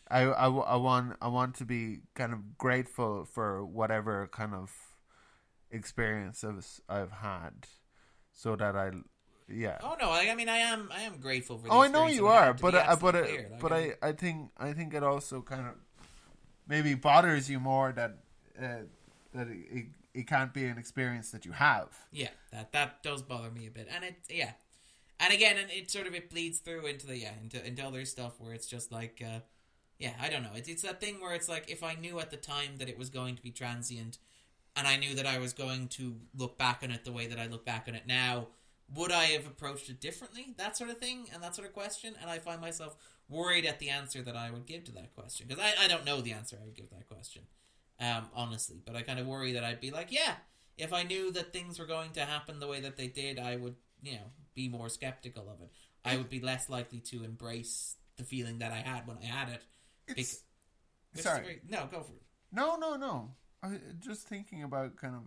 [0.09, 4.55] I, I, w- I want I want to be kind of grateful for whatever kind
[4.55, 4.70] of
[5.70, 7.66] experience I've, I've had,
[8.32, 8.90] so that I,
[9.48, 9.78] yeah.
[9.82, 11.68] Oh no, I, I mean I am I am grateful for.
[11.70, 13.48] Oh, I know you are, but uh, but absolutely clear.
[13.50, 15.74] Like, but I, I think I think it also kind of
[16.66, 18.18] maybe bothers you more that
[18.60, 18.84] uh,
[19.34, 21.88] that it, it, it can't be an experience that you have.
[22.12, 24.52] Yeah, that that does bother me a bit, and it yeah,
[25.18, 28.04] and again, and it sort of it bleeds through into the yeah into into other
[28.04, 29.40] stuff where it's just like uh,
[29.98, 32.30] yeah, I don't know, it's it's that thing where it's like if I knew at
[32.30, 34.18] the time that it was going to be transient,
[34.78, 37.38] and I knew that I was going to look back on it the way that
[37.38, 38.48] I look back on it now,
[38.94, 40.55] would I have approached it differently?
[40.56, 42.96] That sort of thing, and that sort of question, and I find myself
[43.28, 46.06] worried at the answer that I would give to that question because I I don't
[46.06, 47.42] know the answer I would give to that question,
[48.00, 50.36] um, honestly, but I kind of worry that I'd be like yeah
[50.78, 53.56] if I knew that things were going to happen the way that they did, I
[53.56, 55.70] would, you know, be more skeptical of it.
[56.05, 59.48] I would be less likely to embrace the feeling that I had when I had
[59.48, 59.62] it.
[60.16, 60.44] It's,
[61.14, 61.60] is sorry.
[61.68, 62.22] no, go for it.
[62.52, 63.32] No, no, no.
[63.62, 65.22] I just thinking about kind of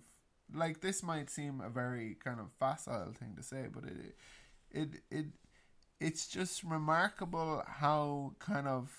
[0.53, 4.15] like this might seem a very kind of facile thing to say, but it
[4.71, 5.25] it it
[5.99, 8.91] it's just remarkable how kind of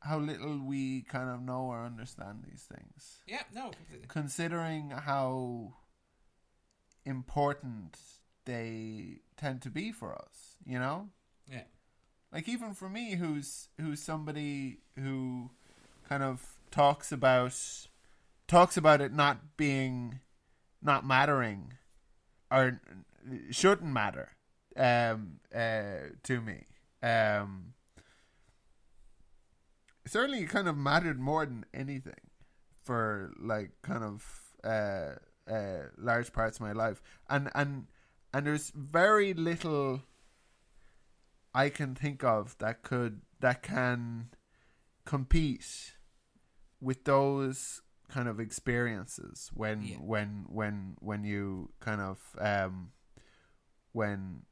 [0.00, 3.18] how little we kind of know or understand these things.
[3.26, 4.06] Yeah, no, completely.
[4.08, 5.74] Considering how
[7.04, 7.98] important
[8.46, 11.08] they tend to be for us, you know?
[11.50, 11.64] Yeah.
[12.32, 15.50] like even for me who's who's somebody who
[16.08, 17.54] kind of talks about
[18.46, 20.20] talks about it not being
[20.82, 21.74] not mattering
[22.50, 22.80] or
[23.50, 24.30] shouldn't matter
[24.76, 26.66] um uh to me.
[27.02, 27.74] Um
[30.06, 32.30] certainly kind of mattered more than anything
[32.82, 35.14] for like kind of uh
[35.50, 37.02] uh large parts of my life.
[37.28, 37.86] And and
[38.32, 40.02] and there's very little
[41.54, 44.30] I can think of that could that can
[45.04, 45.94] compete
[46.80, 49.96] with those kind of experiences when Yeah.
[49.98, 52.92] when when when you kind of um
[53.92, 54.42] when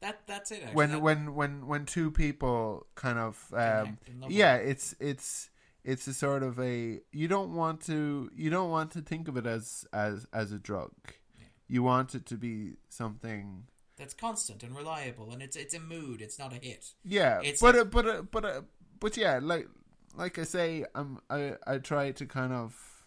[0.00, 0.62] That that's it.
[0.62, 0.74] Actually.
[0.74, 3.98] when That- when when when two people kind of um
[4.28, 5.50] yeah it's it's
[5.84, 9.36] it's a sort of a you don't want to you don't want to think of
[9.36, 10.92] it as as as a drug
[11.38, 11.46] Yeah.
[11.68, 13.66] you want it to be something
[13.96, 16.20] that's constant and reliable, and it's it's a mood.
[16.20, 16.92] It's not a hit.
[17.02, 18.62] Yeah, It's but like- but uh, but uh,
[19.00, 19.68] but yeah, like
[20.16, 23.04] like I say, I'm I I try to kind of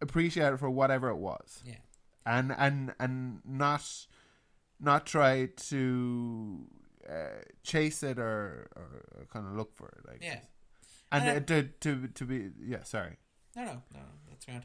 [0.00, 1.76] appreciate it for whatever it was, Yeah.
[2.26, 4.06] and and and not
[4.78, 6.66] not try to
[7.08, 10.40] uh, chase it or, or kind of look for it, like Yeah.
[11.12, 13.16] and And to to to be yeah, sorry,
[13.56, 14.62] No, no, no, that's right.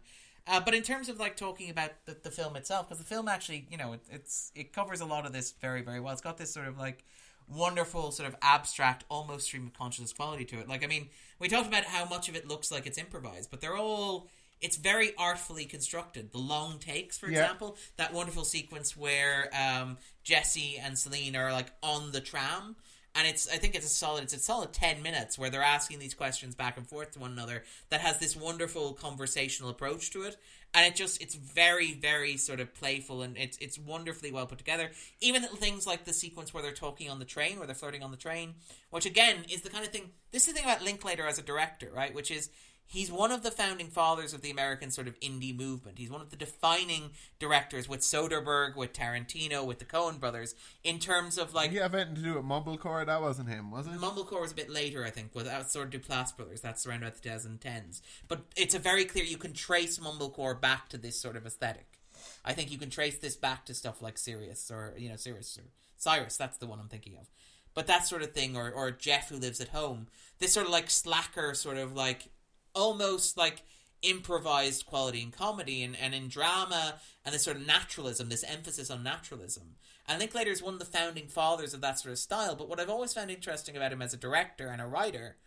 [0.47, 3.27] Uh, but in terms of like talking about the, the film itself, because the film
[3.27, 6.13] actually, you know, it, it's it covers a lot of this very, very well.
[6.13, 7.03] It's got this sort of like
[7.47, 10.67] wonderful, sort of abstract, almost stream of consciousness quality to it.
[10.67, 11.09] Like, I mean,
[11.39, 14.27] we talked about how much of it looks like it's improvised, but they're all.
[14.61, 16.31] It's very artfully constructed.
[16.31, 17.41] The long takes, for Yeah.
[17.41, 22.77] example, that wonderful sequence where um, Jesse and Celine are like on the tram
[23.15, 25.99] and it's I think it's a solid it's a solid ten minutes where they're asking
[25.99, 30.23] these questions back and forth to one another that has this wonderful conversational approach to
[30.23, 30.37] it,
[30.75, 34.57] and it just it's very very sort of playful and it's it's wonderfully well put
[34.57, 34.91] together.
[35.21, 38.11] Even things like the sequence where they're talking on the train, where they're flirting on
[38.11, 38.55] the train,
[38.91, 40.11] which again is the kind of thing.
[40.31, 42.13] This is the thing about Linklater as a director, right?
[42.13, 42.49] Which is
[42.87, 45.97] he's one of the founding fathers of the American sort of indie movement.
[45.97, 50.99] He's one of the defining directors with Soderbergh, with Tarantino, with the Coen brothers in
[50.99, 51.71] terms of like.
[51.71, 53.05] You have anything to do with Mumblecore?
[53.05, 53.93] That wasn't him, was it?
[53.93, 55.33] Mumblecore was a bit later, I think.
[55.33, 56.61] With that sort of Duplass brothers.
[56.61, 58.01] That's around about the 2010s.
[58.27, 61.99] But it's a very clear you can trace Mumblecore back to this sort of aesthetic.
[62.43, 65.57] I think you can trace this back to stuff like Sirius or you know Sirius
[65.57, 65.63] or
[65.97, 66.37] Cyrus.
[66.37, 67.29] That's the one I'm thinking of.
[67.73, 70.07] But that sort of thing, or or Jeff who lives at home.
[70.39, 72.29] This sort of like slacker, sort of like
[72.75, 73.63] almost like
[74.01, 78.91] improvised quality in comedy and, and in drama and this sort of naturalism, this emphasis
[78.91, 79.75] on naturalism.
[80.07, 82.55] And Linklater is one of the founding fathers of that sort of style.
[82.55, 85.37] But what I've always found interesting about him as a director and a writer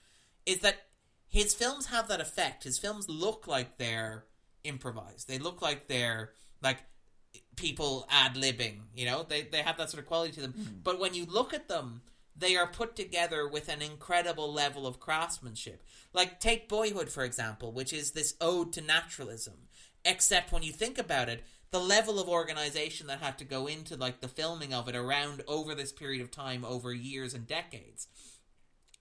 [0.45, 0.87] is that
[1.29, 2.65] his films have that effect.
[2.65, 4.25] His films look like they're
[4.65, 5.29] improvised.
[5.29, 6.33] They look like they're
[6.63, 6.79] like
[7.57, 8.81] people ad libbing.
[8.95, 10.55] You know, they they have that sort of quality to them.
[10.59, 10.83] Mm.
[10.83, 12.01] But when you look at them,
[12.39, 15.83] they are put together with an incredible level of craftsmanship.
[16.13, 19.69] Like, take Boyhood, for example, which is this ode to naturalism.
[20.05, 23.97] Except when you think about it, the level of organization that had to go into
[23.97, 28.07] like the filming of it around over this period of time over years and decades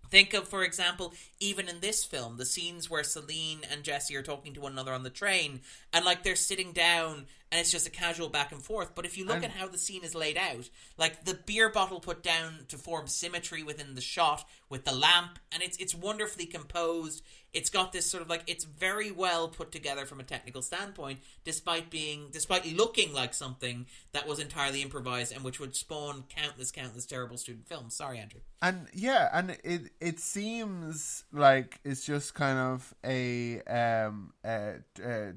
[0.10, 4.24] Think of, for example, even in this film, the scenes where Celine and Jesse are
[4.24, 5.62] talking to one another on the train,
[5.92, 8.94] and like they're sitting down, and it's just a casual back and forth.
[8.94, 9.46] But if you look and...
[9.46, 13.08] at how the scene is laid out, like the beer bottle put down to form
[13.08, 17.24] symmetry within the shot with the lamp, and it's it's wonderfully composed.
[17.54, 21.20] It's got this sort of like it's very well put together from a technical standpoint,
[21.46, 26.72] despite being despite looking like something that was entirely improvised and which would spawn countless,
[26.72, 27.96] countless terrible student films.
[27.96, 28.42] Sorry, Andrew.
[28.62, 35.34] And yeah, and it it seems like it's just kind of a um a, a,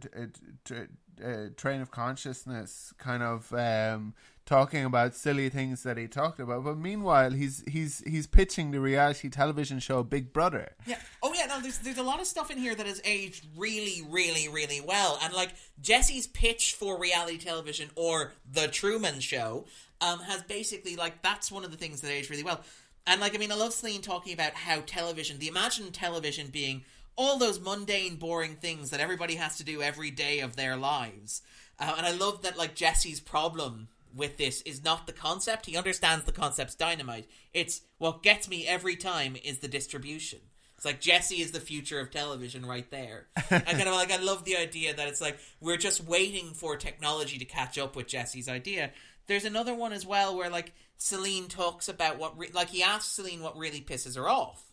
[0.73, 0.87] a,
[1.21, 4.15] a train of consciousness kind of um
[4.51, 6.65] talking about silly things that he talked about.
[6.65, 10.73] But meanwhile, he's he's he's pitching the reality television show Big Brother.
[10.87, 10.99] Yeah.
[11.23, 11.47] Oh yeah.
[11.47, 14.81] No, there's there's a lot of stuff in here that has aged really, really, really
[14.81, 15.21] well.
[15.23, 19.67] And like Jesse's pitch for reality television or the Truman Show
[20.01, 22.61] um, has basically like that's one of the things that aged really well.
[23.07, 26.83] And like I mean, I love Celine talking about how television, the imagined television being
[27.17, 31.43] all those mundane, boring things that everybody has to do every day of their lives.
[31.79, 35.67] Uh, and I love that like Jesse's problem with this is not the concept.
[35.67, 37.29] He understands the concept's dynamite.
[37.53, 40.41] It's what gets me every time is the distribution.
[40.77, 43.27] It's like Jesse is the future of television right there.
[43.37, 46.75] I kind of like I love the idea that it's like we're just waiting for
[46.77, 48.91] technology to catch up with Jesse's idea.
[49.27, 53.13] There's another one as well where like Celine talks about what re- like he asks
[53.13, 54.73] Celine what really pisses her off.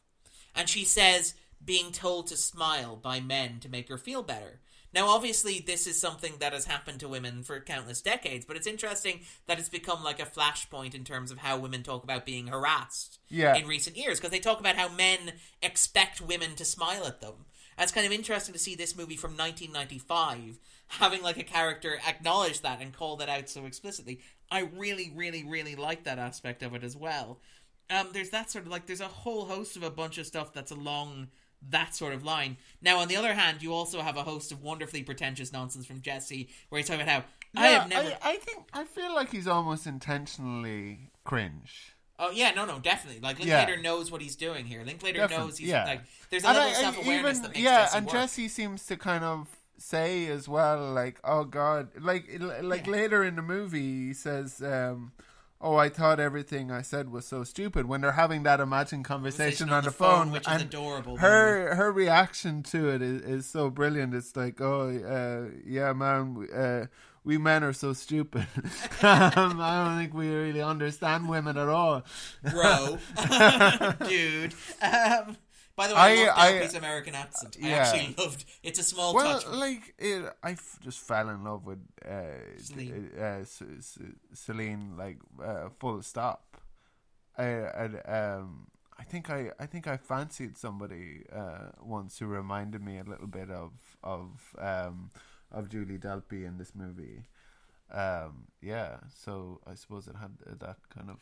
[0.55, 4.59] And she says being told to smile by men to make her feel better.
[4.93, 8.65] Now, obviously, this is something that has happened to women for countless decades, but it's
[8.65, 12.47] interesting that it's become like a flashpoint in terms of how women talk about being
[12.47, 13.55] harassed yeah.
[13.55, 17.45] in recent years, because they talk about how men expect women to smile at them.
[17.77, 20.57] And it's kind of interesting to see this movie from 1995
[20.87, 24.19] having like a character acknowledge that and call that out so explicitly.
[24.49, 27.39] I really, really, really like that aspect of it as well.
[27.89, 30.53] Um, there's that sort of like there's a whole host of a bunch of stuff
[30.53, 31.27] that's along
[31.69, 32.57] that sort of line.
[32.81, 36.01] Now, on the other hand, you also have a host of wonderfully pretentious nonsense from
[36.01, 38.09] Jesse, where he's talking about how yeah, I have never.
[38.21, 41.95] I, I, think I feel like he's almost intentionally cringe.
[42.19, 43.21] Oh yeah, no, no, definitely.
[43.21, 43.81] Like Linklater yeah.
[43.81, 44.83] knows what he's doing here.
[44.83, 45.85] Linklater definitely, knows he's yeah.
[45.85, 46.01] like.
[46.29, 48.13] There's a level of self awareness that makes yeah, Jesse and work.
[48.13, 49.47] Jesse seems to kind of
[49.77, 52.25] say as well, like, "Oh God," like
[52.61, 54.61] like later in the movie, he says.
[54.61, 55.11] um
[55.59, 59.67] oh, I thought everything I said was so stupid when they're having that imagined conversation,
[59.67, 61.17] conversation on, on, the, phone, phone which and is adorable.
[61.17, 64.13] Her her reaction to it is, is so brilliant.
[64.13, 66.85] It's like, oh, uh, yeah, man, uh,
[67.23, 68.47] we men are so stupid.
[69.01, 72.03] um, I don't think we really understand women at all,
[72.41, 72.97] bro,
[74.07, 74.53] dude.
[74.81, 75.37] Um,
[75.77, 77.55] by the way, I, I love I, American accent.
[77.63, 77.75] I yeah.
[77.75, 78.45] actually loved.
[78.63, 79.47] It's a small well, touch.
[79.47, 83.11] like it, I f- just fell in love with uh, Celine.
[83.17, 83.45] Uh,
[84.33, 86.57] Celine, like uh, full stop.
[87.37, 88.67] I, I um,
[88.99, 93.27] I think I, I think I fancied somebody uh, once who reminded me a little
[93.27, 93.73] bit of
[94.03, 95.11] of um,
[95.51, 97.27] of Julie Delpy in this movie.
[97.93, 101.19] Um, yeah, so I suppose it had that kind of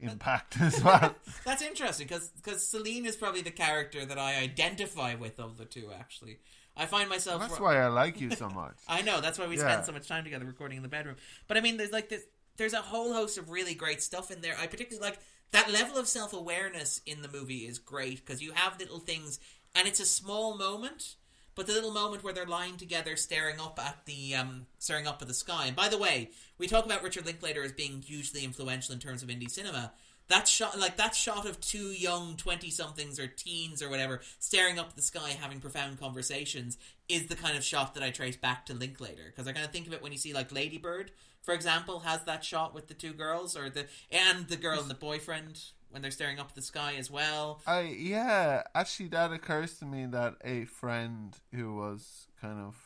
[0.00, 1.14] impact as well.
[1.44, 5.64] That's interesting because because Celine is probably the character that I identify with of the
[5.64, 5.90] two.
[5.98, 6.38] Actually,
[6.76, 7.40] I find myself.
[7.40, 8.76] That's why I like you so much.
[8.88, 9.62] I know that's why we yeah.
[9.62, 11.16] spend so much time together recording in the bedroom.
[11.48, 12.22] But I mean, there's like this.
[12.56, 14.56] there's a whole host of really great stuff in there.
[14.58, 15.18] I particularly like
[15.52, 19.40] that level of self awareness in the movie is great because you have little things,
[19.74, 21.16] and it's a small moment.
[21.60, 25.20] But the little moment where they're lying together, staring up at the um, staring up
[25.20, 25.66] at the sky.
[25.66, 29.22] And by the way, we talk about Richard Linklater as being hugely influential in terms
[29.22, 29.92] of indie cinema.
[30.28, 34.78] That shot, like that shot of two young twenty somethings or teens or whatever staring
[34.78, 36.78] up at the sky, having profound conversations,
[37.10, 39.70] is the kind of shot that I trace back to Linklater because I kind of
[39.70, 41.10] think of it when you see like Ladybird,
[41.42, 44.88] for example, has that shot with the two girls or the and the girl and
[44.88, 45.60] the boyfriend
[45.90, 47.60] when they're staring up at the sky as well.
[47.66, 52.76] I yeah, actually, that occurs to me that a friend who was kind of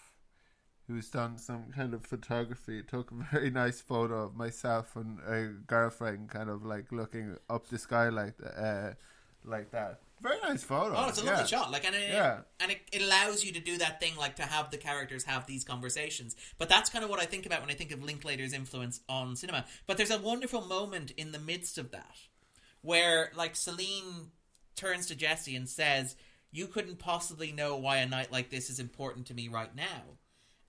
[0.86, 5.52] who's done some kind of photography took a very nice photo of myself and a
[5.66, 8.90] girlfriend, kind of like looking up the sky like uh,
[9.44, 10.00] like that.
[10.22, 10.94] Very nice photo.
[10.96, 11.46] Oh, it's a lovely yeah.
[11.46, 11.70] shot.
[11.70, 12.40] Like, and it, Yeah.
[12.58, 15.44] and it, it allows you to do that thing, like to have the characters have
[15.46, 16.34] these conversations.
[16.56, 19.36] But that's kind of what I think about when I think of Linklater's influence on
[19.36, 19.66] cinema.
[19.86, 22.16] But there's a wonderful moment in the midst of that
[22.84, 24.30] where, like, Celine
[24.76, 26.16] turns to Jesse and says,
[26.52, 30.18] "You couldn't possibly know why a night like this is important to me right now."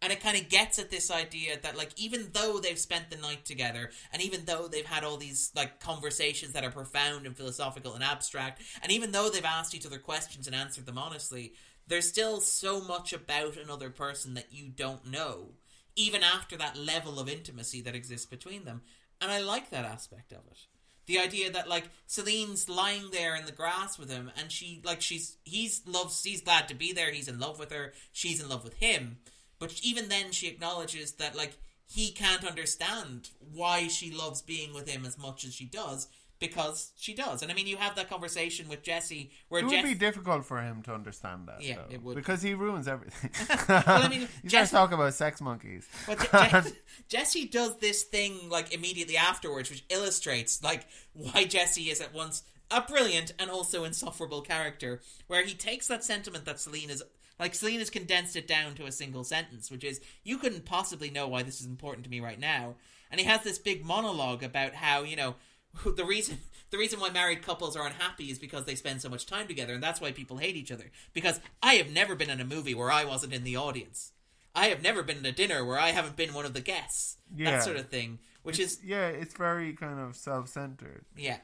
[0.01, 3.17] And it kind of gets at this idea that, like, even though they've spent the
[3.17, 7.35] night together, and even though they've had all these, like, conversations that are profound and
[7.35, 11.53] philosophical and abstract, and even though they've asked each other questions and answered them honestly,
[11.87, 15.55] there's still so much about another person that you don't know,
[15.95, 18.83] even after that level of intimacy that exists between them.
[19.19, 20.67] And I like that aspect of it.
[21.07, 25.01] The idea that like Celine's lying there in the grass with him, and she like
[25.01, 27.11] she's he's loves he's glad to be there.
[27.11, 27.93] He's in love with her.
[28.11, 29.17] She's in love with him.
[29.59, 31.57] But even then, she acknowledges that like
[31.87, 36.07] he can't understand why she loves being with him as much as she does
[36.47, 37.41] because she does.
[37.41, 40.45] And I mean, you have that conversation with Jesse where It would Jess- be difficult
[40.45, 41.61] for him to understand that.
[41.61, 42.15] Yeah, though, it would.
[42.15, 43.31] because he ruins everything.
[43.69, 45.87] Well, I mean, you Jess- talk about sex monkeys.
[46.07, 46.75] But Je- Je-
[47.09, 52.43] Jesse does this thing like immediately afterwards, which illustrates like why Jesse is at once
[52.71, 55.01] a brilliant and also insufferable character.
[55.27, 57.03] Where he takes that sentiment that Celine is
[57.39, 61.09] like Celine has condensed it down to a single sentence, which is "You couldn't possibly
[61.09, 62.75] know why this is important to me right now,"
[63.11, 65.35] and he has this big monologue about how you know
[65.85, 66.39] the reason
[66.71, 69.73] the reason why married couples are unhappy is because they spend so much time together,
[69.73, 70.91] and that's why people hate each other.
[71.13, 74.11] Because I have never been in a movie where I wasn't in the audience.
[74.53, 77.17] I have never been at a dinner where I haven't been one of the guests.
[77.35, 77.51] Yeah.
[77.51, 81.05] That sort of thing, which is Yeah, it's very kind of self-centered.
[81.17, 81.39] yeah.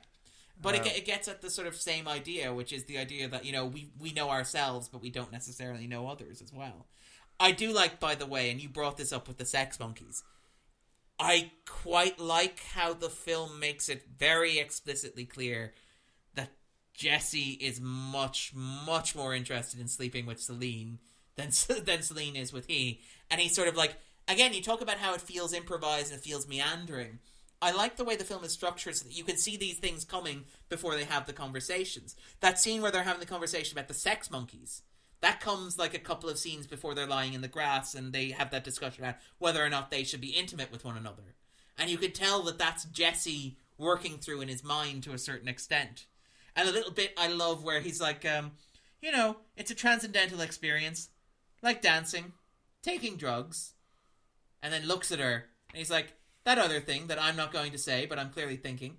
[0.61, 3.27] But it, Uh, it gets at the sort of same idea, which is the idea
[3.27, 6.87] that you know we we know ourselves, but we don't necessarily know others as well.
[7.39, 10.23] I do like, by the way, and you brought this up with the sex monkeys.
[11.21, 15.73] I quite like how the film makes it very explicitly clear
[16.33, 16.49] that
[16.95, 20.97] Jesse is much, much more interested in sleeping with Celine
[21.35, 21.51] than
[21.85, 24.53] than Celine is with he, and he's sort of like again.
[24.53, 27.19] You talk about how it feels improvised and it feels meandering.
[27.61, 30.03] I like the way the film is structured so that you can see these things
[30.03, 32.15] coming before they have the conversations.
[32.39, 34.81] That scene where they're having the conversation about the sex monkeys.
[35.21, 38.31] That comes like a couple of scenes before they're lying in the grass and they
[38.31, 41.35] have that discussion about whether or not they should be intimate with one another.
[41.77, 45.47] And you could tell that that's Jesse working through in his mind to a certain
[45.47, 46.05] extent.
[46.55, 48.51] And a little bit I love where he's like, um,
[49.01, 51.09] you know, it's a transcendental experience,
[51.61, 52.33] like dancing,
[52.81, 53.73] taking drugs,
[54.61, 57.71] and then looks at her and he's like, that other thing that I'm not going
[57.71, 58.97] to say, but I'm clearly thinking.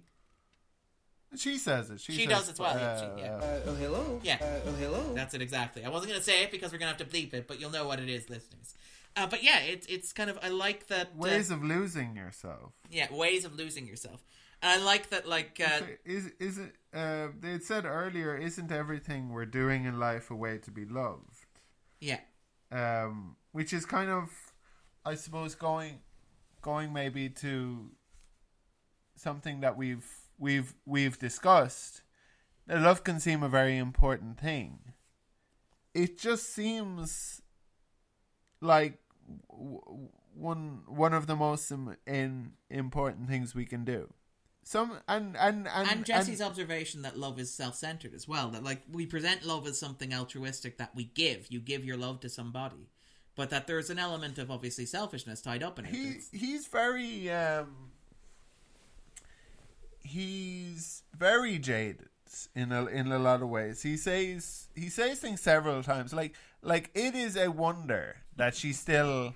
[1.36, 2.00] She says it.
[2.00, 3.34] She, She says, does as well, yeah, uh, she- yeah.
[3.36, 4.20] uh, oh, hello.
[4.22, 4.38] Yeah.
[4.40, 5.14] Uh, oh, hello.
[5.14, 5.84] That's it exactly.
[5.84, 7.58] I wasn't going to say it because we're going to have to bleep it, but
[7.60, 8.74] you'll know what it is, listeners.
[9.16, 11.08] Uh, but yeah, it's it's kind of I like that.
[11.08, 12.72] Uh, ways of losing yourself.
[12.90, 14.24] yeah, ways of losing yourself,
[14.62, 15.26] and I like that.
[15.28, 16.72] Like, uh, So is is it?
[16.94, 20.84] Uh, they had said earlier, isn't everything we're doing in life a way to be
[20.86, 21.44] loved?
[22.00, 22.20] yeah,
[22.70, 24.30] um, which is kind of,
[25.04, 26.00] I suppose, going,
[26.62, 27.90] going maybe to
[29.16, 30.06] something that we've
[30.42, 32.02] we've we've discussed.
[32.66, 34.92] That love can seem a very important thing.
[35.94, 37.40] It just seems
[38.60, 38.98] like
[39.48, 44.12] one one of the most Im- in important things we can do.
[44.64, 48.50] Some and and and, and Jesse's observation that love is self-centered as well.
[48.50, 51.46] That like we present love as something altruistic that we give.
[51.50, 52.90] You give your love to somebody,
[53.36, 55.94] but that there's an element of obviously selfishness tied up in it.
[55.94, 57.91] he he's very um
[60.02, 62.08] he's very jaded
[62.54, 63.82] in a in a lot of ways.
[63.82, 68.72] He says he says things several times like like it is a wonder that she
[68.72, 69.34] still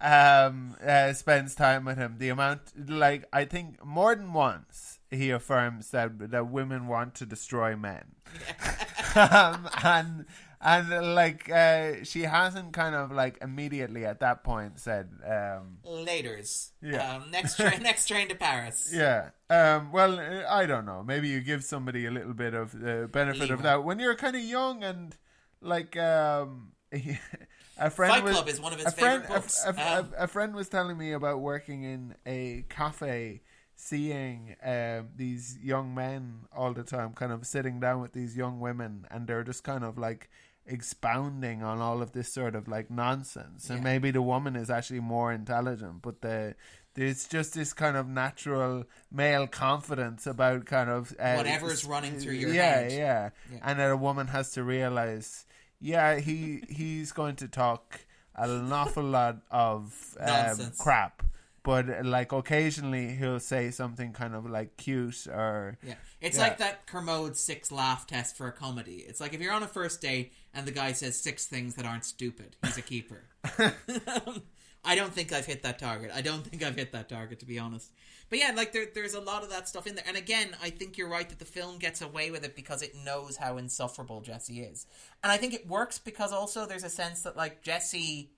[0.00, 2.16] um uh, spends time with him.
[2.18, 7.26] The amount like I think more than once he affirms that that women want to
[7.26, 8.04] destroy men.
[9.14, 10.26] um, and
[10.60, 16.70] and like uh, she hasn't kind of like immediately at that point said, um, Laters.
[16.82, 17.16] Yeah.
[17.16, 17.82] Um, next train.
[17.82, 18.92] next train to Paris.
[18.94, 19.30] yeah.
[19.50, 20.18] Um, well,
[20.48, 21.02] I don't know.
[21.02, 24.36] Maybe you give somebody a little bit of uh, benefit of that when you're kind
[24.36, 25.16] of young and
[25.60, 26.72] like um,
[27.78, 29.64] a friend Fight was, Club is one of his a friend, favorite books.
[29.64, 33.42] A, a- Um, a- a friend was telling me about working in a cafe,
[33.76, 38.60] seeing um, these young men all the time, kind of sitting down with these young
[38.60, 40.28] women, and they're just kind of like
[40.68, 43.70] expounding on all of this sort of like nonsense.
[43.70, 43.84] And Yeah.
[43.84, 46.54] maybe the woman is actually more intelligent, but the
[46.94, 52.34] there's just this kind of natural male confidence about kind of uh, Whatever's running through
[52.34, 52.92] your yeah, head.
[52.92, 53.58] Yeah, Yeah.
[53.62, 55.46] And that a woman has to realize,
[55.80, 58.00] yeah, he he's going to talk
[58.34, 61.22] an awful lot of um, crap,
[61.68, 65.94] but like occasionally he'll say something kind of like cute or Yeah.
[66.22, 66.44] It's Yeah.
[66.44, 69.04] like that Kermode six laugh test for a comedy.
[69.06, 71.84] It's like if you're on a first date and the guy says six things that
[71.84, 73.24] aren't stupid, he's a keeper.
[74.84, 76.10] I don't think I've hit that target.
[76.14, 77.90] I don't think I've hit that target, to be honest.
[78.30, 80.04] But yeah, like there, there's a lot of that stuff in there.
[80.06, 82.94] And again, I think you're right that the film gets away with it because it
[82.94, 84.86] knows how insufferable Jesse is.
[85.22, 88.30] And I think it works because also there's a sense that like Jesse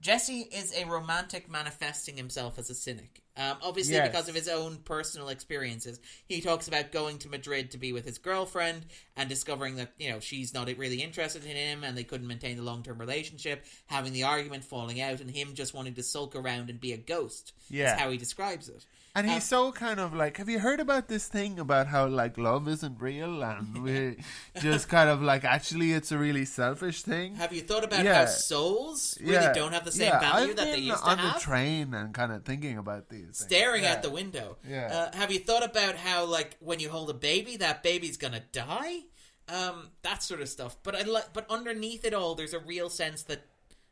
[0.00, 3.22] Jesse is a romantic manifesting himself as a cynic.
[3.36, 4.08] Um, obviously, Yes.
[4.08, 6.00] because of his own personal experiences.
[6.26, 10.10] He talks about going to Madrid to be with his girlfriend and discovering that, you
[10.10, 13.64] know, she's not really interested in him and they couldn't maintain the long term relationship,
[13.86, 16.96] having the argument falling out, and him just wanting to sulk around and be a
[16.96, 17.52] ghost.
[17.70, 17.94] Yeah.
[17.94, 18.84] Is how he describes it.
[19.18, 22.38] And he's so kind of like, have you heard about this thing about how like
[22.38, 24.16] love isn't real and we
[24.60, 27.34] just kind of like actually it's a really selfish thing?
[27.36, 28.14] Have you thought about Yeah.
[28.20, 31.18] how souls really don't have the same yeah, value I've that they used to on
[31.18, 31.26] have?
[31.28, 33.18] On the train and kind of thinking about these.
[33.24, 33.38] things.
[33.38, 33.92] staring Yeah.
[33.92, 34.56] at the window.
[34.68, 34.86] Yeah.
[35.12, 38.42] Uh, have you thought about how, like, when you hold a baby, that baby's gonna
[38.52, 39.00] die?
[39.48, 40.76] Um, that sort of stuff.
[40.82, 43.46] But I like, but underneath it all, there's a real sense that,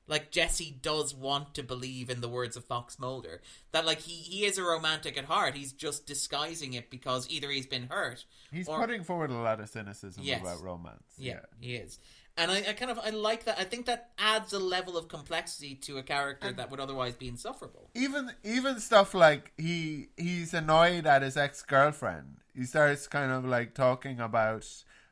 [0.08, 3.40] like, Jesse does want to believe in the words of Fox Mulder.
[3.72, 5.54] That, like, he he is a romantic at heart.
[5.54, 8.24] He's just disguising it because either he's been hurt.
[8.52, 10.40] He's or- putting forward a lot of cynicism Yes.
[10.42, 11.02] about romance.
[11.18, 11.98] Yeah, he is.
[12.38, 13.58] And I, I kind of I like that.
[13.58, 17.28] I think that adds a level of complexity to a character that would otherwise be
[17.28, 17.88] insufferable.
[17.94, 22.36] even even stuff like he he's annoyed at his ex girlfriend.
[22.54, 24.66] He starts kind of like talking about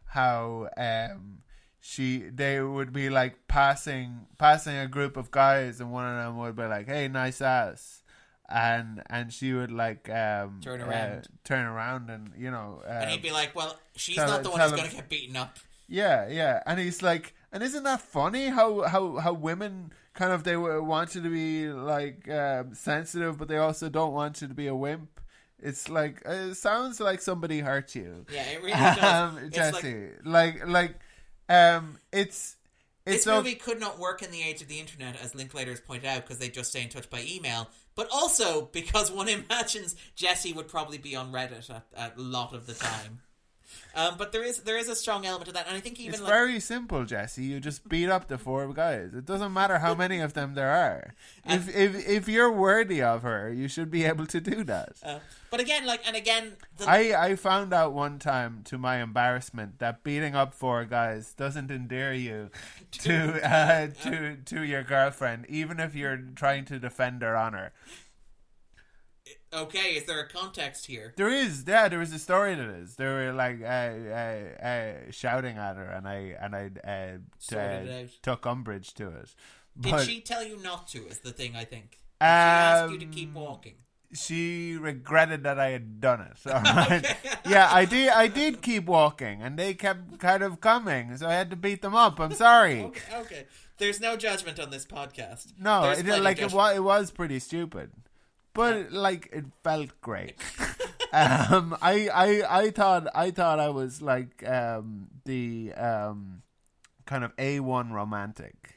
[0.04, 1.38] how um
[1.86, 6.38] she they would be like passing passing a group of guys and one of them
[6.38, 8.02] would be like, Hey, nice ass
[8.48, 11.28] and and she would like um Turn uh, around.
[11.44, 14.60] turn around and you know uh, And he'd be like, "Well, she's not the one
[14.60, 18.46] who's going to get beaten up." Yeah, yeah, and he's like, and isn't that funny?
[18.48, 23.36] How how how women kind of they wa- want you to be like um, sensitive,
[23.38, 25.20] but they also don't want you to be a wimp.
[25.58, 29.02] It's like it sounds like somebody hurt you, Yeah, it really does.
[29.12, 30.08] um, It's like- Jesse.
[30.24, 30.94] Like, like
[31.48, 32.56] um, it's
[33.06, 36.06] it's This movie could not work in the age of the internet, as Linklaters pointed
[36.06, 37.68] out, because they just stay in touch by email.
[37.94, 42.66] But also because one imagines Jesse would probably be on Reddit at a lot of
[42.66, 43.20] the time.
[43.94, 46.14] Um, but there is there is a strong element of that, and I think even
[46.14, 47.44] It's like very simple, Jesse.
[47.44, 49.14] You just beat up the four guys.
[49.14, 51.14] It doesn't matter how many of them there are.
[51.46, 54.92] If if if you're worthy of her, you should be able to do that.
[55.04, 55.18] uh,
[55.50, 59.78] but again, like and again, the, I, I found out one time to my embarrassment
[59.78, 62.50] that beating up four guys doesn't endear you
[63.04, 63.14] to
[63.48, 67.72] uh, to to your girlfriend, even if you're trying to defend her honor.
[69.52, 71.14] Okay, is there a context here?
[71.16, 72.94] There is, yeah, there was a story to this.
[72.96, 77.18] They were like uh, uh, uh, shouting at her, and I and I uh,
[77.50, 78.08] it uh, out.
[78.22, 79.34] took umbrage to it.
[79.78, 81.06] Did she tell you not to?
[81.08, 81.90] Is the thing I think.
[81.90, 83.74] Did she ask you to keep Um, walking?
[84.12, 86.36] she regretted that I had done it.
[86.46, 87.16] Right.
[87.48, 88.10] yeah, I did.
[88.10, 91.82] I did keep walking, and they kept kind of coming, so I had to beat
[91.82, 92.20] them up.
[92.20, 92.82] I'm sorry.
[92.84, 93.46] Okay, okay.
[93.78, 95.52] There's no judgment on this podcast.
[95.58, 97.90] No, it, like it was, it was pretty stupid,
[98.54, 100.36] but like it felt great.
[101.12, 106.42] um, I, I, I thought, I thought I was like um, the um,
[107.04, 108.74] kind of a one romantic,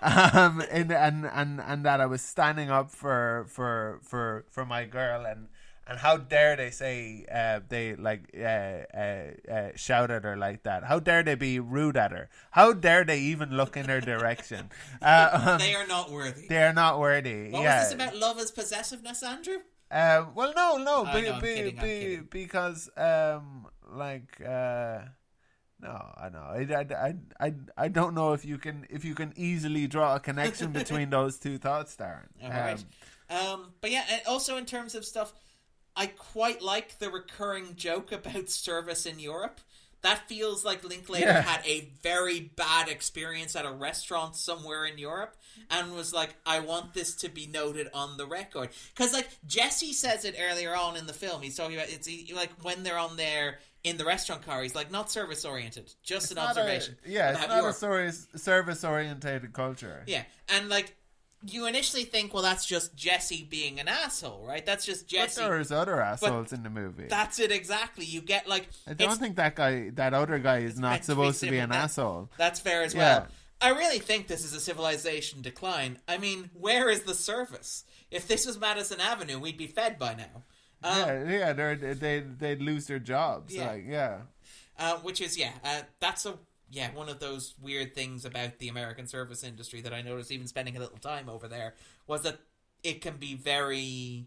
[0.00, 4.84] um, and, and and and that I was standing up for for for for my
[4.84, 5.48] girl and.
[5.88, 10.64] And how dare they say uh, they like uh, uh, uh, shout at her like
[10.64, 10.82] that?
[10.82, 12.28] How dare they be rude at her?
[12.50, 14.70] How dare they even look in her direction?
[15.02, 16.48] Uh, um, They are not worthy.
[16.48, 17.50] they are not worthy.
[17.50, 17.80] What yeah.
[17.80, 19.58] was this about love as possessiveness, Andrew?
[19.90, 25.00] Uh, well, no, no, I be, I'm be, kidding, be, because um, like uh,
[25.80, 29.32] no, I know, I, I, I, I, don't know if you can if you can
[29.36, 32.26] easily draw a connection between those two thoughts, Darren.
[32.42, 32.84] All right.
[33.28, 35.32] Um, but yeah, also in terms of stuff,
[35.96, 39.60] I quite like the recurring joke about service in Europe.
[40.02, 41.40] that feels like Linklater Yeah.
[41.40, 45.36] had a very bad experience at a restaurant somewhere in Europe
[45.68, 48.68] and was like, I want this to be noted on the record.
[48.94, 51.42] Because, like, Jesse says it earlier on in the film.
[51.42, 54.92] He's talking about it's like when they're on there in the restaurant car, he's like,
[54.92, 56.96] not service oriented, just an Not a- observation.
[57.04, 58.14] yeah, it's not Europe.
[58.34, 60.04] a service oriented culture.
[60.06, 60.94] Yeah, and like
[61.48, 64.64] you initially think, well, that's just Jesse being an asshole, right?
[64.64, 65.40] That's just Jesse.
[65.42, 67.06] But there's other assholes in the movie.
[67.08, 68.04] That's it exactly.
[68.04, 71.04] You get like I don't think that guy, that other guy, is not to be
[71.04, 71.84] supposed to be an different.
[71.84, 72.30] asshole.
[72.36, 73.18] That's fair as Yeah.
[73.18, 73.26] well.
[73.60, 75.98] I really think this is a civilization decline.
[76.06, 77.84] I mean, where is the service?
[78.10, 80.42] If this was Madison Avenue, we'd be fed by now.
[80.84, 83.54] Um, yeah, yeah, they're, they they'd lose their jobs.
[83.54, 83.68] Yeah.
[83.70, 84.18] Like, yeah,
[84.78, 86.34] uh, which is yeah, uh, that's a
[86.70, 90.46] yeah one of those weird things about the American service industry that I noticed even
[90.46, 91.74] spending a little time over there
[92.06, 92.38] was that
[92.82, 94.26] it can be very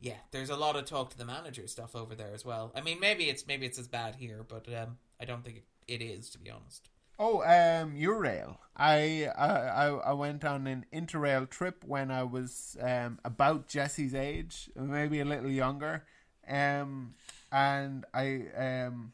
[0.00, 0.14] yeah.
[0.30, 2.72] There's a lot of talk to the manager stuff over there as well.
[2.74, 5.64] I mean, maybe it's maybe it's as bad here, but um, I don't think it,
[5.88, 6.88] it is to be honest.
[7.18, 8.58] Oh, um, Eurail.
[8.76, 14.14] I, I I I went on an interrail trip when I was um about Jesse's
[14.14, 16.04] age, maybe a little younger,
[16.48, 17.14] um,
[17.50, 19.12] and I um,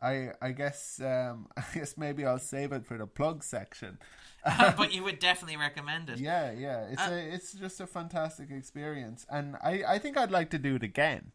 [0.00, 3.98] I I guess um I guess maybe I'll save it for the plug section.
[4.76, 6.20] but you would definitely recommend it.
[6.20, 10.30] Yeah, yeah, it's Uh, a it's just a fantastic experience, and I I think I'd
[10.30, 11.32] like to do it again,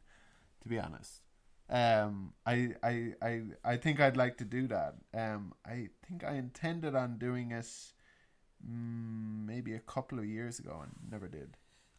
[0.61, 1.22] to be honest.
[1.69, 4.95] Um, I I I I think I'd like to do that.
[5.14, 7.68] Um, I think I intended on doing it,
[8.65, 11.57] mm, maybe a couple of years ago, and never did.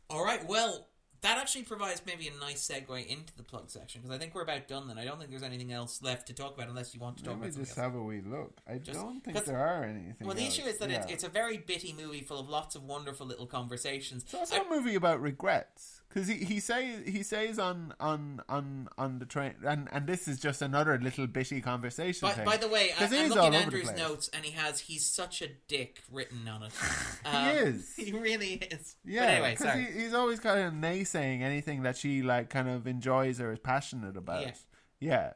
[0.09, 0.45] All right.
[0.47, 0.89] Well,
[1.25, 4.43] that actually provides maybe a nice segue into the plug section because I think we're
[4.43, 4.87] about done.
[4.89, 7.25] Then I don't think there's anything else left to talk about unless you want to
[7.25, 7.79] talk Let me about just else.
[7.85, 8.61] have a wee look.
[8.69, 10.27] I Just- don't think there are anything.
[10.27, 10.59] Well, the else.
[10.59, 11.03] issue is that Yeah.
[11.03, 14.25] it's, it's a very bitty movie full of lots of wonderful little conversations.
[14.29, 18.41] So It's I- a movie about regrets because he, he say he says on on
[18.49, 22.29] on on the train and and this is just another little bitty conversation.
[22.29, 25.05] by, by the way, I, he I'm looking at Andrew's notes, and he has "he's
[25.05, 26.73] such a dick" written on it.
[27.25, 27.95] he Um, is.
[28.05, 28.97] He really is.
[29.05, 29.85] Yeah, But anyway, sorry.
[29.93, 33.59] he, he's always kind of naysaying anything that she like kind of enjoys or is
[33.59, 34.43] passionate about.
[34.43, 34.53] Yeah.
[35.01, 35.33] Yeah,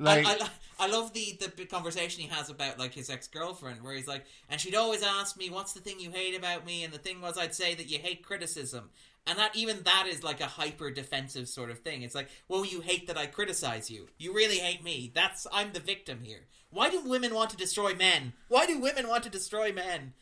[0.00, 0.48] like I, I,
[0.80, 4.24] I love the, the conversation he has about like his ex girlfriend, where he's like,
[4.48, 7.20] and she'd always ask me, "What's the thing you hate about me?" And the thing
[7.20, 8.90] was, I'd say that you hate criticism,
[9.26, 12.02] and that even that is like a hyper defensive sort of thing.
[12.02, 14.08] It's like, well, you hate that I criticize you.
[14.18, 15.12] You really hate me.
[15.14, 16.46] That's I'm the victim here.
[16.70, 18.32] Why do women want to destroy men?
[18.48, 20.14] Why do women want to destroy men?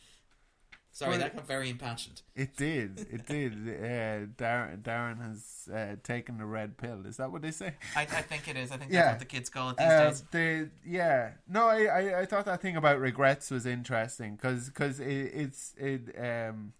[0.98, 2.22] Sorry, Well- that got very impassioned.
[2.34, 3.52] it did, it did.
[3.78, 7.06] Uh, Darren Darren has uh, taken the red pill.
[7.06, 7.74] Is that what they say?
[7.94, 8.72] I, I think it is.
[8.72, 9.02] I think Yeah.
[9.02, 10.68] that's what the kids call it these Uh, days.
[10.84, 15.06] yeah no I, I, I thought that thing about regrets was interesting because cause it,
[15.06, 16.72] it's it um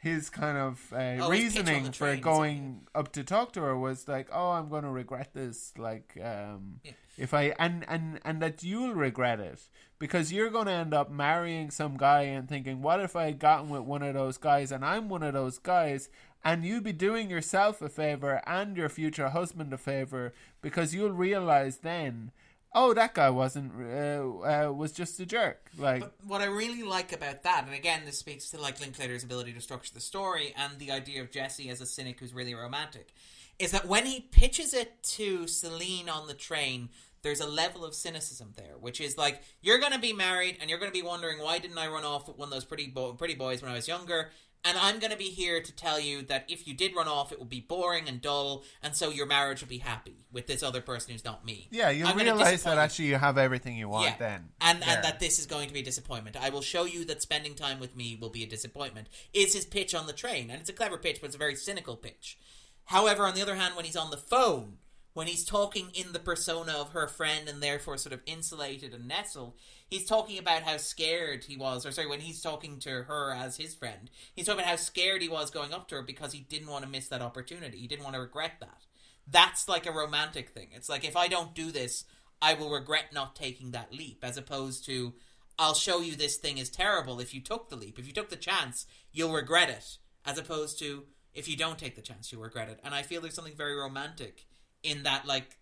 [0.00, 3.60] his kind of uh, Oh, his pitch on reasoning for going up to talk to
[3.60, 6.92] her was like oh I'm going to regret this like um Yeah.
[7.18, 9.60] if I and and and that you'll regret it
[9.98, 13.38] because you're going to end up marrying some guy and thinking what if I had
[13.38, 16.08] gotten with one of those guys and I'm one of those guys
[16.42, 20.32] and you'd be doing yourself a favor and your future husband a favor
[20.62, 22.32] because you'll realize then
[22.74, 26.82] oh that guy wasn't uh, uh, was just a jerk like But what I really
[26.82, 30.54] like about that, and again, this speaks to like Linklater's ability to structure the story
[30.56, 33.14] and the idea of Jesse as a cynic who's really romantic,
[33.58, 36.88] is that when he pitches it to Celine on the train,
[37.22, 40.70] there's a level of cynicism there, which is like you're going to be married and
[40.70, 42.86] you're going to be wondering why didn't I run off with one of those pretty
[42.86, 44.30] bo- pretty boys when I was younger.
[44.62, 47.32] And I'm going to be here to tell you that if you did run off,
[47.32, 50.62] it would be boring and dull, and so your marriage would be happy with this
[50.62, 51.66] other person who's not me.
[51.70, 54.16] yeah you'll I'm realize that actually you have everything you want Yeah.
[54.18, 54.94] then And Yeah.
[54.96, 56.36] and that this is going to be a disappointment.
[56.36, 59.08] I will show you that spending time with me will be a disappointment.
[59.32, 61.54] Is his pitch on the train, and it's a clever pitch, but it's a very
[61.56, 62.36] cynical pitch.
[62.84, 64.76] However, on the other hand, when he's on the phone,
[65.14, 69.08] when he's talking in the persona of her friend and therefore sort of insulated and
[69.08, 69.54] nestled,
[69.90, 73.56] he's talking about how scared he was, or sorry, when he's talking to her as
[73.56, 76.40] his friend, he's talking about how scared he was going up to her because he
[76.40, 77.78] didn't want to miss that opportunity.
[77.78, 78.86] He didn't want to regret that.
[79.26, 80.68] That's like a romantic thing.
[80.72, 82.04] It's like if I don't do this,
[82.40, 85.14] I will regret not taking that leap, as opposed to
[85.58, 87.98] I'll show you this thing is terrible if you took the leap.
[87.98, 91.04] If you took the chance, you'll regret it, as opposed to
[91.34, 92.80] if you don't take the chance, you'll regret it.
[92.82, 94.46] And I feel there's something very romantic
[94.82, 95.58] in that like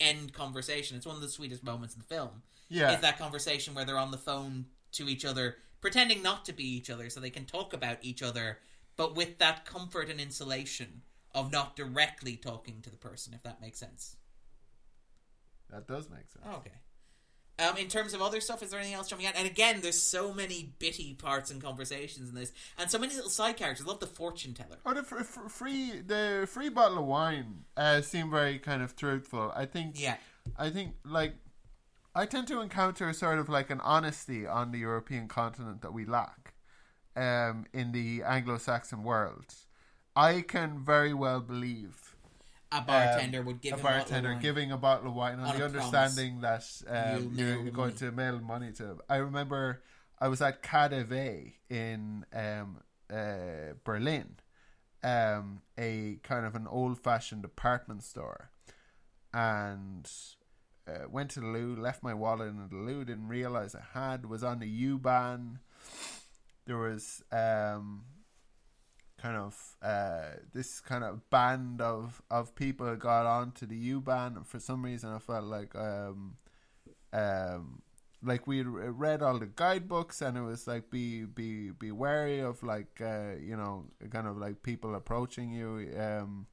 [0.00, 0.96] end conversation.
[0.96, 2.42] It's one of the sweetest moments in the film.
[2.72, 6.52] Yeah Is that conversation where they're on the phone to each other, pretending not to
[6.52, 8.58] be each other, so they can talk about each other,
[8.96, 11.02] but with that comfort and insulation
[11.34, 14.16] of not directly talking to the person, if that makes sense.
[15.70, 16.70] that does make sense Oh, okay.
[17.58, 19.34] Um, in terms of other stuff, is there anything else jumping out?
[19.36, 23.30] And again, there's so many bitty parts and conversations in this, and so many little
[23.30, 23.86] side characters.
[23.86, 24.78] I love the fortune teller.
[24.86, 28.96] Oh, the fr- fr- free the free bottle of wine uh, seemed very kind of
[28.96, 29.52] truthful.
[29.54, 30.16] I think Yeah,
[30.58, 31.34] I think like
[32.14, 36.04] I tend to encounter sort of like an honesty on the European continent that we
[36.04, 36.54] lack
[37.16, 39.54] um, in the Anglo-Saxon world.
[40.14, 42.14] I can very well believe
[42.70, 44.42] A bartender would give Um, a bottle of bartender wine.
[44.42, 47.92] giving a bottle of wine on, the a understanding that um, you're going money.
[47.94, 48.98] to mail money to.
[49.08, 49.82] I remember
[50.18, 52.78] I was at KaDeWe in um,
[53.10, 54.36] uh, Berlin,
[55.02, 58.50] um, a kind of an old-fashioned department store,
[59.32, 60.10] and
[60.86, 64.26] uh, went to the loo, left my wallet in the loo, didn't realize I had,
[64.26, 65.58] was on the U-Bahn.
[66.66, 68.04] There was um,
[69.20, 74.46] kind of uh, this kind of band of, of people got onto the U-Bahn, and
[74.46, 76.36] for some reason I felt like um,
[77.12, 77.82] um,
[78.22, 82.62] like we read all the guidebooks, and it was like be be be wary of
[82.62, 85.90] like uh, you know kind of like people approaching you.
[85.98, 86.46] Um,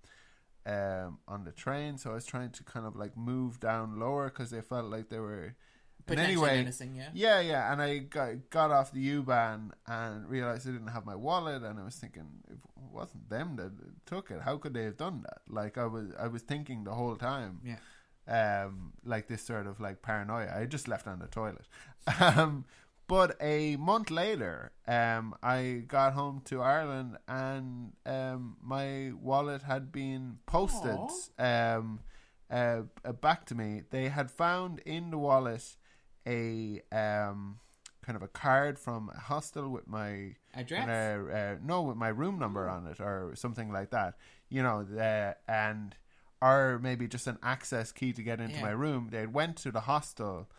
[0.65, 4.25] um, on the train, so I was trying to kind of like move down lower
[4.29, 5.55] because they felt like they were.
[6.05, 7.09] But anyway, menacing, yeah.
[7.13, 11.05] yeah, yeah, and I got got off the U bahn and realized I didn't have
[11.05, 12.57] my wallet, and I was thinking it
[12.91, 13.71] wasn't them that
[14.07, 15.41] took it, how could they have done that?
[15.47, 18.65] Like I was, I was thinking the whole time, Yeah.
[18.65, 20.51] um, like this sort of like paranoia.
[20.59, 21.67] I just left on the toilet,
[22.19, 22.65] um,
[23.09, 29.91] but a month later, um, I got home to Ireland, and um, my wallet had
[29.91, 30.99] been posted,
[31.37, 31.99] um,
[32.51, 33.81] uh, uh, back to me.
[33.89, 35.65] They had found in the wallet
[36.27, 37.59] a um
[38.05, 40.87] kind of a card from a hostel with my Address.
[40.87, 44.15] uh, uh, no with my room number on it or something like that
[44.49, 45.95] you know the, and
[46.41, 48.63] or maybe just an access key to get into Yeah.
[48.69, 50.49] my room they went to the hostel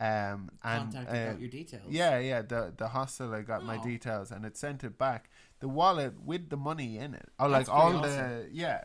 [0.00, 1.82] um and Contacted uh, about your details.
[1.88, 3.82] yeah yeah the the hostel i got my Oh.
[3.82, 5.28] details and it sent it back.
[5.60, 7.28] The wallet with the money in it.
[7.40, 8.84] Oh That's like all pretty the yeah.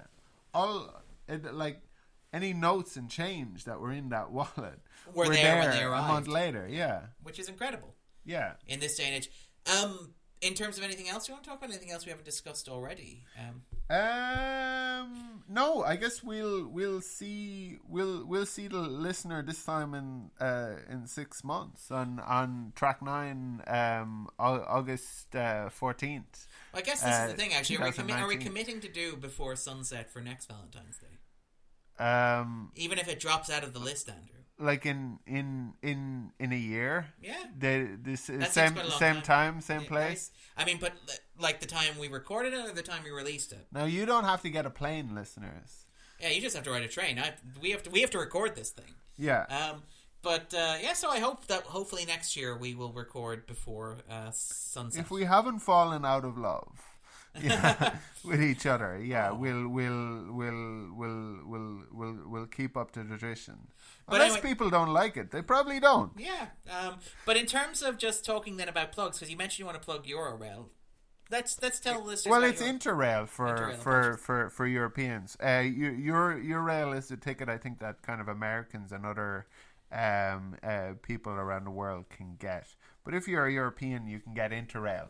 [0.56, 0.90] All
[1.28, 1.82] it, like
[2.34, 4.80] any notes and change that were in that wallet
[5.14, 7.02] Were there when they a month later yeah.
[7.22, 7.94] Which is incredible.
[8.26, 8.54] Yeah.
[8.68, 9.30] In this day and age.
[9.72, 10.14] Um,
[10.44, 12.68] in terms of anything else you want to talk about, anything else we haven't discussed
[12.70, 13.24] already?
[13.40, 19.94] Um, Um, no, I guess we'll we'll see we'll we'll see the listener this time
[19.94, 26.48] in uh in six months on on track nine um Au- August uh, fourteenth.
[26.74, 27.54] I guess this Uh, is the thing.
[27.54, 31.16] Actually, are we, commi- are we committing to do before sunset for next Valentine's Day?
[32.10, 34.33] um Even if it drops out of the list, Andrew.
[34.64, 37.08] Like in in in in a year.
[37.22, 37.44] Yeah.
[37.58, 39.54] The this That same quite a long same time.
[39.54, 40.32] time, same Yeah, place.
[40.58, 40.94] I mean, but
[41.40, 43.68] like the time we recorded it or the time we released it.
[43.72, 45.86] Now you don't have to get a plane, listeners.
[46.20, 47.20] Yeah, you just have to ride a train.
[47.20, 48.94] I, we have to we have to record this thing.
[49.18, 49.46] Yeah.
[49.50, 49.84] Um,
[50.22, 54.32] but uh, yeah, so I hope that hopefully next year we will record before uh,
[54.32, 55.02] sunset.
[55.02, 56.70] if we haven't fallen out of love
[57.42, 57.96] yeah,
[58.26, 59.36] with each other, yeah, Oh.
[59.36, 63.68] we'll we'll we'll we'll we'll we'll we'll keep up the tradition.
[64.08, 66.12] But Unless anyway- people don't like it, they probably don't.
[66.18, 66.96] Yeah, um,
[67.26, 69.86] but in terms of just talking then about plugs, because you mentioned you want to
[69.86, 70.66] plug Eurorail,
[71.32, 72.32] let's let's tell the listeners.
[72.32, 75.38] Well, it's Euro- Interrail for Interrail, for, for for Europeans.
[75.44, 79.48] Uh, your your Eurail is the ticket I think that kind of Americans and other
[79.92, 82.68] um uh, people around the world can get.
[83.04, 85.08] But if you're a European, you can get Interrail,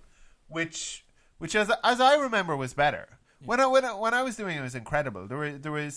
[0.47, 1.05] which
[1.43, 3.05] which as as I remember was better.
[3.49, 5.23] When I when I, when I was doing it, it was incredible.
[5.27, 5.95] There was there was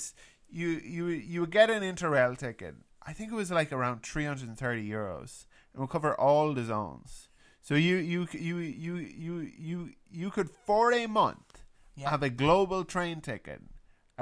[0.60, 2.74] you you you would get an Interrail ticket.
[3.10, 5.46] I think it was like around three hundred and thirty euros.
[5.72, 7.28] and would cover all the zones.
[7.68, 8.56] So you you you
[8.86, 8.94] you
[9.26, 9.34] you
[9.68, 9.78] you
[10.20, 11.48] you could for a month
[11.96, 12.10] Yeah.
[12.14, 13.62] have a global train ticket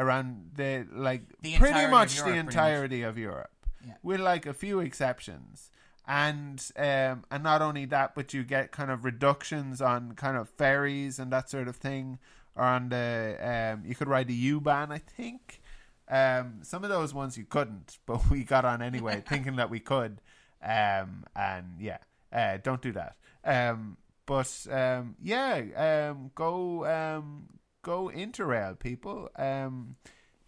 [0.02, 0.26] around
[0.60, 0.70] the
[1.08, 2.54] like The pretty much Europe, the pretty much.
[2.54, 3.56] entirety of Europe,
[3.88, 3.96] Yeah.
[4.02, 5.70] with like a few exceptions.
[6.06, 10.50] And um, and not only that, but you get kind of reductions on kind of
[10.50, 12.18] ferries and that sort of thing.
[12.56, 15.62] Or on the um, you could ride the U Bahn, I think.
[16.08, 19.80] Um, some of those ones you couldn't, but we got on anyway, thinking that we
[19.80, 20.20] could.
[20.62, 21.98] Um, and yeah,
[22.32, 23.16] uh, don't do that.
[23.44, 27.48] Um, but um, yeah, um, go um,
[27.82, 29.30] go Interrail, people.
[29.36, 29.96] Um,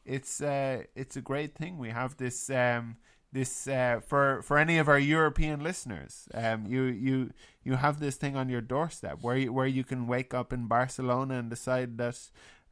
[0.05, 1.79] it's uh, it's a great thing.
[1.79, 2.97] We have this um,
[3.33, 6.29] this uh, for for any of our European listeners.
[6.35, 7.31] Um, you you
[7.65, 10.67] you have this thing on your doorstep where you, where you can wake up in
[10.67, 12.19] Barcelona and decide that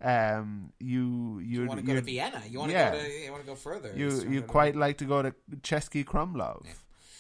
[0.01, 2.43] um, you you You want to go to Vienna?
[2.49, 2.91] You want yeah.
[2.91, 3.11] to go to?
[3.11, 3.93] You want to go further?
[3.97, 6.65] you you to- quite like to go to Český Krumlov.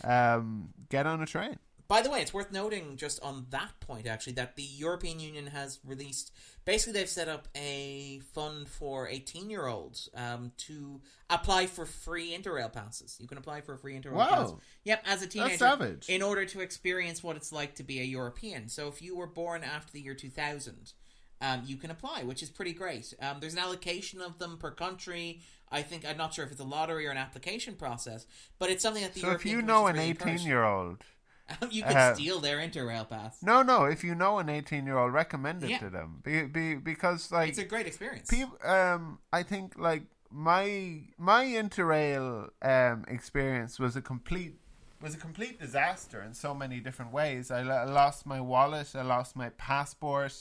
[0.02, 1.58] Um, get on a train.
[1.86, 5.48] By the way, it's worth noting just on that point actually that the European Union
[5.48, 6.32] has released
[6.64, 11.00] basically they've set up a fund for 18 year olds um, to
[11.30, 13.16] apply for free interrail passes.
[13.20, 14.28] You can apply for a free interrail Wow.
[14.28, 14.54] pass.
[14.84, 16.08] Yep, as a teenager savage.
[16.08, 18.68] in order to experience what it's like to be a European.
[18.68, 20.92] So if you were born after the year 2000,
[21.40, 23.12] um, you can apply, which is pretty great.
[23.20, 25.42] Um, there's an allocation of them per country.
[25.70, 28.26] I think I'm not sure if it's a lottery or an application process,
[28.58, 31.04] but it's something that the European So if you know an Commission's really encouraged.
[31.70, 33.42] you can uh, steal their Interrail pass.
[33.42, 35.78] no, no, if you know an eighteen-year-old, recommend it Yeah.
[35.78, 38.28] to them, be, be, because like It's a great experience.
[38.30, 44.54] People, um, I think like my my interrail um experience was a complete
[45.00, 47.50] was a complete disaster in so many different ways.
[47.50, 48.92] I, lost my wallet.
[48.94, 50.34] I lost my passport.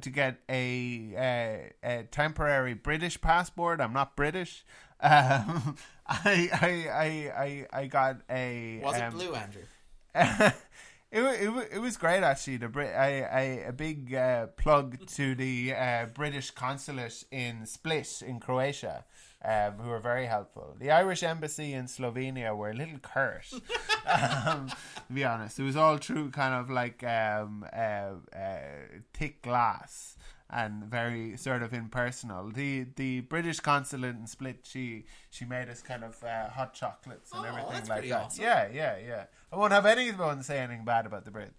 [0.00, 3.78] To get a, a, a temporary British passport.
[3.78, 4.64] I'm not British.
[5.04, 6.70] Um, I, I
[7.04, 9.62] I I I got a Was it um, blue, Andrew?
[10.14, 10.54] It,
[11.12, 12.56] it, it was great actually.
[12.58, 18.22] The Brit, I, I, a big uh, plug to the uh, British consulate in Split
[18.26, 19.04] in Croatia,
[19.44, 20.76] um, who were very helpful.
[20.78, 23.46] The Irish embassy in Slovenia were a little curt,
[24.06, 24.68] um,
[25.08, 25.58] to be honest.
[25.58, 28.58] It was all through kind of like um, uh, uh,
[29.14, 30.16] thick glass
[30.54, 32.50] and very sort of impersonal.
[32.50, 37.32] The the British consulate in Split, she she made us kind of uh, hot chocolates
[37.32, 38.20] and Oh, everything like that.
[38.26, 38.44] awesome.
[38.44, 39.24] Yeah, yeah, yeah.
[39.52, 41.50] I won't have anyone say anything bad about the Brits.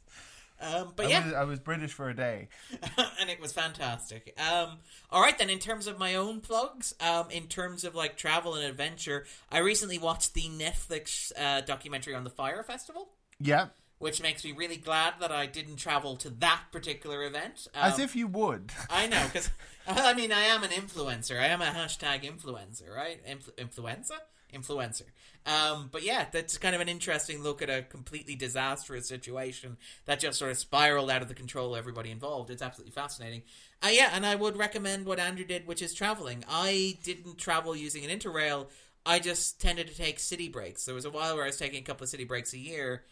[0.59, 2.47] Um, but I, yeah, was, I was British for a day.
[3.19, 4.33] and it was fantastic.
[4.39, 4.77] Um,
[5.11, 8.55] all right, then, in terms of my own plugs, um, in terms of like travel
[8.55, 13.09] and adventure, I recently watched the Netflix uh, documentary on the Fyre Festival,
[13.39, 13.67] Yeah,
[13.97, 17.67] which makes me really glad that I didn't travel to that particular event.
[17.75, 18.71] as Um, if you would.
[18.89, 19.49] I know, because
[19.87, 21.41] I mean, I am an influencer.
[21.41, 23.19] I am a hashtag influencer, right?
[23.27, 24.15] Influ- influenza,
[24.53, 25.03] influencer.
[25.45, 30.19] Um, but yeah, that's kind of an interesting look at a completely disastrous situation that
[30.19, 32.49] just sort of spiraled out of the control of everybody involved.
[32.49, 33.43] It's absolutely fascinating.
[33.81, 36.45] Uh, yeah, and I would recommend what Andrew did, which is traveling.
[36.49, 38.67] I didn't travel using an interrail.
[39.05, 40.85] I just tended to take city breaks.
[40.85, 43.03] There was a while where I was taking a couple of city breaks a year,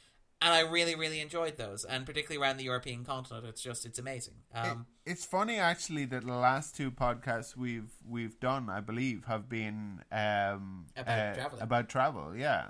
[0.41, 1.85] and I really, really enjoyed those.
[1.85, 4.35] And particularly around the European continent, it's just it's amazing.
[4.53, 9.47] Um, it's funny actually that the last two podcasts we've we've done, I believe, have
[9.49, 11.47] been um, About uh.
[11.59, 12.67] About travel, yeah.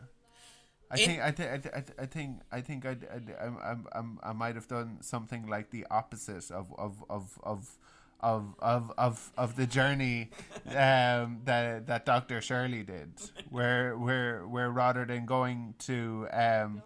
[0.90, 3.36] I In- think I, th- I, th- I, th- I think I think I'd, I'd,
[3.42, 7.78] I'm, I'm, I'm, I might have done something like the opposite of of of of
[8.20, 10.30] of of of, of the journey
[10.76, 12.42] um, that that Dr.
[12.42, 13.14] Shirley did,
[13.50, 16.84] where where where rather than going to um,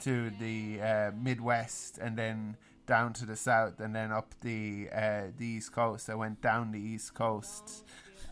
[0.00, 2.56] to the uh, Midwest and then
[2.86, 6.72] down to the south and then up the uh, the East Coast, I went down
[6.72, 7.84] the East Coast.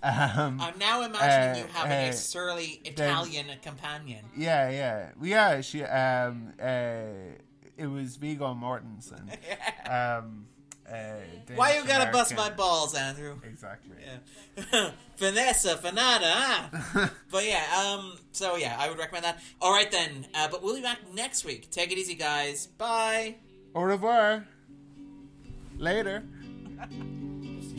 [0.03, 4.25] Um, I'm now imagining Uh, you having uh, a surly Italian companion.
[4.37, 5.61] Yeah, yeah, yeah.
[5.61, 7.37] She, um, uh,
[7.77, 9.29] it was Viggo Mortensen.
[9.89, 10.58] Um, uh,
[11.55, 13.37] Why you gotta bust my balls, Andrew?
[13.45, 13.97] Exactly.
[14.01, 14.91] Yeah.
[15.19, 17.11] Vanessa, Fanata, ah.
[17.31, 19.41] but yeah, um, so yeah, I would recommend that.
[19.61, 21.71] All right then, uh, but we'll be back next week.
[21.71, 22.67] Take it easy, guys.
[22.67, 23.37] Bye.
[23.75, 24.47] Au revoir.
[25.77, 26.25] Later.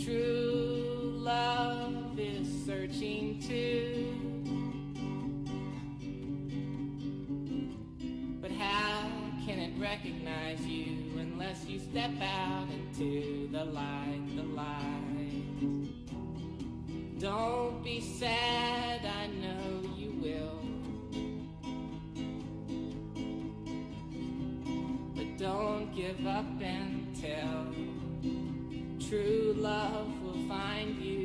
[0.04, 4.16] True love is searching too.
[8.42, 9.19] But how
[9.50, 15.90] can it recognize you unless you step out into the light, the light?
[17.18, 20.62] Don't be sad, I know you will.
[25.16, 27.74] But don't give up until
[29.10, 31.20] true love will find you.